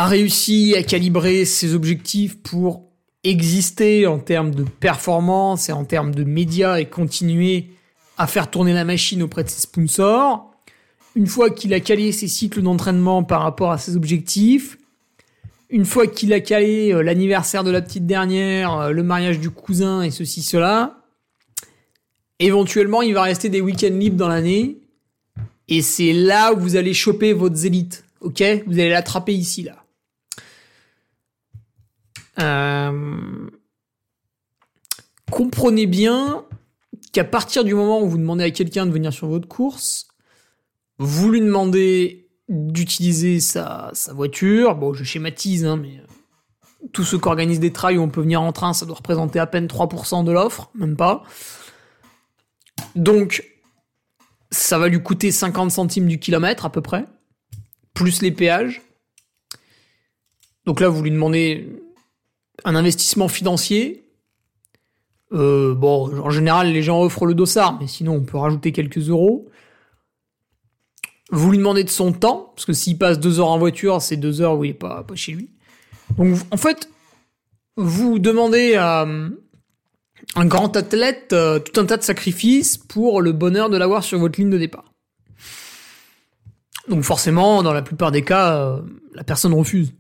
a 0.00 0.06
réussi 0.06 0.74
à 0.78 0.82
calibrer 0.82 1.44
ses 1.44 1.74
objectifs 1.74 2.42
pour 2.42 2.88
exister 3.22 4.06
en 4.06 4.18
termes 4.18 4.54
de 4.54 4.64
performance 4.64 5.68
et 5.68 5.72
en 5.72 5.84
termes 5.84 6.14
de 6.14 6.24
médias 6.24 6.78
et 6.78 6.86
continuer 6.86 7.66
à 8.16 8.26
faire 8.26 8.48
tourner 8.48 8.72
la 8.72 8.86
machine 8.86 9.22
auprès 9.22 9.44
de 9.44 9.50
ses 9.50 9.60
sponsors. 9.60 10.54
Une 11.16 11.26
fois 11.26 11.50
qu'il 11.50 11.74
a 11.74 11.80
calé 11.80 12.12
ses 12.12 12.28
cycles 12.28 12.62
d'entraînement 12.62 13.24
par 13.24 13.42
rapport 13.42 13.72
à 13.72 13.76
ses 13.76 13.94
objectifs, 13.94 14.78
une 15.68 15.84
fois 15.84 16.06
qu'il 16.06 16.32
a 16.32 16.40
calé 16.40 16.94
euh, 16.94 17.02
l'anniversaire 17.02 17.62
de 17.62 17.70
la 17.70 17.82
petite 17.82 18.06
dernière, 18.06 18.74
euh, 18.78 18.92
le 18.92 19.02
mariage 19.02 19.38
du 19.38 19.50
cousin 19.50 20.00
et 20.00 20.10
ceci, 20.10 20.42
cela, 20.42 21.02
éventuellement 22.38 23.02
il 23.02 23.12
va 23.12 23.24
rester 23.24 23.50
des 23.50 23.60
week-ends 23.60 23.92
libres 23.92 24.16
dans 24.16 24.28
l'année. 24.28 24.78
Et 25.68 25.82
c'est 25.82 26.14
là 26.14 26.54
où 26.54 26.58
vous 26.58 26.76
allez 26.76 26.94
choper 26.94 27.34
votre 27.34 27.66
élites. 27.66 28.02
Ok? 28.22 28.42
Vous 28.66 28.72
allez 28.72 28.88
l'attraper 28.88 29.34
ici, 29.34 29.62
là. 29.62 29.79
Euh, 32.38 33.50
comprenez 35.30 35.86
bien 35.86 36.44
qu'à 37.12 37.24
partir 37.24 37.64
du 37.64 37.74
moment 37.74 38.00
où 38.00 38.08
vous 38.08 38.18
demandez 38.18 38.44
à 38.44 38.50
quelqu'un 38.50 38.86
de 38.86 38.92
venir 38.92 39.12
sur 39.12 39.26
votre 39.26 39.48
course, 39.48 40.08
vous 40.98 41.30
lui 41.30 41.40
demandez 41.40 42.28
d'utiliser 42.48 43.40
sa, 43.40 43.92
voiture. 44.10 44.74
Bon, 44.74 44.92
je 44.92 45.04
schématise, 45.04 45.64
hein, 45.64 45.76
mais 45.76 45.98
euh, 45.98 46.88
tous 46.92 47.04
ceux 47.04 47.18
qui 47.18 47.28
organisent 47.28 47.60
des 47.60 47.72
trails 47.72 47.98
où 47.98 48.02
on 48.02 48.08
peut 48.08 48.20
venir 48.20 48.42
en 48.42 48.52
train, 48.52 48.72
ça 48.72 48.86
doit 48.86 48.96
représenter 48.96 49.38
à 49.38 49.46
peine 49.46 49.66
3% 49.66 50.24
de 50.24 50.32
l'offre, 50.32 50.70
même 50.74 50.96
pas. 50.96 51.22
Donc, 52.96 53.44
ça 54.50 54.78
va 54.78 54.88
lui 54.88 55.02
coûter 55.02 55.30
50 55.30 55.70
centimes 55.70 56.06
du 56.06 56.18
kilomètre 56.18 56.66
à 56.66 56.72
peu 56.72 56.80
près, 56.80 57.04
plus 57.94 58.20
les 58.22 58.32
péages. 58.32 58.82
Donc 60.66 60.80
là, 60.80 60.88
vous 60.88 61.02
lui 61.02 61.10
demandez 61.10 61.68
un 62.64 62.74
investissement 62.74 63.28
financier, 63.28 64.04
Euh, 65.32 65.74
bon, 65.76 66.10
en 66.20 66.30
général, 66.30 66.72
les 66.72 66.82
gens 66.82 67.00
offrent 67.02 67.24
le 67.24 67.34
dossard, 67.34 67.78
mais 67.80 67.86
sinon, 67.86 68.14
on 68.14 68.24
peut 68.24 68.36
rajouter 68.36 68.72
quelques 68.72 69.08
euros. 69.08 69.48
Vous 71.30 71.52
lui 71.52 71.58
demandez 71.58 71.84
de 71.84 71.90
son 71.90 72.12
temps, 72.12 72.52
parce 72.56 72.66
que 72.66 72.72
s'il 72.72 72.98
passe 72.98 73.20
deux 73.20 73.38
heures 73.38 73.50
en 73.50 73.58
voiture, 73.58 74.02
c'est 74.02 74.16
deux 74.16 74.40
heures 74.40 74.58
où 74.58 74.64
il 74.64 74.70
est 74.70 74.74
pas, 74.74 75.04
pas 75.04 75.14
chez 75.14 75.32
lui. 75.32 75.50
Donc, 76.18 76.36
en 76.50 76.56
fait, 76.56 76.88
vous 77.76 78.18
demandez 78.18 78.74
à 78.74 79.06
un 80.34 80.46
grand 80.46 80.76
athlète 80.76 81.32
euh, 81.32 81.60
tout 81.60 81.80
un 81.80 81.86
tas 81.86 81.96
de 81.96 82.02
sacrifices 82.02 82.76
pour 82.76 83.22
le 83.22 83.32
bonheur 83.32 83.70
de 83.70 83.76
l'avoir 83.76 84.02
sur 84.02 84.18
votre 84.18 84.40
ligne 84.40 84.50
de 84.50 84.58
départ. 84.58 84.92
Donc 86.88 87.04
forcément, 87.04 87.62
dans 87.62 87.72
la 87.72 87.82
plupart 87.82 88.10
des 88.10 88.22
cas, 88.22 88.56
euh, 88.56 88.82
la 89.14 89.22
personne 89.22 89.54
refuse. 89.54 89.94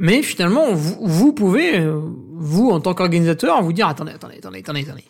Mais 0.00 0.22
finalement, 0.22 0.72
vous, 0.72 1.34
pouvez, 1.34 1.78
euh, 1.78 2.00
vous 2.32 2.70
en 2.70 2.80
tant 2.80 2.94
qu'organisateur, 2.94 3.62
vous 3.62 3.74
dire 3.74 3.86
attendez, 3.86 4.12
attendez, 4.12 4.38
attendez, 4.38 4.60
attendez, 4.60 4.80
attendez. 4.80 5.04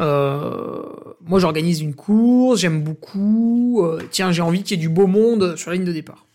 Euh, 0.00 0.82
moi, 1.20 1.38
j'organise 1.38 1.80
une 1.80 1.94
course, 1.94 2.58
j'aime 2.58 2.82
beaucoup. 2.82 3.84
euh, 3.84 4.02
tiens, 4.10 4.32
j'ai 4.32 4.42
envie 4.42 4.64
qu'il 4.64 4.76
y 4.76 4.80
ait 4.80 4.82
du 4.82 4.88
beau 4.88 5.06
monde 5.06 5.54
sur 5.54 5.70
la 5.70 5.76
ligne 5.76 5.86
de 5.86 5.92
départ. 5.92 6.26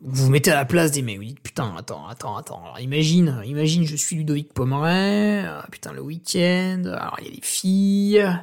Vous 0.00 0.26
vous 0.26 0.30
mettez 0.30 0.50
à 0.50 0.54
la 0.54 0.66
place 0.66 0.90
des 0.90 1.00
mecs, 1.00 1.16
vous 1.16 1.24
dites 1.24 1.40
putain, 1.40 1.72
attends, 1.78 2.06
attends, 2.06 2.36
attends. 2.36 2.62
Alors 2.62 2.80
imagine, 2.80 3.40
imagine, 3.46 3.86
je 3.86 3.96
suis 3.96 4.16
Ludovic 4.16 4.52
Pomeray, 4.52 5.46
putain, 5.70 5.94
le 5.94 6.02
week-end, 6.02 6.82
alors 6.84 7.16
il 7.20 7.24
y 7.24 7.28
a 7.28 7.32
les 7.32 7.40
filles, 7.40 8.38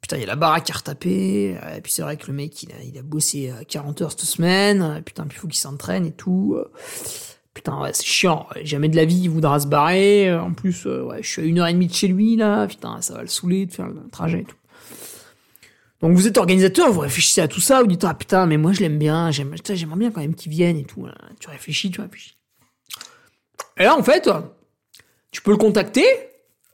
putain, 0.00 0.16
il 0.16 0.20
y 0.20 0.24
a 0.24 0.26
la 0.26 0.36
baraque 0.36 0.70
à 0.70 0.74
retaper, 0.74 1.56
euh, 1.62 1.76
et 1.76 1.80
puis 1.80 1.92
c'est 1.92 2.02
vrai 2.02 2.16
que 2.16 2.26
le 2.28 2.32
mec, 2.32 2.62
il 2.62 2.72
a, 2.72 2.82
il 2.84 2.96
a 2.98 3.02
bossé 3.02 3.50
euh, 3.50 3.62
40 3.66 4.02
heures 4.02 4.10
cette 4.10 4.20
semaine, 4.22 4.82
euh, 4.82 5.00
putain, 5.00 5.24
puis 5.24 5.36
il 5.36 5.40
faut 5.40 5.48
qu'il 5.48 5.58
s'entraîne 5.58 6.06
et 6.06 6.12
tout. 6.12 6.54
euh, 6.58 6.70
Putain, 7.54 7.80
ouais, 7.80 7.90
c'est 7.94 8.04
chiant, 8.04 8.46
jamais 8.64 8.90
de 8.90 8.96
la 8.96 9.06
vie, 9.06 9.16
il 9.22 9.30
voudra 9.30 9.58
se 9.58 9.66
barrer, 9.66 10.28
euh, 10.28 10.42
en 10.42 10.52
plus, 10.52 10.86
euh, 10.86 11.02
ouais, 11.04 11.22
je 11.22 11.28
suis 11.28 11.40
à 11.42 11.44
une 11.46 11.58
heure 11.58 11.66
et 11.68 11.72
demie 11.72 11.86
de 11.86 11.94
chez 11.94 12.06
lui, 12.08 12.36
là, 12.36 12.66
putain, 12.66 13.00
ça 13.00 13.14
va 13.14 13.22
le 13.22 13.28
saouler 13.28 13.64
de 13.64 13.72
faire 13.72 13.88
le 13.88 14.06
trajet 14.10 14.40
et 14.40 14.44
tout. 14.44 14.56
Donc 16.02 16.14
vous 16.14 16.26
êtes 16.26 16.36
organisateur, 16.36 16.92
vous 16.92 17.00
réfléchissez 17.00 17.40
à 17.40 17.48
tout 17.48 17.62
ça, 17.62 17.80
vous 17.80 17.86
dites 17.86 18.04
ah 18.04 18.12
putain 18.12 18.44
mais 18.44 18.58
moi 18.58 18.72
je 18.72 18.80
l'aime 18.80 18.98
bien, 18.98 19.30
j'aimerais 19.30 19.56
bien 19.96 20.10
quand 20.10 20.20
même 20.20 20.34
qu'il 20.34 20.52
vienne 20.52 20.76
et 20.76 20.84
tout. 20.84 21.06
là. 21.06 21.14
Tu 21.40 21.48
réfléchis, 21.48 21.90
tu 21.90 22.02
réfléchis. 22.02 22.36
Et 23.78 23.84
là 23.84 23.96
en 23.98 24.02
fait, 24.02 24.28
tu 25.30 25.40
peux 25.40 25.52
le 25.52 25.56
contacter, 25.56 26.04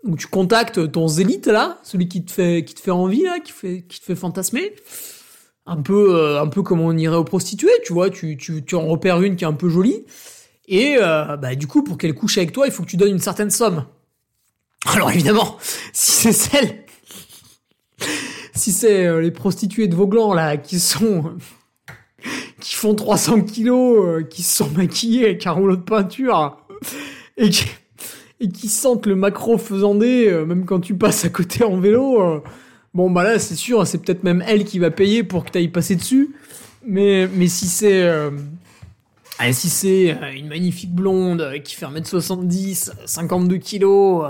ou 0.04 0.16
tu 0.16 0.26
contactes 0.26 0.90
ton 0.92 1.08
zélite 1.08 1.46
là, 1.46 1.78
celui 1.82 2.08
qui 2.08 2.24
te 2.24 2.32
fait 2.32 2.64
qui 2.64 2.74
te 2.74 2.80
fait 2.80 2.90
envie 2.90 3.22
là, 3.22 3.40
qui 3.40 3.52
fait 3.52 3.82
qui 3.82 4.00
te 4.00 4.04
fait 4.04 4.16
fantasmer. 4.16 4.74
Un 5.64 5.80
peu 5.80 6.16
euh, 6.16 6.40
un 6.40 6.48
peu 6.48 6.62
comme 6.62 6.80
on 6.80 6.96
irait 6.96 7.16
aux 7.16 7.24
prostituées, 7.24 7.70
tu 7.84 7.92
vois, 7.92 8.10
tu 8.10 8.36
tu 8.36 8.64
tu 8.64 8.74
en 8.74 8.86
repères 8.86 9.22
une 9.22 9.36
qui 9.36 9.44
est 9.44 9.46
un 9.46 9.52
peu 9.52 9.68
jolie 9.68 10.04
et 10.66 10.96
euh, 11.00 11.36
bah 11.36 11.54
du 11.54 11.66
coup 11.66 11.82
pour 11.84 11.98
qu'elle 11.98 12.14
couche 12.14 12.38
avec 12.38 12.52
toi, 12.52 12.66
il 12.66 12.72
faut 12.72 12.82
que 12.82 12.88
tu 12.88 12.96
donnes 12.96 13.12
une 13.12 13.18
certaine 13.18 13.50
somme. 13.50 13.86
Alors 14.86 15.10
évidemment, 15.10 15.56
si 15.92 16.10
c'est 16.12 16.32
celle 16.32 16.84
si 18.54 18.72
c'est 18.72 19.06
euh, 19.06 19.20
les 19.20 19.30
prostituées 19.30 19.88
de 19.88 19.94
Vauglan 19.94 20.34
là 20.34 20.56
qui 20.56 20.78
sont 20.78 21.36
qui 22.60 22.76
font 22.76 22.94
300 22.94 23.42
kilos, 23.42 24.04
euh, 24.04 24.22
qui 24.22 24.42
se 24.42 24.58
sont 24.58 24.70
maquillées 24.70 25.24
avec 25.24 25.46
un 25.46 25.52
rouleau 25.52 25.76
de 25.76 25.82
peinture 25.82 26.56
et 27.36 27.50
qui, 27.50 27.64
et 28.42 28.48
qui 28.48 28.68
sentent 28.68 29.06
le 29.06 29.14
macro 29.14 29.56
faisandé 29.56 30.26
euh, 30.28 30.44
même 30.44 30.64
quand 30.64 30.80
tu 30.80 30.94
passes 30.94 31.24
à 31.24 31.28
côté 31.28 31.64
en 31.64 31.78
vélo. 31.78 32.20
euh, 32.20 32.40
bon 32.92 33.08
bah 33.08 33.22
là 33.22 33.38
c'est 33.38 33.54
sûr, 33.54 33.86
c'est 33.86 33.98
peut-être 33.98 34.24
même 34.24 34.42
elle 34.46 34.64
qui 34.64 34.80
va 34.80 34.90
payer 34.90 35.22
pour 35.22 35.44
que 35.44 35.52
tu 35.52 35.58
ailles 35.58 35.68
passer 35.68 35.94
dessus. 35.94 36.34
Mais 36.84 37.28
mais 37.32 37.46
si 37.46 37.68
c'est 37.68 38.02
euh, 38.02 38.30
ah, 39.38 39.52
si 39.52 39.70
c'est 39.70 40.18
euh, 40.20 40.32
une 40.34 40.48
magnifique 40.48 40.92
blonde 40.92 41.52
qui 41.64 41.76
fait 41.76 41.86
1m70, 41.86 42.90
52 43.06 43.56
kilos, 43.58 44.26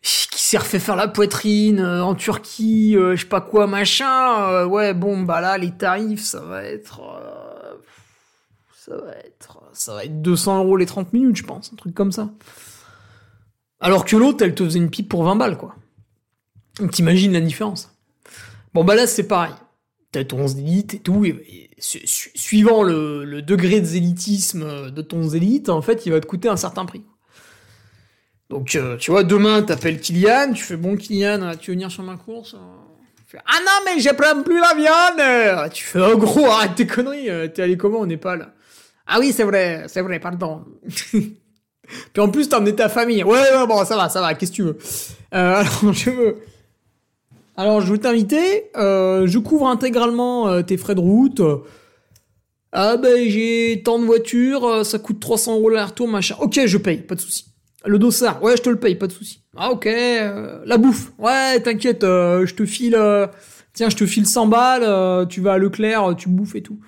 qui 0.00 0.42
s'est 0.42 0.58
refait 0.58 0.78
faire 0.78 0.96
la 0.96 1.08
poitrine 1.08 1.80
en 1.80 2.14
Turquie, 2.14 2.94
je 2.94 3.16
sais 3.16 3.26
pas 3.26 3.40
quoi, 3.40 3.66
machin. 3.66 4.64
ouais, 4.66 4.94
bon, 4.94 5.22
bah 5.22 5.40
là, 5.40 5.58
les 5.58 5.70
tarifs, 5.72 6.24
ça 6.24 6.40
va 6.40 6.62
être... 6.64 7.00
ça 8.74 8.96
va 8.96 9.12
être... 9.16 9.60
Ça 9.74 9.94
va 9.94 10.04
être 10.04 10.22
200 10.22 10.64
euros 10.64 10.76
les 10.76 10.86
30 10.86 11.12
minutes, 11.12 11.36
je 11.36 11.44
pense, 11.44 11.70
un 11.72 11.76
truc 11.76 11.94
comme 11.94 12.10
ça. 12.10 12.30
Alors 13.80 14.04
que 14.04 14.16
l'autre, 14.16 14.44
elle 14.44 14.54
te 14.54 14.64
faisait 14.64 14.78
une 14.78 14.90
pipe 14.90 15.08
pour 15.08 15.24
20 15.24 15.36
balles, 15.36 15.56
quoi. 15.56 15.76
T'imagines 16.92 17.32
la 17.32 17.40
différence. 17.40 17.92
Bon, 18.74 18.84
bah 18.84 18.94
là, 18.94 19.06
c'est 19.06 19.26
pareil. 19.26 19.52
T'as 20.12 20.24
ton 20.24 20.46
zélite 20.46 20.94
et 20.94 20.98
tout, 21.00 21.26
suivant 21.78 22.82
le, 22.82 23.42
degré 23.42 23.80
de 23.80 23.84
zélitisme 23.86 24.90
de 24.90 25.02
ton 25.02 25.28
zélite, 25.28 25.68
en 25.68 25.82
fait, 25.82 26.06
il 26.06 26.12
va 26.12 26.20
te 26.20 26.26
coûter 26.26 26.48
un 26.48 26.56
certain 26.56 26.86
prix. 26.86 27.04
Donc, 28.48 28.74
euh, 28.74 28.96
tu 28.96 29.10
vois, 29.10 29.24
demain, 29.24 29.62
t'appelles 29.62 30.00
Kylian, 30.00 30.52
tu 30.54 30.64
fais 30.64 30.76
bon 30.76 30.96
Kylian, 30.96 31.42
euh, 31.42 31.54
tu 31.54 31.70
veux 31.70 31.74
venir 31.74 31.90
sur 31.90 32.02
ma 32.02 32.16
course 32.16 32.54
Euh, 32.54 33.38
Ah 33.44 33.58
non, 33.60 33.84
mais 33.84 34.00
j'ai 34.00 34.14
plein 34.14 34.42
plus 34.42 34.58
la 34.58 34.72
viande 34.74 35.20
Euh, 35.20 35.68
Tu 35.68 35.84
fais, 35.84 36.00
oh 36.00 36.16
gros, 36.16 36.46
arrête 36.46 36.74
tes 36.74 36.86
conneries, 36.86 37.28
euh, 37.28 37.46
t'es 37.48 37.60
allé 37.62 37.76
comment 37.76 37.98
au 37.98 38.06
Népal? 38.06 38.54
Ah 39.06 39.18
oui, 39.20 39.32
c'est 39.34 39.44
vrai, 39.44 39.84
c'est 39.88 40.00
vrai, 40.00 40.18
pardon. 40.18 40.64
Puis 42.12 42.22
en 42.22 42.28
plus, 42.28 42.48
t'as 42.48 42.58
emmené 42.58 42.74
ta 42.74 42.88
famille. 42.88 43.22
Ouais, 43.24 43.38
ouais, 43.38 43.66
bon, 43.66 43.84
ça 43.84 43.96
va, 43.96 44.08
ça 44.08 44.20
va, 44.20 44.34
qu'est-ce 44.34 44.50
que 44.50 44.56
tu 44.56 44.62
veux? 44.62 44.78
Euh, 45.34 45.62
Alors, 45.82 45.92
je 45.92 46.10
veux... 46.10 46.36
Alors, 47.56 47.80
je 47.80 47.94
t'inviter, 47.96 48.70
euh, 48.76 49.26
je 49.26 49.38
couvre 49.38 49.66
intégralement 49.66 50.48
euh, 50.48 50.62
tes 50.62 50.76
frais 50.76 50.94
de 50.94 51.00
route. 51.00 51.42
Ah 52.70 52.96
ben, 52.96 53.28
j'ai 53.28 53.82
tant 53.84 53.98
de 53.98 54.04
voitures, 54.04 54.86
ça 54.86 54.98
coûte 54.98 55.18
300 55.18 55.56
euros 55.56 55.70
l'aller-retour, 55.70 56.06
machin. 56.06 56.36
Ok, 56.40 56.60
je 56.66 56.78
paye, 56.78 56.98
pas 56.98 57.16
de 57.16 57.20
souci. 57.20 57.46
Le 57.84 57.98
dossard, 57.98 58.42
ouais, 58.42 58.56
je 58.56 58.62
te 58.62 58.68
le 58.68 58.78
paye, 58.78 58.94
pas 58.94 59.06
de 59.06 59.12
souci. 59.12 59.42
Ah 59.56 59.70
ok, 59.70 59.86
la 59.86 60.76
bouffe, 60.76 61.12
ouais, 61.18 61.58
t'inquiète, 61.60 62.02
je 62.02 62.54
te 62.54 62.64
file, 62.66 62.98
tiens, 63.72 63.88
je 63.88 63.96
te 63.96 64.06
file 64.06 64.26
100 64.26 64.46
balles, 64.46 65.26
tu 65.28 65.40
vas 65.40 65.54
à 65.54 65.58
Leclerc, 65.58 66.14
tu 66.16 66.28
bouffes 66.28 66.54
et 66.54 66.62
tout. 66.62 66.78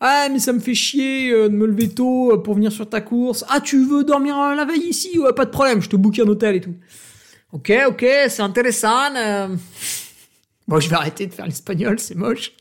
Ah 0.00 0.28
mais 0.30 0.38
ça 0.38 0.52
me 0.52 0.60
fait 0.60 0.74
chier 0.74 1.32
euh, 1.32 1.48
de 1.48 1.54
me 1.54 1.66
lever 1.66 1.88
tôt 1.88 2.32
euh, 2.32 2.36
pour 2.42 2.54
venir 2.54 2.70
sur 2.70 2.88
ta 2.88 3.00
course. 3.00 3.44
Ah 3.48 3.60
tu 3.60 3.84
veux 3.84 4.04
dormir 4.04 4.38
euh, 4.38 4.54
la 4.54 4.64
veille 4.64 4.88
ici? 4.88 5.18
Ouais, 5.18 5.32
pas 5.32 5.44
de 5.44 5.50
problème, 5.50 5.80
je 5.82 5.88
te 5.88 5.96
book 5.96 6.18
un 6.18 6.28
hôtel 6.28 6.56
et 6.56 6.60
tout. 6.60 6.74
Ok, 7.52 7.72
ok, 7.88 8.06
c'est 8.28 8.42
intéressant. 8.42 9.14
euh. 9.16 9.48
Bon, 10.68 10.78
je 10.80 10.90
vais 10.90 10.96
arrêter 10.96 11.26
de 11.26 11.32
faire 11.32 11.46
l'espagnol, 11.46 11.98
c'est 11.98 12.14
moche. 12.14 12.52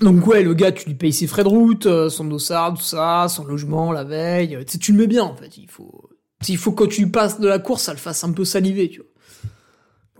Donc 0.00 0.26
ouais, 0.26 0.42
le 0.42 0.52
gars, 0.52 0.72
tu 0.72 0.88
lui 0.88 0.96
payes 0.96 1.12
ses 1.12 1.28
frais 1.28 1.44
de 1.44 1.48
route, 1.48 1.86
son 2.08 2.24
dossard, 2.24 2.74
tout 2.74 2.82
ça, 2.82 3.26
son 3.28 3.44
logement 3.44 3.92
la 3.92 4.02
veille. 4.02 4.58
Tu 4.68 4.78
tu 4.80 4.90
le 4.92 4.98
mets 4.98 5.06
bien 5.06 5.22
en 5.22 5.36
fait. 5.36 5.56
Il 5.56 5.70
faut, 5.70 6.10
il 6.48 6.58
faut 6.58 6.72
que 6.72 6.82
quand 6.82 6.90
tu 6.90 7.08
passes 7.10 7.38
de 7.38 7.46
la 7.46 7.60
course, 7.60 7.84
ça 7.84 7.92
le 7.92 7.98
fasse 7.98 8.24
un 8.24 8.32
peu 8.32 8.44
saliver, 8.44 8.90
tu 8.90 8.98
vois. 9.02 9.06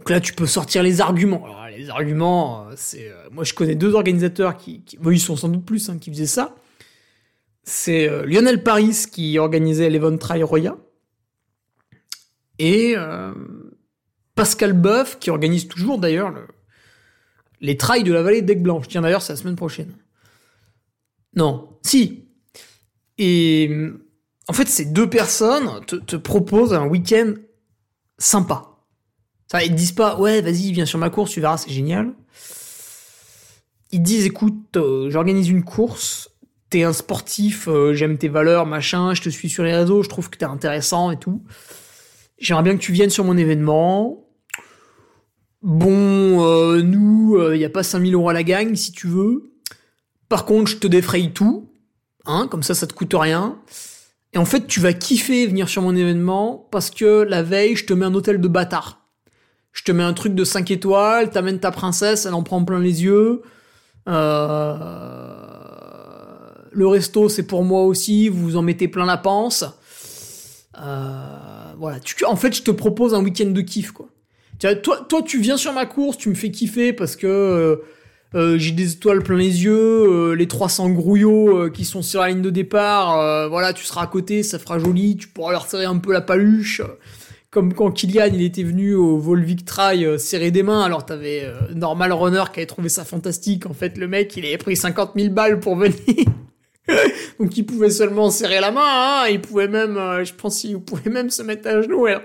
Donc 0.04 0.10
là, 0.10 0.20
tu 0.20 0.34
peux 0.34 0.44
sortir 0.44 0.82
les 0.82 1.00
arguments. 1.00 1.42
Alors 1.46 1.66
les 1.74 1.88
arguments, 1.88 2.68
euh, 2.68 2.74
c'est, 2.76 3.08
euh, 3.08 3.30
moi 3.32 3.42
je 3.42 3.54
connais 3.54 3.74
deux 3.74 3.94
organisateurs 3.94 4.58
qui, 4.58 4.84
ils 5.02 5.18
sont 5.18 5.34
sans 5.34 5.48
doute 5.48 5.64
plus, 5.64 5.88
hein, 5.88 5.96
qui 5.96 6.10
faisaient 6.10 6.26
ça. 6.26 6.56
C'est 7.62 8.06
euh, 8.06 8.26
Lionel 8.26 8.62
Paris 8.62 9.06
qui 9.10 9.38
organisait 9.38 9.88
l'Event 9.88 10.18
Trail 10.18 10.42
Roya 10.42 10.76
et 12.58 12.94
Pascal 14.34 14.74
Boeuf 14.74 15.18
qui 15.18 15.30
organise 15.30 15.68
toujours 15.68 15.98
d'ailleurs 15.98 16.28
le, 16.28 16.48
les 17.62 17.78
trails 17.78 18.04
de 18.04 18.12
la 18.12 18.22
vallée 18.22 18.42
d'Aigle 18.42 18.62
Blanche. 18.62 18.88
Tiens, 18.88 19.00
d'ailleurs, 19.00 19.22
c'est 19.22 19.32
la 19.32 19.38
semaine 19.38 19.56
prochaine. 19.56 19.96
Non, 21.34 21.78
si. 21.80 22.28
Et 23.16 23.74
en 24.48 24.52
fait, 24.52 24.68
ces 24.68 24.84
deux 24.84 25.08
personnes 25.08 25.80
te 25.86 26.16
proposent 26.16 26.74
un 26.74 26.86
week-end 26.86 27.32
sympa. 28.18 28.73
Ça, 29.54 29.62
ils 29.62 29.70
te 29.70 29.74
disent 29.74 29.92
pas, 29.92 30.18
ouais, 30.18 30.40
vas-y, 30.40 30.72
viens 30.72 30.84
sur 30.84 30.98
ma 30.98 31.10
course, 31.10 31.30
tu 31.30 31.40
verras, 31.40 31.58
c'est 31.58 31.70
génial. 31.70 32.12
Ils 33.92 34.02
disent, 34.02 34.26
écoute, 34.26 34.76
euh, 34.76 35.10
j'organise 35.10 35.48
une 35.48 35.62
course, 35.62 36.28
t'es 36.70 36.82
un 36.82 36.92
sportif, 36.92 37.68
euh, 37.68 37.94
j'aime 37.94 38.18
tes 38.18 38.26
valeurs, 38.26 38.66
machin, 38.66 39.14
je 39.14 39.22
te 39.22 39.28
suis 39.28 39.48
sur 39.48 39.62
les 39.62 39.72
réseaux, 39.72 40.02
je 40.02 40.08
trouve 40.08 40.28
que 40.28 40.36
t'es 40.38 40.44
intéressant 40.44 41.12
et 41.12 41.18
tout. 41.18 41.44
J'aimerais 42.36 42.64
bien 42.64 42.76
que 42.76 42.82
tu 42.82 42.90
viennes 42.90 43.10
sur 43.10 43.22
mon 43.22 43.36
événement. 43.36 44.26
Bon, 45.62 46.44
euh, 46.44 46.82
nous, 46.82 47.40
il 47.52 47.58
n'y 47.58 47.64
a 47.64 47.70
pas 47.70 47.84
5000 47.84 48.12
euros 48.12 48.30
à 48.30 48.32
la 48.32 48.42
gagne, 48.42 48.74
si 48.74 48.90
tu 48.90 49.06
veux. 49.06 49.52
Par 50.28 50.46
contre, 50.46 50.68
je 50.68 50.78
te 50.78 50.88
défraye 50.88 51.30
tout. 51.30 51.70
Hein, 52.26 52.48
comme 52.50 52.64
ça, 52.64 52.74
ça 52.74 52.88
te 52.88 52.92
coûte 52.92 53.14
rien. 53.14 53.56
Et 54.32 54.38
en 54.38 54.46
fait, 54.46 54.66
tu 54.66 54.80
vas 54.80 54.94
kiffer 54.94 55.46
venir 55.46 55.68
sur 55.68 55.82
mon 55.82 55.94
événement 55.94 56.66
parce 56.72 56.90
que 56.90 57.22
la 57.22 57.44
veille, 57.44 57.76
je 57.76 57.84
te 57.84 57.92
mets 57.92 58.04
un 58.04 58.14
hôtel 58.14 58.40
de 58.40 58.48
bâtard. 58.48 59.03
Je 59.74 59.82
te 59.82 59.92
mets 59.92 60.02
un 60.02 60.14
truc 60.14 60.34
de 60.34 60.44
5 60.44 60.70
étoiles, 60.70 61.28
t'amènes 61.30 61.60
ta 61.60 61.70
princesse, 61.70 62.24
elle 62.24 62.34
en 62.34 62.42
prend 62.42 62.64
plein 62.64 62.80
les 62.80 63.04
yeux. 63.04 63.42
Euh... 64.08 64.74
Le 66.72 66.86
resto, 66.86 67.28
c'est 67.28 67.46
pour 67.46 67.62
moi 67.64 67.82
aussi, 67.82 68.28
vous 68.28 68.56
en 68.56 68.62
mettez 68.62 68.88
plein 68.88 69.04
la 69.04 69.18
panse. 69.18 69.64
Euh... 70.78 71.74
Voilà, 71.76 71.98
en 72.26 72.36
fait, 72.36 72.56
je 72.56 72.62
te 72.62 72.70
propose 72.70 73.14
un 73.14 73.22
week-end 73.22 73.50
de 73.50 73.60
kiff, 73.60 73.90
quoi. 73.90 74.08
Toi, 74.82 75.04
toi, 75.08 75.22
tu 75.22 75.40
viens 75.40 75.56
sur 75.56 75.72
ma 75.72 75.84
course, 75.84 76.16
tu 76.16 76.28
me 76.28 76.34
fais 76.34 76.50
kiffer 76.50 76.92
parce 76.92 77.16
que 77.16 77.26
euh, 77.26 77.76
euh, 78.34 78.58
j'ai 78.58 78.72
des 78.72 78.92
étoiles 78.92 79.22
plein 79.22 79.36
les 79.36 79.64
yeux, 79.64 79.74
euh, 79.74 80.34
les 80.34 80.48
300 80.48 80.90
grouillots 80.90 81.70
qui 81.70 81.84
sont 81.84 82.02
sur 82.02 82.20
la 82.20 82.28
ligne 82.28 82.42
de 82.42 82.50
départ, 82.50 83.48
voilà, 83.50 83.72
tu 83.72 83.84
seras 83.84 84.02
à 84.02 84.06
côté, 84.06 84.42
ça 84.42 84.58
fera 84.58 84.78
joli, 84.78 85.16
tu 85.16 85.28
pourras 85.28 85.52
leur 85.52 85.66
serrer 85.66 85.84
un 85.84 85.98
peu 85.98 86.12
la 86.12 86.20
paluche. 86.20 86.80
Comme 87.54 87.72
quand 87.72 87.92
Kylian, 87.92 88.30
il 88.34 88.42
était 88.42 88.64
venu 88.64 88.96
au 88.96 89.16
Volvic 89.16 89.64
Trail 89.64 90.04
euh, 90.04 90.18
serrer 90.18 90.50
des 90.50 90.64
mains, 90.64 90.82
alors 90.82 91.06
t'avais 91.06 91.44
euh, 91.44 91.54
Normal 91.72 92.12
Runner 92.12 92.42
qui 92.52 92.58
avait 92.58 92.66
trouvé 92.66 92.88
ça 92.88 93.04
fantastique. 93.04 93.66
En 93.66 93.72
fait, 93.72 93.96
le 93.96 94.08
mec, 94.08 94.36
il 94.36 94.44
avait 94.44 94.58
pris 94.58 94.74
50 94.74 95.12
000 95.16 95.32
balles 95.32 95.60
pour 95.60 95.76
venir. 95.76 95.94
Donc 97.38 97.56
il 97.56 97.64
pouvait 97.64 97.90
seulement 97.90 98.28
serrer 98.30 98.58
la 98.58 98.72
main, 98.72 98.82
hein, 98.82 99.28
il 99.30 99.40
pouvait 99.40 99.68
même, 99.68 99.96
euh, 99.96 100.24
je 100.24 100.34
pense 100.34 100.62
qu'il 100.62 100.80
pouvait 100.80 101.12
même 101.12 101.30
se 101.30 101.42
mettre 101.42 101.68
à 101.68 101.80
genoux. 101.80 102.08
Et... 102.08 102.16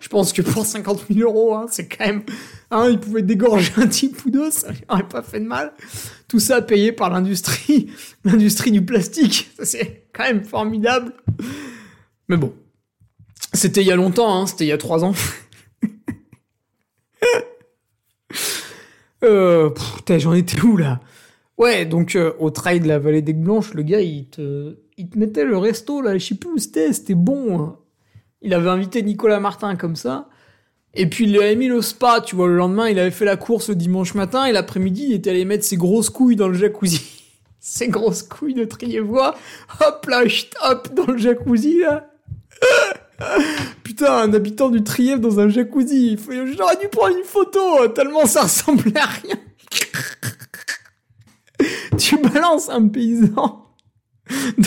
Je 0.00 0.08
pense 0.08 0.32
que 0.32 0.40
pour 0.40 0.64
50 0.64 1.04
000 1.12 1.28
euros, 1.28 1.54
hein, 1.54 1.66
c'est 1.70 1.86
quand 1.86 2.06
même, 2.06 2.22
hein, 2.70 2.88
il 2.88 2.98
pouvait 2.98 3.20
dégorger 3.20 3.72
un 3.76 3.88
type 3.88 4.24
ou 4.24 4.50
ça 4.50 4.70
lui 4.70 4.80
aurait 4.88 5.06
pas 5.06 5.20
fait 5.20 5.40
de 5.40 5.46
mal. 5.46 5.74
Tout 6.28 6.40
ça 6.40 6.62
payé 6.62 6.92
par 6.92 7.10
l'industrie, 7.10 7.90
l'industrie 8.24 8.70
du 8.70 8.82
plastique. 8.82 9.50
C'est 9.62 10.06
quand 10.14 10.24
même 10.24 10.44
formidable. 10.46 11.12
Mais 12.30 12.38
bon, 12.38 12.54
c'était 13.54 13.80
il 13.80 13.86
y 13.86 13.92
a 13.92 13.96
longtemps, 13.96 14.42
hein, 14.42 14.46
c'était 14.46 14.64
il 14.64 14.68
y 14.68 14.72
a 14.72 14.78
trois 14.78 15.04
ans. 15.04 15.14
euh, 19.24 19.70
j'en 20.08 20.34
étais 20.34 20.60
où 20.60 20.76
là? 20.76 21.00
Ouais, 21.56 21.86
donc 21.86 22.16
euh, 22.16 22.32
au 22.38 22.50
trail 22.50 22.80
de 22.80 22.88
la 22.88 22.98
vallée 22.98 23.22
des 23.22 23.32
Blanches, 23.32 23.74
le 23.74 23.82
gars, 23.82 24.00
il 24.00 24.26
te, 24.26 24.76
il 24.96 25.08
te 25.08 25.18
mettait 25.18 25.44
le 25.44 25.56
resto 25.56 26.00
là, 26.02 26.18
je 26.18 26.26
sais 26.26 26.34
plus 26.34 26.50
où 26.50 26.58
c'était, 26.58 26.92
c'était 26.92 27.14
bon. 27.14 27.60
hein. 27.60 27.78
Il 28.42 28.52
avait 28.52 28.68
invité 28.70 29.02
Nicolas 29.02 29.40
Martin 29.40 29.76
comme 29.76 29.96
ça. 29.96 30.28
Et 30.92 31.08
puis 31.08 31.24
il 31.24 31.36
avait 31.36 31.56
mis 31.56 31.68
le 31.68 31.80
spa, 31.82 32.20
tu 32.20 32.36
vois, 32.36 32.46
le 32.46 32.56
lendemain, 32.56 32.88
il 32.88 32.98
avait 32.98 33.10
fait 33.10 33.24
la 33.24 33.36
course 33.36 33.68
le 33.68 33.74
dimanche 33.74 34.14
matin 34.14 34.44
et 34.44 34.52
l'après-midi, 34.52 35.06
il 35.08 35.14
était 35.14 35.30
allé 35.30 35.44
mettre 35.44 35.64
ses 35.64 35.76
grosses 35.76 36.10
couilles 36.10 36.36
dans 36.36 36.48
le 36.48 36.54
jacuzzi. 36.54 37.00
ses 37.60 37.88
grosses 37.88 38.22
couilles 38.22 38.54
de 38.54 38.64
Trievois, 38.64 39.34
hop 39.80 40.06
là, 40.06 40.22
hop, 40.68 40.94
dans 40.94 41.06
le 41.06 41.18
jacuzzi 41.18 41.80
là. 41.80 42.10
Putain, 43.84 44.12
un 44.12 44.32
habitant 44.34 44.70
du 44.70 44.82
Trièvre 44.82 45.20
dans 45.20 45.40
un 45.40 45.48
jacuzzi, 45.48 46.18
j'aurais 46.56 46.76
dû 46.76 46.88
prendre 46.88 47.16
une 47.16 47.24
photo, 47.24 47.88
tellement 47.88 48.26
ça 48.26 48.42
ressemblait 48.42 48.98
à 48.98 49.06
rien. 49.06 49.36
tu 51.98 52.16
balances 52.18 52.68
un 52.68 52.88
paysan 52.88 53.66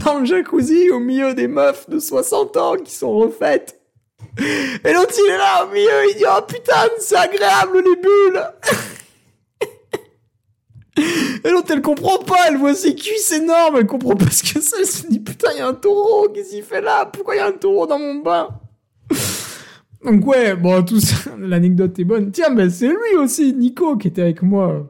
dans 0.06 0.20
le 0.20 0.26
jacuzzi 0.26 0.90
au 0.92 1.00
milieu 1.00 1.34
des 1.34 1.48
meufs 1.48 1.90
de 1.90 2.00
60 2.00 2.58
ans 2.58 2.76
qui 2.76 2.94
sont 2.94 3.12
refaites. 3.12 3.80
Et 4.40 4.94
l'autre 4.94 5.14
il 5.18 5.32
est 5.32 5.38
là 5.38 5.66
au 5.66 5.74
milieu, 5.74 6.10
il 6.12 6.18
dit 6.18 6.26
oh 6.28 6.42
putain 6.48 6.88
c'est 7.00 7.18
agréable 7.18 7.84
les 7.84 7.96
bulles. 7.96 8.44
Et 10.98 11.50
l'autre 11.50 11.72
elle 11.72 11.82
comprend 11.82 12.18
pas, 12.20 12.48
elle 12.48 12.58
voit 12.58 12.74
ses 12.74 12.96
cuisses 12.96 13.32
énormes, 13.32 13.78
elle 13.78 13.86
comprend 13.86 14.16
pas 14.16 14.30
ce 14.32 14.42
que 14.42 14.60
c'est, 14.60 14.80
elle 14.80 14.86
se 14.86 15.08
dit 15.08 15.20
putain 15.20 15.50
il 15.54 15.60
y 15.60 15.62
a 15.62 15.68
un 15.68 15.74
taureau, 15.74 16.30
qu'est-ce 16.30 16.52
qu'il 16.52 16.64
fait 16.64 16.82
là? 16.82 17.06
Pourquoi 17.06 17.36
il 17.36 17.38
y 17.38 17.42
a 17.42 17.48
un 17.48 17.52
taureau 17.52 17.86
dans 17.86 18.00
mon 18.00 18.16
bain? 18.16 18.50
Donc 20.04 20.26
ouais, 20.26 20.56
bon 20.56 20.84
tout 20.84 21.00
ça, 21.00 21.16
l'anecdote 21.40 21.98
est 22.00 22.04
bonne. 22.04 22.32
Tiens 22.32 22.50
ben 22.50 22.70
c'est 22.70 22.88
lui 22.88 23.16
aussi, 23.18 23.54
Nico 23.54 23.98
qui 23.98 24.08
était 24.08 24.22
avec 24.22 24.42
moi 24.42 24.90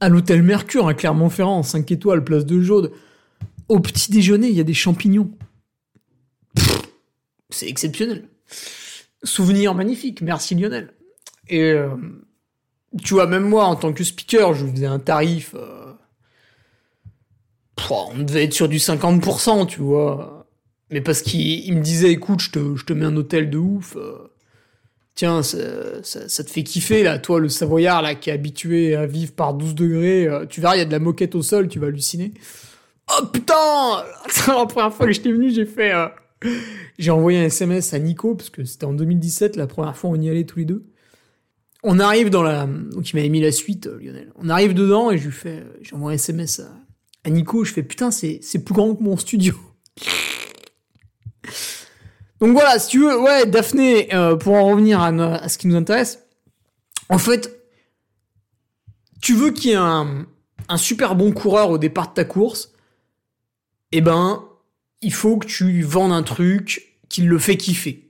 à 0.00 0.08
l'hôtel 0.08 0.42
Mercure 0.42 0.88
à 0.88 0.94
Clermont-Ferrand, 0.94 1.62
5 1.62 1.90
étoiles, 1.90 2.24
place 2.24 2.46
de 2.46 2.60
Jaude. 2.60 2.92
Au 3.68 3.80
petit 3.80 4.10
déjeuner, 4.10 4.48
il 4.48 4.54
y 4.54 4.60
a 4.60 4.64
des 4.64 4.74
champignons. 4.74 5.30
C'est 7.50 7.68
exceptionnel. 7.68 8.28
Souvenir 9.22 9.74
magnifique, 9.74 10.22
merci 10.22 10.54
Lionel. 10.54 10.94
Et 11.48 11.72
euh, 11.72 11.88
tu 13.02 13.14
vois, 13.14 13.26
même 13.26 13.48
moi, 13.48 13.64
en 13.64 13.76
tant 13.76 13.92
que 13.92 14.04
speaker, 14.04 14.54
je 14.54 14.66
faisais 14.66 14.86
un 14.86 14.98
tarif. 14.98 15.54
euh, 15.54 15.92
on 17.90 18.22
devait 18.22 18.44
être 18.44 18.54
sur 18.54 18.68
du 18.68 18.78
50%, 18.78 19.66
tu 19.66 19.80
vois. 19.80 20.46
Mais 20.90 21.00
parce 21.00 21.22
qu'il 21.22 21.66
il 21.66 21.76
me 21.76 21.82
disait, 21.82 22.10
écoute, 22.10 22.40
je 22.40 22.50
te, 22.50 22.92
mets 22.92 23.04
un 23.04 23.16
hôtel 23.16 23.50
de 23.50 23.58
ouf. 23.58 23.96
euh, 23.96 24.30
tiens, 25.14 25.42
ça, 25.42 25.58
te 26.44 26.50
fait 26.50 26.62
kiffer, 26.62 27.02
là, 27.02 27.18
toi, 27.18 27.40
le 27.40 27.48
Savoyard, 27.48 28.02
là, 28.02 28.14
qui 28.14 28.30
est 28.30 28.32
habitué 28.32 28.94
à 28.94 29.06
vivre 29.06 29.32
par 29.32 29.54
12 29.54 29.74
degrés. 29.74 30.26
euh, 30.26 30.46
tu 30.46 30.60
verras, 30.60 30.76
il 30.76 30.78
y 30.78 30.82
a 30.82 30.86
de 30.86 30.92
la 30.92 30.98
moquette 30.98 31.34
au 31.34 31.42
sol, 31.42 31.68
tu 31.68 31.78
vas 31.78 31.88
halluciner. 31.88 32.32
Oh 33.10 33.26
putain 33.26 33.54
La 34.48 34.66
première 34.66 34.92
fois 34.92 35.06
que 35.06 35.12
j'étais 35.12 35.32
venu, 35.32 35.50
j'ai 35.50 35.66
fait... 35.66 35.92
J'ai 36.98 37.10
envoyé 37.10 37.40
un 37.40 37.44
SMS 37.44 37.92
à 37.94 37.98
Nico, 37.98 38.34
parce 38.34 38.50
que 38.50 38.64
c'était 38.64 38.84
en 38.84 38.92
2017, 38.92 39.56
la 39.56 39.66
première 39.66 39.96
fois 39.96 40.10
on 40.10 40.20
y 40.20 40.30
allait 40.30 40.44
tous 40.44 40.60
les 40.60 40.64
deux. 40.64 40.84
On 41.82 42.00
arrive 42.00 42.30
dans 42.30 42.42
la... 42.42 42.66
Donc 42.66 43.10
il 43.10 43.16
m'avait 43.16 43.28
mis 43.28 43.40
la 43.40 43.52
suite, 43.52 43.86
euh, 43.86 43.98
Lionel. 44.00 44.32
On 44.36 44.48
arrive 44.48 44.74
dedans 44.74 45.10
et 45.10 45.18
je 45.18 45.26
lui 45.26 45.32
fais... 45.32 45.60
euh, 45.60 45.78
J'ai 45.80 45.94
envoyé 45.94 46.14
un 46.14 46.18
SMS 46.18 46.60
à, 47.24 47.30
Nico, 47.30 47.64
je 47.64 47.72
fais 47.72 47.82
putain, 47.82 48.10
c'est 48.10 48.40
plus 48.64 48.74
grand 48.74 48.94
que 48.94 49.02
mon 49.02 49.16
studio. 49.16 49.54
Donc 52.40 52.52
voilà, 52.52 52.78
si 52.78 52.88
tu 52.88 53.00
veux, 53.00 53.20
ouais, 53.20 53.46
Daphné, 53.46 54.14
euh, 54.14 54.36
pour 54.36 54.54
en 54.54 54.66
revenir 54.66 55.00
à, 55.00 55.48
ce 55.48 55.58
qui 55.58 55.66
nous 55.66 55.76
intéresse, 55.76 56.20
en 57.08 57.18
fait, 57.18 57.60
tu 59.20 59.34
veux 59.34 59.50
qu'il 59.50 59.70
y 59.70 59.72
ait 59.74 59.76
un, 59.76 60.26
un 60.68 60.76
super 60.76 61.16
bon 61.16 61.32
coureur 61.32 61.70
au 61.70 61.78
départ 61.78 62.10
de 62.10 62.14
ta 62.14 62.24
course, 62.24 62.72
eh 63.92 64.00
ben, 64.00 64.44
il 65.00 65.12
faut 65.12 65.38
que 65.38 65.46
tu 65.46 65.64
lui 65.64 65.82
vendes 65.82 66.12
un 66.12 66.22
truc 66.22 66.98
qui 67.08 67.22
le 67.22 67.38
fait 67.38 67.56
kiffer. 67.56 68.07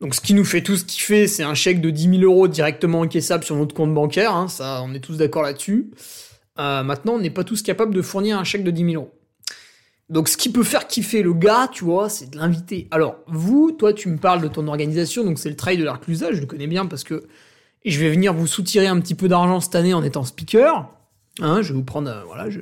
Donc 0.00 0.14
ce 0.14 0.20
qui 0.20 0.32
nous 0.34 0.44
fait 0.44 0.62
tous 0.62 0.84
kiffer, 0.84 1.26
c'est 1.28 1.42
un 1.42 1.54
chèque 1.54 1.80
de 1.80 1.90
10 1.90 2.20
000 2.20 2.22
euros 2.22 2.48
directement 2.48 3.00
encaissable 3.00 3.44
sur 3.44 3.56
notre 3.56 3.74
compte 3.74 3.92
bancaire, 3.92 4.34
hein, 4.34 4.48
ça, 4.48 4.80
on 4.82 4.94
est 4.94 5.00
tous 5.00 5.16
d'accord 5.18 5.42
là-dessus. 5.42 5.90
Euh, 6.58 6.82
maintenant, 6.82 7.14
on 7.14 7.18
n'est 7.18 7.30
pas 7.30 7.44
tous 7.44 7.62
capables 7.62 7.94
de 7.94 8.02
fournir 8.02 8.38
un 8.38 8.44
chèque 8.44 8.64
de 8.64 8.70
10 8.70 8.92
000 8.92 8.94
euros. 8.94 9.12
Donc 10.08 10.28
ce 10.28 10.36
qui 10.36 10.50
peut 10.50 10.64
faire 10.64 10.86
kiffer 10.86 11.22
le 11.22 11.34
gars, 11.34 11.68
tu 11.70 11.84
vois, 11.84 12.08
c'est 12.08 12.30
de 12.30 12.38
l'inviter. 12.38 12.88
Alors, 12.90 13.16
vous, 13.28 13.72
toi, 13.72 13.92
tu 13.92 14.08
me 14.08 14.16
parles 14.16 14.40
de 14.40 14.48
ton 14.48 14.66
organisation, 14.68 15.22
donc 15.22 15.38
c'est 15.38 15.50
le 15.50 15.56
trail 15.56 15.76
de 15.76 15.84
l'Arclusa, 15.84 16.32
je 16.32 16.40
le 16.40 16.46
connais 16.46 16.66
bien 16.66 16.86
parce 16.86 17.04
que 17.04 17.22
je 17.84 18.00
vais 18.00 18.10
venir 18.10 18.34
vous 18.34 18.46
soutirer 18.46 18.86
un 18.88 18.98
petit 19.00 19.14
peu 19.14 19.28
d'argent 19.28 19.60
cette 19.60 19.74
année 19.74 19.94
en 19.94 20.02
étant 20.02 20.24
speaker. 20.24 20.90
Hein, 21.40 21.62
je 21.62 21.68
vais 21.68 21.74
vous 21.74 21.84
prendre, 21.84 22.10
euh, 22.10 22.22
voilà, 22.26 22.50
je- 22.50 22.58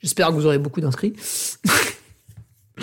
j'espère 0.00 0.28
que 0.28 0.32
vous 0.34 0.46
aurez 0.46 0.58
beaucoup 0.58 0.80
d'inscrits. 0.80 1.14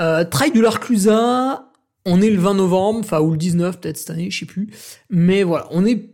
euh, 0.00 0.24
trail 0.24 0.52
de 0.52 0.60
l'Arclusa, 0.60 1.70
on 2.06 2.20
est 2.20 2.30
le 2.30 2.38
20 2.38 2.54
novembre, 2.54 3.00
enfin, 3.00 3.20
ou 3.20 3.30
le 3.30 3.36
19 3.36 3.80
peut-être 3.80 3.96
cette 3.96 4.10
année, 4.10 4.30
je 4.30 4.40
sais 4.40 4.46
plus. 4.46 4.70
Mais 5.10 5.42
voilà, 5.42 5.66
on 5.70 5.84
est 5.86 6.10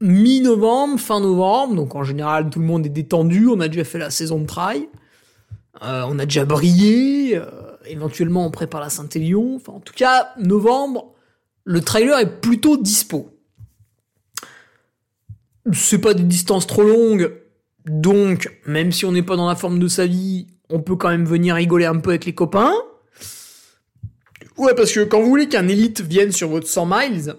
mi-novembre, 0.00 0.98
fin 0.98 1.20
novembre, 1.20 1.74
donc 1.74 1.94
en 1.94 2.04
général 2.04 2.48
tout 2.48 2.58
le 2.58 2.64
monde 2.64 2.86
est 2.86 2.90
détendu, 2.90 3.48
on 3.48 3.60
a 3.60 3.68
déjà 3.68 3.84
fait 3.84 3.98
la 3.98 4.10
saison 4.10 4.40
de 4.40 4.46
trail. 4.46 4.88
Euh, 5.82 6.04
on 6.08 6.18
a 6.18 6.24
déjà 6.24 6.44
brillé, 6.44 7.36
euh, 7.36 7.44
éventuellement 7.86 8.46
on 8.46 8.50
prépare 8.50 8.80
la 8.80 8.90
Saint-Élion. 8.90 9.56
Enfin, 9.56 9.72
en 9.72 9.80
tout 9.80 9.94
cas, 9.94 10.30
novembre, 10.38 11.14
le 11.64 11.80
trailer 11.80 12.18
est 12.18 12.40
plutôt 12.40 12.76
dispo. 12.76 13.30
C'est 15.72 15.98
pas 15.98 16.14
des 16.14 16.22
distances 16.22 16.66
trop 16.66 16.82
longues, 16.82 17.32
donc 17.86 18.50
même 18.66 18.92
si 18.92 19.04
on 19.04 19.12
n'est 19.12 19.22
pas 19.22 19.36
dans 19.36 19.48
la 19.48 19.54
forme 19.54 19.78
de 19.78 19.88
sa 19.88 20.06
vie, 20.06 20.46
on 20.70 20.80
peut 20.80 20.96
quand 20.96 21.10
même 21.10 21.26
venir 21.26 21.54
rigoler 21.54 21.84
un 21.84 21.98
peu 21.98 22.10
avec 22.10 22.24
les 22.24 22.34
copains. 22.34 22.72
Ouais, 24.60 24.74
parce 24.74 24.92
que 24.92 25.00
quand 25.00 25.22
vous 25.22 25.28
voulez 25.30 25.48
qu'un 25.48 25.68
élite 25.68 26.02
vienne 26.02 26.32
sur 26.32 26.50
votre 26.50 26.68
100 26.68 26.84
miles, 26.84 27.34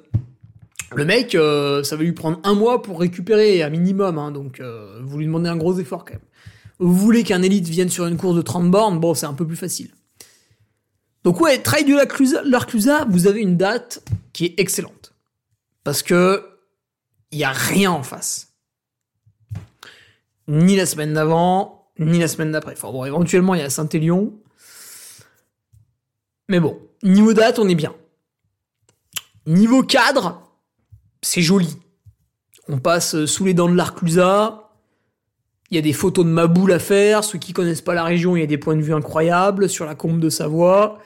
le 0.96 1.06
mec, 1.06 1.36
euh, 1.36 1.84
ça 1.84 1.96
va 1.96 2.02
lui 2.02 2.14
prendre 2.14 2.40
un 2.44 2.56
mois 2.56 2.82
pour 2.82 3.00
récupérer, 3.00 3.62
à 3.62 3.70
minimum, 3.70 4.18
hein, 4.18 4.32
donc 4.32 4.60
euh, 4.60 5.00
vous 5.04 5.20
lui 5.20 5.28
demandez 5.28 5.48
un 5.48 5.56
gros 5.56 5.78
effort 5.78 6.04
quand 6.04 6.16
même. 6.16 6.24
Vous 6.80 6.96
voulez 6.96 7.22
qu'un 7.22 7.44
élite 7.44 7.68
vienne 7.68 7.90
sur 7.90 8.08
une 8.08 8.18
course 8.18 8.36
de 8.36 8.42
30 8.42 8.72
bornes, 8.72 9.00
bon, 9.00 9.14
c'est 9.14 9.28
un 9.28 9.36
peu 9.36 9.46
plus 9.46 9.56
facile. 9.56 9.92
Donc 11.24 11.40
ouais, 11.40 11.60
Trail 11.60 11.86
de 11.86 11.94
l'Arclusa, 12.50 13.06
vous 13.08 13.28
avez 13.28 13.42
une 13.42 13.56
date 13.56 14.04
qui 14.34 14.46
est 14.46 14.60
excellente. 14.60 15.14
Parce 15.84 16.02
que 16.02 16.44
il 17.30 17.38
y 17.38 17.44
a 17.44 17.52
rien 17.52 17.92
en 17.92 18.02
face. 18.02 18.56
Ni 20.48 20.76
la 20.76 20.88
semaine 20.88 21.14
d'avant, 21.14 21.92
ni 22.00 22.18
la 22.18 22.28
semaine 22.28 22.52
d'après. 22.52 22.74
Enfin 22.74 22.92
bon, 22.92 23.06
éventuellement, 23.06 23.54
il 23.54 23.62
y 23.62 23.64
a 23.64 23.70
Saint-Élion. 23.70 24.34
Mais 26.50 26.60
bon, 26.60 26.80
niveau 27.04 27.34
date, 27.34 27.60
on 27.60 27.68
est 27.68 27.76
bien. 27.76 27.94
Niveau 29.46 29.84
cadre, 29.84 30.42
c'est 31.22 31.42
joli. 31.42 31.78
On 32.68 32.80
passe 32.80 33.26
sous 33.26 33.46
les 33.46 33.54
dents 33.54 33.70
de 33.70 33.76
l'Arclusa. 33.76 34.70
Il 35.72 35.76
y 35.76 35.78
a 35.78 35.82
des 35.82 35.94
photos 35.94 36.26
de 36.26 36.30
ma 36.30 36.48
boule 36.48 36.74
à 36.74 36.80
faire. 36.80 37.24
Ceux 37.24 37.40
qui 37.40 37.54
connaissent 37.54 37.82
pas 37.82 37.94
la 37.94 38.04
région, 38.04 38.36
il 38.36 38.42
y 38.42 38.44
a 38.44 38.48
des 38.48 38.58
points 38.58 38.76
de 38.76 38.82
vue 38.82 38.94
incroyables 38.94 39.70
sur 39.70 39.86
la 39.86 39.96
combe 39.96 40.20
de 40.20 40.30
Savoie. 40.30 41.00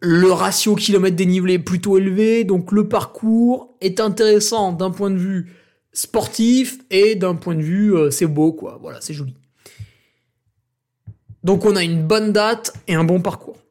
Le 0.00 0.30
ratio 0.32 0.74
kilomètre 0.74 1.16
dénivelé 1.16 1.54
est 1.54 1.58
plutôt 1.58 1.96
élevé, 1.96 2.44
donc 2.44 2.72
le 2.72 2.88
parcours 2.88 3.74
est 3.80 4.00
intéressant 4.00 4.72
d'un 4.72 4.90
point 4.90 5.10
de 5.10 5.16
vue 5.16 5.52
sportif 5.94 6.78
et 6.90 7.14
d'un 7.14 7.34
point 7.34 7.54
de 7.54 7.62
vue 7.62 7.94
euh, 7.94 8.10
c'est 8.10 8.26
beau 8.26 8.52
quoi. 8.52 8.78
Voilà, 8.82 9.00
c'est 9.00 9.14
joli. 9.14 9.34
Donc 11.42 11.64
on 11.64 11.76
a 11.76 11.82
une 11.82 12.02
bonne 12.02 12.32
date 12.32 12.74
et 12.86 12.94
un 12.94 13.04
bon 13.04 13.20
parcours. 13.20 13.63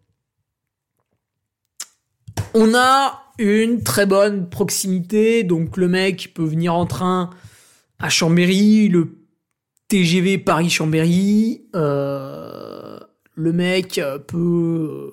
On 2.56 2.76
a 2.76 3.24
une 3.40 3.82
très 3.82 4.06
bonne 4.06 4.48
proximité, 4.48 5.44
donc 5.44 5.76
le 5.76 5.88
mec 5.88 6.34
peut 6.36 6.46
venir 6.46 6.76
en 6.76 6.86
train 6.86 7.32
à 8.00 8.10
Chambéry, 8.10 8.90
le 8.90 9.18
TGV 9.88 10.38
Paris-Chambéry, 10.38 11.66
euh, 11.76 13.00
le 13.34 13.54
mec 13.54 14.00
peut... 14.28 15.12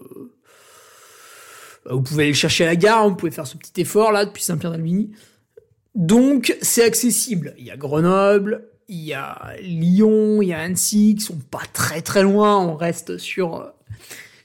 vous 1.88 2.02
pouvez 2.02 2.24
aller 2.24 2.32
le 2.32 2.36
chercher 2.36 2.64
à 2.64 2.66
la 2.68 2.76
gare, 2.76 3.08
vous 3.08 3.16
pouvez 3.16 3.32
faire 3.32 3.46
ce 3.46 3.56
petit 3.56 3.80
effort 3.80 4.12
là 4.12 4.26
depuis 4.26 4.42
Saint-Pierre-d'Albigny. 4.42 5.12
Donc 5.94 6.54
c'est 6.60 6.84
accessible. 6.84 7.54
Il 7.58 7.64
y 7.64 7.70
a 7.70 7.76
Grenoble, 7.78 8.68
il 8.88 9.00
y 9.00 9.14
a 9.14 9.54
Lyon, 9.62 10.42
il 10.42 10.48
y 10.48 10.52
a 10.52 10.60
Annecy 10.60 11.16
qui 11.18 11.24
sont 11.24 11.38
pas 11.50 11.62
très 11.72 12.02
très 12.02 12.22
loin. 12.22 12.58
On 12.58 12.76
reste 12.76 13.16
sur 13.16 13.72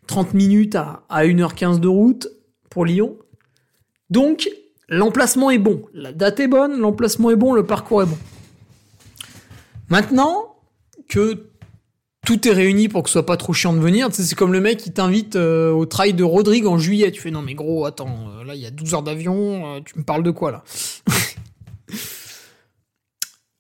30 0.08 0.34
minutes 0.34 0.76
à, 0.76 1.04
à 1.10 1.26
1h15 1.26 1.80
de 1.80 1.90
route 1.90 2.30
pour 2.76 2.86
Lyon. 2.86 3.16
Donc 4.10 4.50
l'emplacement 4.90 5.50
est 5.50 5.60
bon. 5.60 5.84
La 5.94 6.12
date 6.12 6.42
est 6.42 6.50
bonne, 6.50 6.78
l'emplacement 6.78 7.32
est 7.32 7.38
bon, 7.38 7.54
le 7.54 7.66
parcours 7.66 8.04
est 8.04 8.06
bon. 8.06 8.18
Maintenant 9.88 10.58
que 11.08 11.48
tout 12.26 12.46
est 12.50 12.52
réuni 12.52 12.90
pour 12.90 13.04
que 13.04 13.10
ce 13.10 13.14
soit 13.14 13.26
pas 13.26 13.38
trop 13.38 13.54
chiant 13.54 13.72
de 13.72 13.80
venir, 13.80 14.10
c'est 14.12 14.36
comme 14.36 14.52
le 14.52 14.60
mec 14.60 14.78
qui 14.78 14.92
t'invite 14.92 15.38
euh, 15.38 15.72
au 15.72 15.86
trail 15.86 16.14
de 16.14 16.26
Rodrigue 16.26 16.68
en 16.68 16.78
juillet. 16.78 17.12
Tu 17.12 17.22
fais 17.22 17.32
non 17.32 17.42
mais 17.42 17.54
gros, 17.54 17.86
attends, 17.86 18.28
euh, 18.28 18.44
là 18.44 18.56
il 18.56 18.62
y 18.62 18.66
a 18.66 18.72
12 18.72 18.94
heures 18.94 19.04
d'avion, 19.04 19.78
euh, 19.78 19.80
tu 19.80 19.98
me 19.98 20.04
parles 20.04 20.24
de 20.24 20.32
quoi 20.32 20.52
là? 20.52 20.64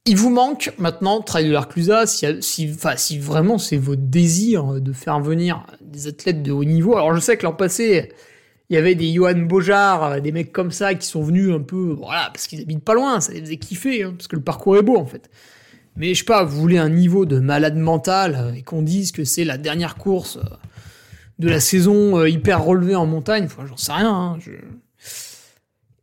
Il 0.07 0.17
vous 0.17 0.29
manque 0.29 0.73
maintenant 0.77 1.21
Trail 1.21 1.47
de 1.47 1.53
l'Arclusa, 1.53 2.05
si, 2.05 2.27
si, 2.41 2.75
si 2.97 3.17
vraiment 3.17 3.57
c'est 3.57 3.77
votre 3.77 4.03
désir 4.03 4.81
de 4.81 4.91
faire 4.91 5.21
venir 5.21 5.65
des 5.81 6.07
athlètes 6.07 6.43
de 6.43 6.51
haut 6.51 6.65
niveau. 6.65 6.97
Alors 6.97 7.15
je 7.15 7.21
sais 7.21 7.37
que 7.37 7.43
l'an 7.43 7.53
passé, 7.53 8.11
il 8.69 8.75
y 8.75 8.77
avait 8.77 8.95
des 8.95 9.13
Johan 9.13 9.37
Bojar, 9.37 10.21
des 10.21 10.31
mecs 10.31 10.51
comme 10.51 10.71
ça 10.71 10.95
qui 10.95 11.07
sont 11.07 11.23
venus 11.23 11.53
un 11.53 11.61
peu, 11.61 11.95
voilà, 11.97 12.29
parce 12.33 12.47
qu'ils 12.47 12.61
habitent 12.61 12.83
pas 12.83 12.93
loin, 12.93 13.19
ça 13.21 13.31
les 13.31 13.41
faisait 13.41 13.57
kiffer, 13.57 14.03
hein, 14.03 14.13
parce 14.17 14.27
que 14.27 14.35
le 14.35 14.41
parcours 14.41 14.77
est 14.77 14.81
beau 14.81 14.97
en 14.97 15.05
fait. 15.05 15.29
Mais 15.95 16.13
je 16.13 16.19
sais 16.19 16.25
pas, 16.25 16.43
vous 16.43 16.59
voulez 16.59 16.77
un 16.77 16.89
niveau 16.89 17.25
de 17.25 17.39
malade 17.39 17.77
mental 17.77 18.53
et 18.57 18.63
qu'on 18.63 18.81
dise 18.81 19.11
que 19.11 19.23
c'est 19.23 19.45
la 19.45 19.57
dernière 19.57 19.95
course 19.95 20.39
de 21.39 21.47
la 21.47 21.59
saison 21.59 22.17
euh, 22.17 22.29
hyper 22.29 22.63
relevée 22.63 22.95
en 22.95 23.05
montagne, 23.05 23.47
j'en 23.67 23.77
sais 23.77 23.91
rien. 23.91 24.13
Hein, 24.13 24.39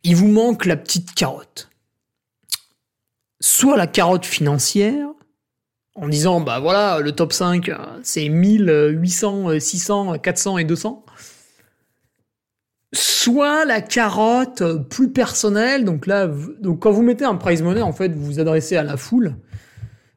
il 0.05 0.17
vous 0.17 0.29
manque 0.29 0.67
la 0.67 0.77
petite 0.77 1.15
carotte 1.15 1.69
soit 3.43 3.77
la 3.77 3.87
carotte 3.87 4.25
financière, 4.25 5.09
en 5.95 6.09
disant, 6.09 6.41
bah 6.41 6.59
voilà, 6.59 7.01
le 7.01 7.13
top 7.13 7.35
5, 7.35 7.71
c'est 8.03 8.29
1800, 8.29 9.61
600, 9.61 10.19
400 10.19 10.59
et 10.59 10.65
200. 10.65 11.05
Soit 12.95 13.65
la 13.65 13.81
carotte 13.81 14.63
plus 14.89 15.11
personnelle, 15.11 15.85
donc 15.85 16.07
là, 16.07 16.31
quand 16.81 16.91
vous 16.91 17.03
mettez 17.03 17.25
un 17.25 17.37
prize 17.37 17.63
money, 17.63 17.81
en 17.81 17.93
fait, 17.93 18.09
vous 18.13 18.25
vous 18.25 18.41
adressez 18.41 18.77
à 18.77 18.83
la 18.83 18.97
foule, 18.97 19.37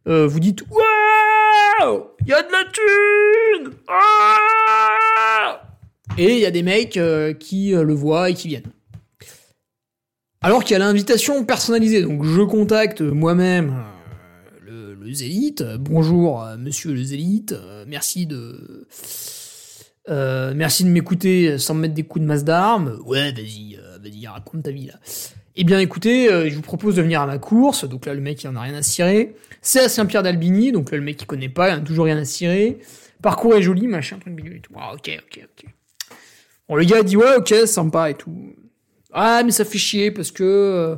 euh, 0.07 0.27
vous 0.27 0.39
dites, 0.39 0.63
waouh, 0.69 2.03
il 2.21 2.27
y 2.27 2.33
a 2.33 2.41
de 2.41 2.51
la 2.51 2.63
thune, 2.71 3.73
ah 3.87 5.61
et 6.17 6.33
il 6.33 6.39
y 6.39 6.45
a 6.45 6.51
des 6.51 6.63
mecs 6.63 6.97
euh, 6.97 7.33
qui 7.33 7.73
euh, 7.73 7.83
le 7.83 7.93
voient 7.93 8.29
et 8.29 8.33
qui 8.33 8.47
viennent. 8.47 8.71
Alors 10.45 10.63
qu'il 10.63 10.73
y 10.73 10.75
a 10.75 10.79
l'invitation 10.79 11.43
personnalisée, 11.43 12.03
donc 12.03 12.23
je 12.23 12.41
contacte 12.43 13.01
moi-même 13.01 13.83
euh, 14.69 14.95
le, 15.01 15.11
zélite. 15.11 15.63
Bonjour, 15.79 16.43
euh, 16.43 16.55
monsieur 16.55 16.93
le 16.93 17.03
zélite. 17.03 17.53
Euh, 17.53 17.83
merci 17.87 18.27
de. 18.27 18.85
Merci 20.07 20.83
de 20.83 20.89
m'écouter 20.89 21.57
sans 21.57 21.73
me 21.73 21.81
mettre 21.81 21.93
des 21.93 22.03
coups 22.03 22.21
de 22.21 22.27
masse 22.27 22.43
d'armes. 22.43 22.99
Ouais, 23.05 23.31
vas-y, 23.31 23.79
vas-y, 24.01 24.27
raconte 24.27 24.63
ta 24.63 24.71
vie 24.71 24.87
là. 24.87 24.93
Eh 25.55 25.63
bien, 25.63 25.79
écoutez, 25.79 26.49
je 26.49 26.55
vous 26.55 26.61
propose 26.61 26.95
de 26.95 27.01
venir 27.01 27.21
à 27.21 27.25
ma 27.25 27.37
course. 27.37 27.87
Donc 27.87 28.05
là, 28.05 28.13
le 28.13 28.21
mec, 28.21 28.43
il 28.43 28.47
en 28.49 28.55
a 28.55 28.61
rien 28.61 28.75
à 28.75 28.81
cirer. 28.81 29.35
C'est 29.61 29.79
à 29.79 29.89
Saint-Pierre 29.89 30.21
d'Albigny, 30.21 30.71
donc 30.71 30.91
là, 30.91 30.97
le 30.97 31.03
mec, 31.03 31.21
il 31.21 31.25
connaît 31.25 31.49
pas, 31.49 31.69
il 31.69 31.75
en 31.75 31.77
a 31.77 31.81
toujours 31.81 32.05
rien 32.05 32.17
à 32.17 32.25
cirer. 32.25 32.79
Parcours 33.21 33.55
est 33.55 33.61
joli, 33.61 33.87
machin, 33.87 34.19
truc 34.19 34.39
et 34.45 34.59
tout. 34.59 34.73
Ah, 34.75 34.93
ok, 34.93 35.09
ok, 35.25 35.41
ok. 35.43 35.71
Bon, 36.67 36.75
le 36.75 36.83
gars 36.83 37.03
dit, 37.03 37.15
ouais, 37.17 37.35
ok, 37.37 37.53
sympa 37.65 38.09
et 38.09 38.13
tout. 38.15 38.55
Ah, 39.13 39.41
mais 39.45 39.51
ça 39.51 39.65
fait 39.65 39.77
chier 39.77 40.11
parce 40.11 40.31
que 40.31 40.43
euh, 40.43 40.95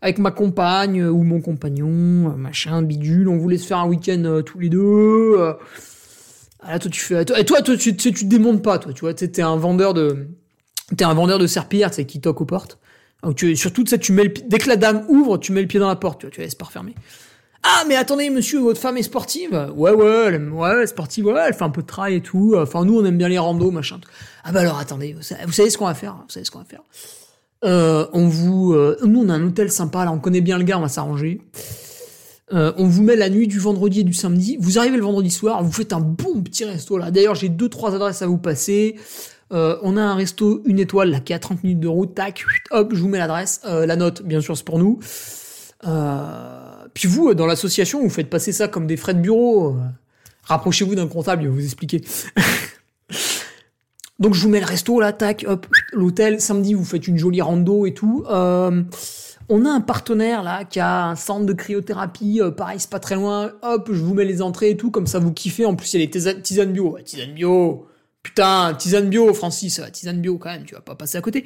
avec 0.00 0.18
ma 0.18 0.30
compagne 0.30 1.04
ou 1.04 1.22
mon 1.22 1.40
compagnon, 1.40 2.32
euh, 2.32 2.36
machin, 2.36 2.82
bidule, 2.82 3.28
on 3.28 3.36
voulait 3.36 3.58
se 3.58 3.66
faire 3.66 3.78
un 3.78 3.86
week-end 3.86 4.22
euh, 4.24 4.42
tous 4.42 4.58
les 4.58 4.70
deux. 4.70 5.36
Ah 6.60 6.72
là, 6.72 6.78
toi, 6.78 6.90
tu 6.90 7.00
fais. 7.00 7.24
Toi, 7.24 7.62
tu, 7.62 7.96
te 7.96 8.24
démontes 8.24 8.62
pas, 8.62 8.78
toi, 8.78 8.92
tu 8.92 9.00
vois. 9.00 9.14
T'es 9.14 9.42
un 9.42 9.56
vendeur 9.56 9.94
de. 9.94 10.28
T'es 10.96 11.04
un 11.04 11.14
vendeur 11.14 11.38
de 11.38 11.46
serpillères, 11.46 11.90
tu 11.90 12.04
qui 12.04 12.20
toque 12.20 12.40
aux 12.40 12.46
portes. 12.46 12.78
Donc, 13.22 13.36
tu, 13.36 13.54
surtout, 13.56 13.84
ça, 13.86 13.98
tu 13.98 14.12
mets 14.12 14.24
le, 14.24 14.32
dès 14.46 14.58
que 14.58 14.68
la 14.68 14.76
dame 14.76 15.04
ouvre, 15.08 15.38
tu 15.38 15.52
mets 15.52 15.60
le 15.60 15.66
pied 15.68 15.80
dans 15.80 15.88
la 15.88 15.96
porte, 15.96 16.20
tu 16.20 16.30
tu 16.30 16.40
laisses 16.40 16.54
pas 16.54 16.66
refermer. 16.66 16.94
Ah, 17.62 17.84
mais 17.88 17.96
attendez, 17.96 18.30
monsieur, 18.30 18.60
votre 18.60 18.80
femme 18.80 18.96
est 18.96 19.02
sportive 19.02 19.72
Ouais, 19.74 19.90
ouais, 19.90 20.24
elle, 20.28 20.48
ouais, 20.50 20.86
sportive, 20.86 21.26
ouais, 21.26 21.40
elle 21.48 21.54
fait 21.54 21.64
un 21.64 21.70
peu 21.70 21.82
de 21.82 21.86
trail 21.86 22.14
et 22.14 22.20
tout. 22.20 22.54
Enfin, 22.56 22.84
nous, 22.84 22.98
on 22.98 23.04
aime 23.04 23.18
bien 23.18 23.28
les 23.28 23.38
randos, 23.38 23.70
machin. 23.70 23.98
Ah 24.44 24.52
bah 24.52 24.60
alors, 24.60 24.78
attendez, 24.78 25.14
vous 25.14 25.22
savez 25.22 25.70
ce 25.70 25.76
qu'on 25.76 25.86
va 25.86 25.94
faire 25.94 26.14
Vous 26.14 26.30
savez 26.32 26.44
ce 26.44 26.50
qu'on 26.50 26.60
va 26.60 26.64
faire 26.64 26.82
euh, 27.64 28.06
on 28.12 28.28
vous, 28.28 28.72
euh, 28.72 28.96
nous 29.04 29.24
on 29.24 29.28
a 29.28 29.34
un 29.34 29.44
hôtel 29.44 29.70
sympa 29.72 30.04
là, 30.04 30.12
on 30.12 30.20
connaît 30.20 30.40
bien 30.40 30.58
le 30.58 30.64
gars, 30.64 30.78
on 30.78 30.82
va 30.82 30.88
s'arranger. 30.88 31.40
Euh, 32.52 32.72
on 32.76 32.86
vous 32.86 33.02
met 33.02 33.16
la 33.16 33.28
nuit 33.28 33.46
du 33.46 33.58
vendredi 33.58 34.00
et 34.00 34.04
du 34.04 34.14
samedi. 34.14 34.56
Vous 34.60 34.78
arrivez 34.78 34.96
le 34.96 35.02
vendredi 35.02 35.30
soir, 35.30 35.62
vous 35.62 35.72
faites 35.72 35.92
un 35.92 36.00
bon 36.00 36.42
petit 36.42 36.64
resto 36.64 36.98
là. 36.98 37.10
D'ailleurs, 37.10 37.34
j'ai 37.34 37.48
deux 37.48 37.68
trois 37.68 37.94
adresses 37.94 38.22
à 38.22 38.26
vous 38.26 38.38
passer. 38.38 38.96
on 39.50 39.96
a 39.96 40.02
un 40.02 40.14
resto 40.14 40.62
une 40.64 40.78
étoile 40.78 41.10
là 41.10 41.20
qui 41.20 41.32
à 41.34 41.38
30 41.38 41.62
minutes 41.64 41.80
de 41.80 41.88
route. 41.88 42.14
Tac, 42.14 42.44
hop, 42.70 42.92
je 42.94 43.00
vous 43.00 43.08
mets 43.08 43.18
l'adresse, 43.18 43.60
la 43.64 43.96
note, 43.96 44.22
bien 44.22 44.40
sûr, 44.40 44.56
c'est 44.56 44.64
pour 44.64 44.78
nous. 44.78 44.98
puis 46.94 47.08
vous, 47.08 47.34
dans 47.34 47.46
l'association, 47.46 48.02
vous 48.02 48.10
faites 48.10 48.30
passer 48.30 48.52
ça 48.52 48.68
comme 48.68 48.86
des 48.86 48.96
frais 48.96 49.14
de 49.14 49.20
bureau. 49.20 49.76
Rapprochez-vous 50.44 50.94
d'un 50.94 51.08
comptable, 51.08 51.42
il 51.42 51.48
va 51.48 51.54
vous 51.54 51.64
expliquer. 51.64 52.02
Donc 54.18 54.34
je 54.34 54.42
vous 54.42 54.48
mets 54.48 54.60
le 54.60 54.66
resto 54.66 54.98
là, 54.98 55.12
tac, 55.12 55.44
hop, 55.46 55.66
l'hôtel. 55.92 56.40
Samedi, 56.40 56.74
vous 56.74 56.84
faites 56.84 57.06
une 57.06 57.16
jolie 57.16 57.40
rando 57.40 57.86
et 57.86 57.94
tout. 57.94 58.24
Euh, 58.28 58.82
on 59.48 59.64
a 59.64 59.70
un 59.70 59.80
partenaire 59.80 60.42
là 60.42 60.64
qui 60.64 60.80
a 60.80 61.06
un 61.06 61.16
centre 61.16 61.46
de 61.46 61.52
cryothérapie, 61.52 62.40
euh, 62.40 62.50
pareil, 62.50 62.78
c'est 62.78 62.90
pas 62.90 63.00
très 63.00 63.14
loin. 63.14 63.52
Hop, 63.62 63.88
je 63.92 64.02
vous 64.02 64.14
mets 64.14 64.24
les 64.24 64.42
entrées 64.42 64.70
et 64.70 64.76
tout, 64.76 64.90
comme 64.90 65.06
ça 65.06 65.18
vous 65.18 65.32
kiffez. 65.32 65.64
En 65.64 65.74
plus, 65.74 65.92
il 65.94 66.00
y 66.00 66.02
a 66.02 66.06
les 66.06 66.42
tisanes 66.42 66.72
bio. 66.72 66.98
Tisane 67.04 67.32
bio. 67.32 67.86
Putain, 68.22 68.74
tisane 68.74 69.08
bio, 69.08 69.32
Francis, 69.32 69.80
tisane 69.92 70.20
bio 70.20 70.36
quand 70.36 70.50
même, 70.50 70.64
tu 70.64 70.74
vas 70.74 70.80
pas 70.80 70.94
passer 70.94 71.16
à 71.16 71.22
côté. 71.22 71.44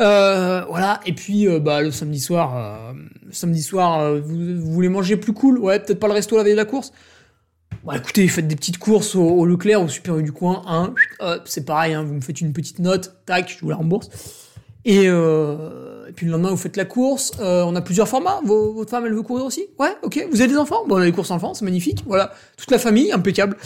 Euh, 0.00 0.64
voilà, 0.68 1.00
et 1.04 1.12
puis 1.12 1.46
bah 1.58 1.82
le 1.82 1.90
samedi 1.90 2.20
soir, 2.20 2.94
samedi 3.30 3.62
soir, 3.62 4.14
vous, 4.22 4.56
vous, 4.56 4.72
voulez 4.72 4.88
manger 4.88 5.16
plus 5.16 5.34
cool, 5.34 5.58
ouais, 5.58 5.80
peut-être 5.80 5.98
pas 5.98 6.06
le 6.06 6.14
resto 6.14 6.36
la 6.36 6.44
veille 6.44 6.52
de 6.52 6.58
la 6.58 6.64
course? 6.64 6.92
Bah 7.84 7.96
écoutez, 7.96 8.26
faites 8.28 8.48
des 8.48 8.56
petites 8.56 8.78
courses 8.78 9.16
au, 9.16 9.44
Leclerc, 9.44 9.82
au 9.82 9.88
Super 9.88 10.16
du 10.16 10.32
coin, 10.32 10.62
hein, 10.66 10.94
c'est 11.44 11.66
pareil, 11.66 11.92
hein, 11.92 12.04
vous 12.04 12.14
me 12.14 12.22
faites 12.22 12.40
une 12.40 12.54
petite 12.54 12.78
note, 12.78 13.16
tac, 13.26 13.50
je 13.50 13.60
vous 13.60 13.68
la 13.68 13.76
rembourse. 13.76 14.08
Et, 14.84 15.08
euh, 15.08 16.06
et 16.08 16.12
puis 16.12 16.26
le 16.26 16.32
lendemain, 16.32 16.50
vous 16.50 16.56
faites 16.56 16.76
la 16.76 16.84
course. 16.84 17.32
Euh, 17.40 17.62
on 17.64 17.74
a 17.74 17.80
plusieurs 17.80 18.08
formats. 18.08 18.40
votre 18.44 18.90
femme, 18.90 19.06
elle 19.06 19.14
veut 19.14 19.22
courir 19.22 19.44
aussi? 19.44 19.66
Ouais, 19.78 19.96
ok. 20.02 20.26
Vous 20.30 20.40
avez 20.40 20.50
des 20.50 20.58
enfants? 20.58 20.84
Bon, 20.86 20.96
on 20.96 20.98
a 20.98 21.04
les 21.04 21.12
courses 21.12 21.30
enfants, 21.30 21.54
c'est 21.54 21.64
magnifique. 21.64 22.04
Voilà, 22.06 22.32
toute 22.56 22.70
la 22.70 22.78
famille, 22.78 23.12
impeccable. 23.12 23.56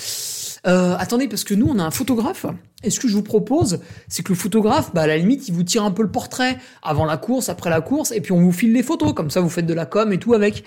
Euh, 0.67 0.97
attendez, 0.99 1.29
parce 1.29 1.45
que 1.45 1.55
nous, 1.55 1.67
on 1.69 1.79
a 1.79 1.85
un 1.85 1.91
photographe. 1.91 2.47
Et 2.83 2.91
ce 2.91 3.01
que 3.01 3.09
je 3.09 3.15
vous 3.15 3.23
propose, 3.23 3.81
c'est 4.09 4.23
que 4.23 4.31
le 4.31 4.39
photographe, 4.39 4.91
bah, 4.95 5.03
à 5.03 5.07
la 5.07 5.17
limite, 5.17 5.49
il 5.49 5.55
vous 5.55 5.63
tire 5.63 5.85
un 5.85 5.91
peu 5.91 6.03
le 6.03 6.11
portrait 6.11 6.59
avant 6.83 7.05
la 7.05 7.17
course, 7.17 7.49
après 7.49 7.71
la 7.71 7.81
course, 7.81 8.13
et 8.13 8.21
puis 8.21 8.33
on 8.33 8.41
vous 8.41 8.53
file 8.53 8.73
les 8.73 8.83
photos. 8.83 9.13
Comme 9.15 9.31
ça, 9.31 9.41
vous 9.41 9.49
faites 9.49 9.67
de 9.67 9.75
la 9.75 9.87
com 9.87 10.13
et 10.13 10.19
tout 10.19 10.35
avec. 10.35 10.65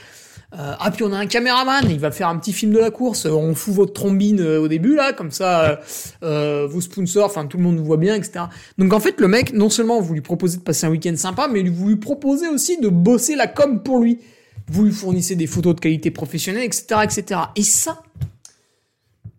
Euh, 0.54 0.74
ah 0.80 0.92
puis 0.92 1.04
on 1.04 1.14
a 1.14 1.18
un 1.18 1.28
caméraman, 1.28 1.86
il 1.90 2.00
va 2.00 2.12
faire 2.12 2.28
un 2.28 2.38
petit 2.38 2.52
film 2.52 2.74
de 2.74 2.80
la 2.80 2.92
course. 2.92 3.26
On 3.26 3.56
fout 3.56 3.74
votre 3.74 3.94
trombine 3.94 4.42
euh, 4.42 4.60
au 4.60 4.68
début 4.68 4.96
là, 4.96 5.14
comme 5.14 5.32
ça, 5.32 5.80
euh, 6.24 6.68
vos 6.70 6.82
sponsors, 6.82 7.26
enfin 7.26 7.46
tout 7.46 7.56
le 7.56 7.64
monde 7.64 7.78
vous 7.78 7.86
voit 7.86 7.98
bien, 7.98 8.16
etc. 8.16 8.46
Donc 8.78 8.92
en 8.92 9.00
fait 9.00 9.20
le 9.22 9.30
mec, 9.30 9.54
non 9.54 9.70
seulement 9.70 10.02
vous 10.02 10.14
lui 10.14 10.22
proposez 10.22 10.58
de 10.58 10.64
passer 10.64 10.86
un 10.86 10.90
week-end 10.90 11.16
sympa, 11.16 11.48
mais 11.48 11.64
vous 11.64 11.88
lui 11.88 11.96
proposez 11.96 12.50
aussi 12.50 12.80
de 12.80 12.90
bosser 12.90 13.36
la 13.36 13.48
com 13.48 13.82
pour 13.82 14.00
lui. 14.00 14.20
Vous 14.68 14.84
lui 14.84 14.92
fournissez 14.92 15.36
des 15.36 15.48
photos 15.48 15.76
de 15.76 15.80
qualité 15.80 16.12
professionnelle, 16.12 16.64
etc., 16.64 17.02
etc. 17.04 17.42
Et 17.56 17.64
ça, 17.64 18.04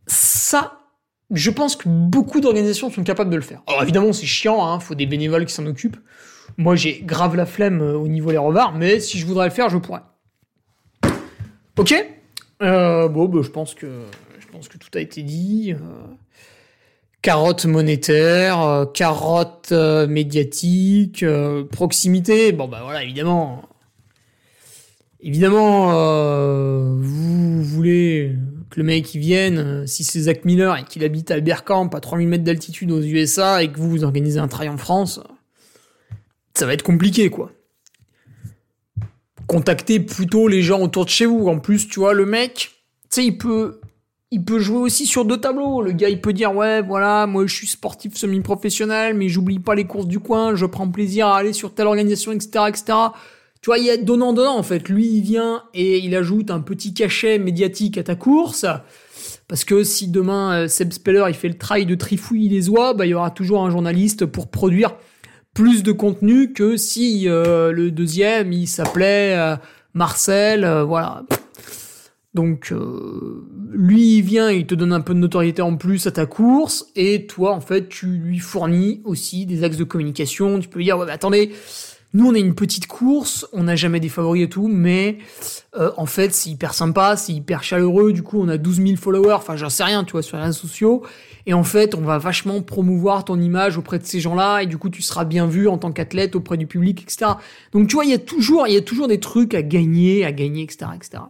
ça, 0.06 0.78
je 1.30 1.50
pense 1.50 1.76
que 1.76 1.88
beaucoup 1.88 2.40
d'organisations 2.40 2.90
sont 2.90 3.02
capables 3.02 3.30
de 3.30 3.36
le 3.36 3.42
faire. 3.42 3.62
Alors 3.66 3.82
évidemment 3.82 4.14
c'est 4.14 4.26
chiant, 4.26 4.66
hein, 4.66 4.80
faut 4.80 4.94
des 4.94 5.06
bénévoles 5.06 5.44
qui 5.44 5.52
s'en 5.52 5.66
occupent. 5.66 5.98
Moi 6.56 6.74
j'ai 6.74 7.02
grave 7.02 7.36
la 7.36 7.44
flemme 7.44 7.82
au 7.82 8.08
niveau 8.08 8.30
des 8.30 8.38
revards, 8.38 8.72
mais 8.72 8.98
si 8.98 9.18
je 9.18 9.26
voudrais 9.26 9.48
le 9.48 9.52
faire, 9.52 9.68
je 9.68 9.76
pourrais. 9.76 10.00
Ok. 11.78 11.94
Euh, 12.62 13.08
bon, 13.08 13.26
bah, 13.26 13.40
je 13.42 13.50
pense 13.50 13.74
que 13.74 13.86
je 14.38 14.46
pense 14.48 14.68
que 14.68 14.78
tout 14.78 14.90
a 14.94 15.00
été 15.00 15.22
dit. 15.22 15.72
Euh, 15.72 15.76
carotte 17.22 17.66
monétaire, 17.66 18.60
euh, 18.60 18.86
carotte 18.86 19.72
médiatique, 19.72 21.24
proximité. 21.70 22.52
Bon, 22.52 22.68
bah 22.68 22.80
voilà, 22.82 23.02
évidemment. 23.02 23.62
Évidemment, 25.24 25.92
vous 26.96 27.62
voulez 27.62 28.34
que 28.70 28.80
le 28.80 28.84
mec 28.84 29.14
il 29.14 29.20
vienne, 29.20 29.86
si 29.86 30.02
c'est 30.02 30.22
Zach 30.22 30.44
Miller 30.44 30.76
et 30.76 30.84
qu'il 30.84 31.04
habite 31.04 31.30
à 31.30 31.38
Berkamp 31.38 31.90
à 31.94 32.00
3000 32.00 32.26
mètres 32.26 32.42
d'altitude 32.42 32.90
aux 32.90 33.00
USA 33.00 33.62
et 33.62 33.70
que 33.70 33.78
vous, 33.78 33.88
vous 33.88 34.04
organisez 34.04 34.40
un 34.40 34.48
trail 34.48 34.68
en 34.68 34.78
France, 34.78 35.20
ça 36.54 36.66
va 36.66 36.74
être 36.74 36.82
compliqué, 36.82 37.30
quoi. 37.30 37.52
Contactez 39.52 40.00
plutôt 40.00 40.48
les 40.48 40.62
gens 40.62 40.80
autour 40.80 41.04
de 41.04 41.10
chez 41.10 41.26
vous. 41.26 41.46
En 41.48 41.58
plus, 41.58 41.86
tu 41.86 42.00
vois, 42.00 42.14
le 42.14 42.24
mec, 42.24 42.54
tu 42.54 43.08
sais, 43.10 43.26
il 43.26 43.36
peut, 43.36 43.82
il 44.30 44.42
peut 44.42 44.58
jouer 44.58 44.78
aussi 44.78 45.04
sur 45.04 45.26
deux 45.26 45.36
tableaux. 45.36 45.82
Le 45.82 45.92
gars, 45.92 46.08
il 46.08 46.22
peut 46.22 46.32
dire, 46.32 46.56
ouais, 46.56 46.80
voilà, 46.80 47.26
moi, 47.26 47.46
je 47.46 47.54
suis 47.54 47.66
sportif 47.66 48.16
semi-professionnel, 48.16 49.12
mais 49.12 49.28
j'oublie 49.28 49.58
pas 49.58 49.74
les 49.74 49.84
courses 49.84 50.06
du 50.06 50.20
coin, 50.20 50.54
je 50.54 50.64
prends 50.64 50.88
plaisir 50.88 51.26
à 51.26 51.36
aller 51.36 51.52
sur 51.52 51.74
telle 51.74 51.86
organisation, 51.86 52.32
etc., 52.32 52.64
etc. 52.66 52.84
Tu 53.60 53.66
vois, 53.66 53.76
il 53.76 53.84
y 53.84 53.90
a 53.90 53.98
donnant-donnant, 53.98 54.56
en 54.56 54.62
fait. 54.62 54.88
Lui, 54.88 55.06
il 55.06 55.20
vient 55.20 55.64
et 55.74 55.98
il 55.98 56.16
ajoute 56.16 56.50
un 56.50 56.60
petit 56.60 56.94
cachet 56.94 57.38
médiatique 57.38 57.98
à 57.98 58.04
ta 58.04 58.14
course. 58.14 58.64
Parce 59.48 59.64
que 59.64 59.84
si 59.84 60.08
demain, 60.08 60.62
euh, 60.62 60.66
Seb 60.66 60.94
Speller, 60.94 61.26
il 61.28 61.34
fait 61.34 61.48
le 61.48 61.58
trail 61.58 61.84
de 61.84 61.94
trifouille 61.94 62.48
les 62.48 62.70
oies, 62.70 62.94
bah, 62.94 63.04
il 63.04 63.10
y 63.10 63.14
aura 63.14 63.30
toujours 63.30 63.62
un 63.62 63.68
journaliste 63.68 64.24
pour 64.24 64.50
produire 64.50 64.94
plus 65.54 65.82
de 65.82 65.92
contenu 65.92 66.52
que 66.52 66.76
si 66.76 67.28
euh, 67.28 67.72
le 67.72 67.90
deuxième 67.90 68.52
il 68.52 68.66
s'appelait 68.66 69.36
euh, 69.36 69.56
Marcel, 69.94 70.64
euh, 70.64 70.84
voilà. 70.84 71.24
Donc 72.34 72.72
lui 73.72 74.16
il 74.16 74.22
vient, 74.22 74.50
il 74.50 74.66
te 74.66 74.74
donne 74.74 74.94
un 74.94 75.02
peu 75.02 75.12
de 75.12 75.18
notoriété 75.18 75.60
en 75.60 75.76
plus 75.76 76.06
à 76.06 76.12
ta 76.12 76.24
course 76.24 76.86
et 76.96 77.26
toi 77.26 77.52
en 77.52 77.60
fait 77.60 77.90
tu 77.90 78.06
lui 78.06 78.38
fournis 78.38 79.02
aussi 79.04 79.44
des 79.44 79.64
axes 79.64 79.76
de 79.76 79.84
communication. 79.84 80.58
Tu 80.58 80.68
peux 80.68 80.82
dire 80.82 80.96
ouais 80.96 81.04
mais 81.04 81.12
attendez, 81.12 81.52
nous 82.14 82.26
on 82.26 82.34
est 82.34 82.40
une 82.40 82.54
petite 82.54 82.86
course, 82.86 83.46
on 83.52 83.64
n'a 83.64 83.76
jamais 83.76 84.00
des 84.00 84.08
favoris 84.08 84.44
et 84.44 84.48
tout, 84.48 84.66
mais 84.66 85.18
en 85.98 86.06
fait 86.06 86.32
c'est 86.32 86.48
hyper 86.48 86.72
sympa, 86.72 87.18
c'est 87.18 87.34
hyper 87.34 87.62
chaleureux. 87.62 88.14
Du 88.14 88.22
coup 88.22 88.40
on 88.40 88.48
a 88.48 88.56
12 88.56 88.76
000 88.76 88.96
followers, 88.96 89.34
enfin 89.34 89.56
j'en 89.56 89.68
sais 89.68 89.84
rien 89.84 90.02
tu 90.02 90.12
vois 90.12 90.22
sur 90.22 90.38
les 90.38 90.44
réseaux 90.44 90.60
sociaux 90.60 91.02
et 91.46 91.54
en 91.54 91.64
fait, 91.64 91.94
on 91.94 92.00
va 92.00 92.18
vachement 92.18 92.62
promouvoir 92.62 93.24
ton 93.24 93.40
image 93.40 93.76
auprès 93.76 93.98
de 93.98 94.04
ces 94.04 94.20
gens-là, 94.20 94.60
et 94.60 94.66
du 94.66 94.78
coup, 94.78 94.90
tu 94.90 95.02
seras 95.02 95.24
bien 95.24 95.46
vu 95.46 95.68
en 95.68 95.78
tant 95.78 95.92
qu'athlète 95.92 96.36
auprès 96.36 96.56
du 96.56 96.66
public, 96.66 97.02
etc. 97.02 97.32
Donc, 97.72 97.88
tu 97.88 97.96
vois, 97.96 98.04
il 98.04 98.10
y 98.10 98.14
a 98.14 98.18
toujours, 98.18 98.66
il 98.68 98.74
y 98.74 98.76
a 98.76 98.82
toujours 98.82 99.08
des 99.08 99.20
trucs 99.20 99.54
à 99.54 99.62
gagner, 99.62 100.24
à 100.24 100.32
gagner, 100.32 100.62
etc., 100.62 100.90
etc. 100.94 101.24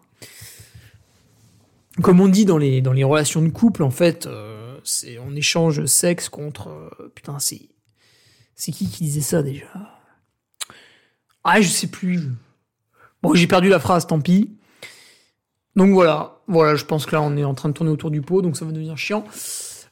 Comme 2.02 2.20
on 2.20 2.28
dit 2.28 2.44
dans 2.44 2.58
les, 2.58 2.80
dans 2.80 2.92
les 2.92 3.04
relations 3.04 3.42
de 3.42 3.48
couple, 3.48 3.82
en 3.82 3.90
fait, 3.90 4.26
euh, 4.26 4.78
c'est, 4.84 5.18
on 5.18 5.34
échange 5.34 5.84
sexe 5.86 6.28
contre, 6.28 6.68
euh, 6.68 7.12
putain, 7.14 7.38
c'est, 7.38 7.68
c'est 8.54 8.72
qui 8.72 8.88
qui 8.88 9.04
disait 9.04 9.20
ça 9.20 9.42
déjà? 9.42 9.66
Ah, 11.44 11.60
je 11.60 11.68
sais 11.68 11.88
plus. 11.88 12.28
Bon, 13.22 13.34
j'ai 13.34 13.46
perdu 13.46 13.68
la 13.68 13.80
phrase, 13.80 14.06
tant 14.06 14.20
pis. 14.20 14.50
Donc 15.74 15.92
voilà, 15.92 16.40
voilà, 16.48 16.76
je 16.76 16.84
pense 16.84 17.06
que 17.06 17.12
là 17.12 17.22
on 17.22 17.36
est 17.36 17.44
en 17.44 17.54
train 17.54 17.70
de 17.70 17.74
tourner 17.74 17.90
autour 17.90 18.10
du 18.10 18.20
pot, 18.20 18.42
donc 18.42 18.56
ça 18.56 18.64
va 18.64 18.72
devenir 18.72 18.98
chiant. 18.98 19.24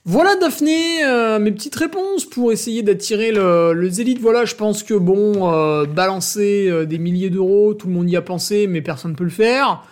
Voilà 0.07 0.35
Daphné, 0.37 1.05
euh, 1.05 1.39
mes 1.39 1.53
petites 1.53 1.75
réponses 1.75 2.25
pour 2.25 2.53
essayer 2.53 2.83
d'attirer 2.83 3.33
le, 3.33 3.75
le 3.75 3.91
zélite. 3.91 4.19
Voilà, 4.19 4.47
je 4.47 4.55
pense 4.55 4.83
que 4.83 4.95
bon, 4.95 5.53
euh, 5.53 5.85
balancer 5.85 6.69
euh, 6.71 6.87
des 6.87 6.99
milliers 6.99 7.29
d'euros, 7.29 7.75
tout 7.75 7.87
le 7.87 7.93
monde 7.93 8.09
y 8.09 8.17
a 8.17 8.23
pensé, 8.23 8.67
mais 8.67 8.81
personne 8.81 9.11
ne 9.11 9.17
peut 9.17 9.25
le 9.25 9.31
faire. 9.31 9.85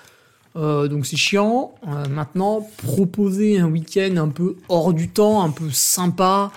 donc 0.55 1.05
c'est 1.05 1.17
chiant. 1.17 1.75
maintenant, 2.11 2.67
proposer 2.79 3.59
un 3.59 3.69
week-end 3.69 4.17
un 4.17 4.29
peu 4.29 4.57
hors 4.71 4.95
du 4.95 5.09
temps, 5.09 5.43
un 5.43 5.51
peu 5.51 5.69
sympa. 5.71 6.53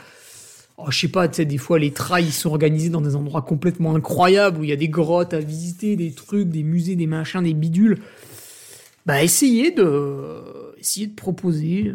Oh, 0.78 0.86
je 0.89 0.99
sais 0.99 1.08
pas, 1.10 1.28
tu 1.28 1.36
sais, 1.36 1.45
des 1.45 1.58
fois 1.58 1.78
les 1.78 1.91
trails 1.91 2.32
sont 2.32 2.49
organisés 2.49 2.89
dans 2.89 3.02
des 3.02 3.18
endroits 3.18 3.41
complètement 3.41 3.95
incroyables 3.95 4.62
où 4.62 4.64
il 4.64 4.70
y 4.70 4.74
a 4.74 4.78
des 4.78 4.88
grottes 4.88 5.34
à 5.34 5.39
visiter, 5.39 5.97
des 5.97 6.14
trucs, 6.14 6.47
des 6.47 6.64
musées, 6.64 6.95
des 6.95 7.06
machins, 7.06 7.43
des 7.43 7.54
bidules. 7.54 7.99
Bah 9.06 9.22
essayez 9.22 9.72
de, 9.72 10.41
essayez 10.80 11.08
de 11.08 11.16
proposer 11.16 11.91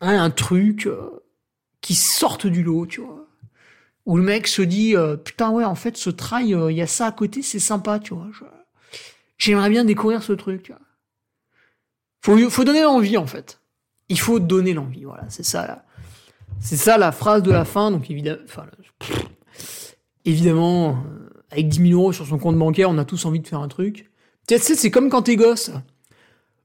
Hein, 0.00 0.22
un 0.22 0.30
truc 0.30 0.86
euh, 0.86 1.22
qui 1.80 1.94
sorte 1.94 2.46
du 2.46 2.62
lot, 2.62 2.86
tu 2.86 3.00
vois. 3.00 3.26
Où 4.06 4.16
le 4.16 4.22
mec 4.22 4.46
se 4.46 4.62
dit, 4.62 4.96
euh, 4.96 5.16
putain 5.16 5.50
ouais, 5.50 5.64
en 5.64 5.74
fait, 5.74 5.96
ce 5.96 6.10
trail, 6.10 6.48
il 6.48 6.54
euh, 6.54 6.72
y 6.72 6.80
a 6.80 6.86
ça 6.86 7.06
à 7.06 7.12
côté, 7.12 7.42
c'est 7.42 7.58
sympa, 7.58 7.98
tu 7.98 8.14
vois. 8.14 8.28
J'aimerais 9.36 9.70
bien 9.70 9.84
découvrir 9.84 10.22
ce 10.22 10.32
truc, 10.32 10.62
tu. 10.62 10.72
Faut, 12.22 12.50
faut 12.50 12.64
donner 12.64 12.82
l'envie, 12.82 13.16
en 13.16 13.26
fait. 13.26 13.60
Il 14.08 14.18
faut 14.18 14.40
donner 14.40 14.72
l'envie, 14.72 15.04
voilà, 15.04 15.24
c'est 15.28 15.44
ça. 15.44 15.84
C'est 16.60 16.76
ça 16.76 16.98
la 16.98 17.12
phrase 17.12 17.42
de 17.42 17.50
la 17.50 17.64
fin, 17.64 17.90
donc 17.90 18.10
évidemment, 18.10 18.42
évidemment, 20.24 21.04
avec 21.50 21.68
10 21.68 21.90
000 21.90 22.00
euros 22.00 22.12
sur 22.12 22.26
son 22.26 22.38
compte 22.38 22.56
bancaire, 22.56 22.90
on 22.90 22.98
a 22.98 23.04
tous 23.04 23.24
envie 23.26 23.40
de 23.40 23.46
faire 23.46 23.60
un 23.60 23.68
truc. 23.68 24.10
Tu 24.48 24.58
sais, 24.58 24.74
c'est 24.74 24.90
comme 24.90 25.10
quand 25.10 25.22
t'es 25.22 25.36
gosse. 25.36 25.70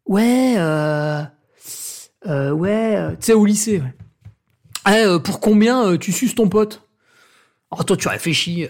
Ouais, 0.06 0.56
euh, 0.58 1.24
euh, 2.28 2.52
ouais, 2.52 2.96
euh, 2.96 3.12
tu 3.12 3.18
sais, 3.28 3.34
au 3.34 3.46
lycée, 3.46 3.82
ouais. 3.82 3.94
Eh, 4.88 5.06
euh, 5.06 5.20
pour 5.20 5.40
combien 5.40 5.98
tu 5.98 6.12
suces 6.12 6.36
ton 6.36 6.50
pote? 6.50 6.88
Alors 7.72 7.86
toi, 7.86 7.98
tu 7.98 8.08
réfléchis, 8.08 8.68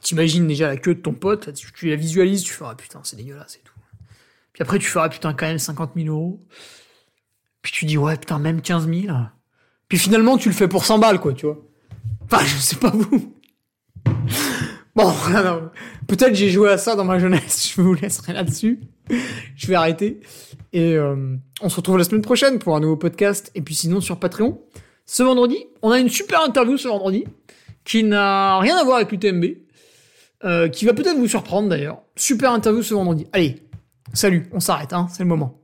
t'imagines 0.00 0.46
déjà 0.46 0.68
la 0.68 0.76
queue 0.76 0.94
de 0.94 1.00
ton 1.00 1.12
pote, 1.12 1.52
tu, 1.54 1.88
la 1.88 1.96
visualises, 1.96 2.44
tu 2.44 2.52
feras, 2.52 2.70
ah, 2.72 2.74
putain, 2.76 3.00
c'est 3.02 3.16
dégueulasse 3.16 3.52
c'est 3.54 3.64
tout. 3.64 3.72
Puis 4.52 4.62
après, 4.62 4.78
tu 4.78 4.86
feras, 4.86 5.08
putain, 5.08 5.34
quand 5.34 5.46
même 5.46 5.58
50 5.58 5.92
000 5.96 6.14
euros. 6.14 6.40
Puis 7.62 7.72
tu 7.72 7.86
dis, 7.86 7.98
ouais, 7.98 8.16
putain, 8.16 8.38
même 8.38 8.62
15 8.62 8.86
000. 8.86 9.16
Puis 9.88 9.98
finalement, 9.98 10.38
tu 10.38 10.48
le 10.48 10.54
fais 10.54 10.68
pour 10.68 10.84
100 10.84 10.98
balles, 10.98 11.18
quoi, 11.18 11.32
tu 11.32 11.46
vois. 11.46 11.58
Enfin, 12.24 12.44
je 12.44 12.56
sais 12.58 12.76
pas 12.76 12.90
vous. 12.90 13.34
Bon, 14.96 15.12
peut-être 16.06 16.34
j'ai 16.34 16.50
joué 16.50 16.70
à 16.70 16.78
ça 16.78 16.96
dans 16.96 17.04
ma 17.04 17.18
jeunesse, 17.18 17.72
je 17.76 17.80
vous 17.80 17.94
laisserai 17.94 18.32
là-dessus. 18.32 18.80
Je 19.56 19.66
vais 19.66 19.74
arrêter. 19.74 20.20
Et 20.72 20.94
euh, 20.94 21.36
on 21.60 21.68
se 21.68 21.76
retrouve 21.76 21.98
la 21.98 22.04
semaine 22.04 22.22
prochaine 22.22 22.58
pour 22.58 22.74
un 22.76 22.80
nouveau 22.80 22.96
podcast. 22.96 23.50
Et 23.54 23.62
puis 23.62 23.74
sinon 23.74 24.00
sur 24.00 24.18
Patreon. 24.18 24.60
Ce 25.06 25.22
vendredi, 25.22 25.58
on 25.82 25.90
a 25.90 25.98
une 25.98 26.08
super 26.08 26.40
interview 26.40 26.76
ce 26.76 26.88
vendredi 26.88 27.24
qui 27.84 28.02
n'a 28.02 28.58
rien 28.58 28.76
à 28.76 28.84
voir 28.84 28.96
avec 28.96 29.12
l'UTMB. 29.12 29.44
Euh, 30.44 30.68
qui 30.68 30.84
va 30.84 30.92
peut-être 30.92 31.16
vous 31.16 31.28
surprendre 31.28 31.70
d'ailleurs. 31.70 32.02
Super 32.16 32.52
interview 32.52 32.82
ce 32.82 32.92
vendredi. 32.92 33.26
Allez, 33.32 33.62
salut, 34.12 34.46
on 34.52 34.60
s'arrête, 34.60 34.92
hein, 34.92 35.06
c'est 35.10 35.22
le 35.22 35.28
moment. 35.28 35.63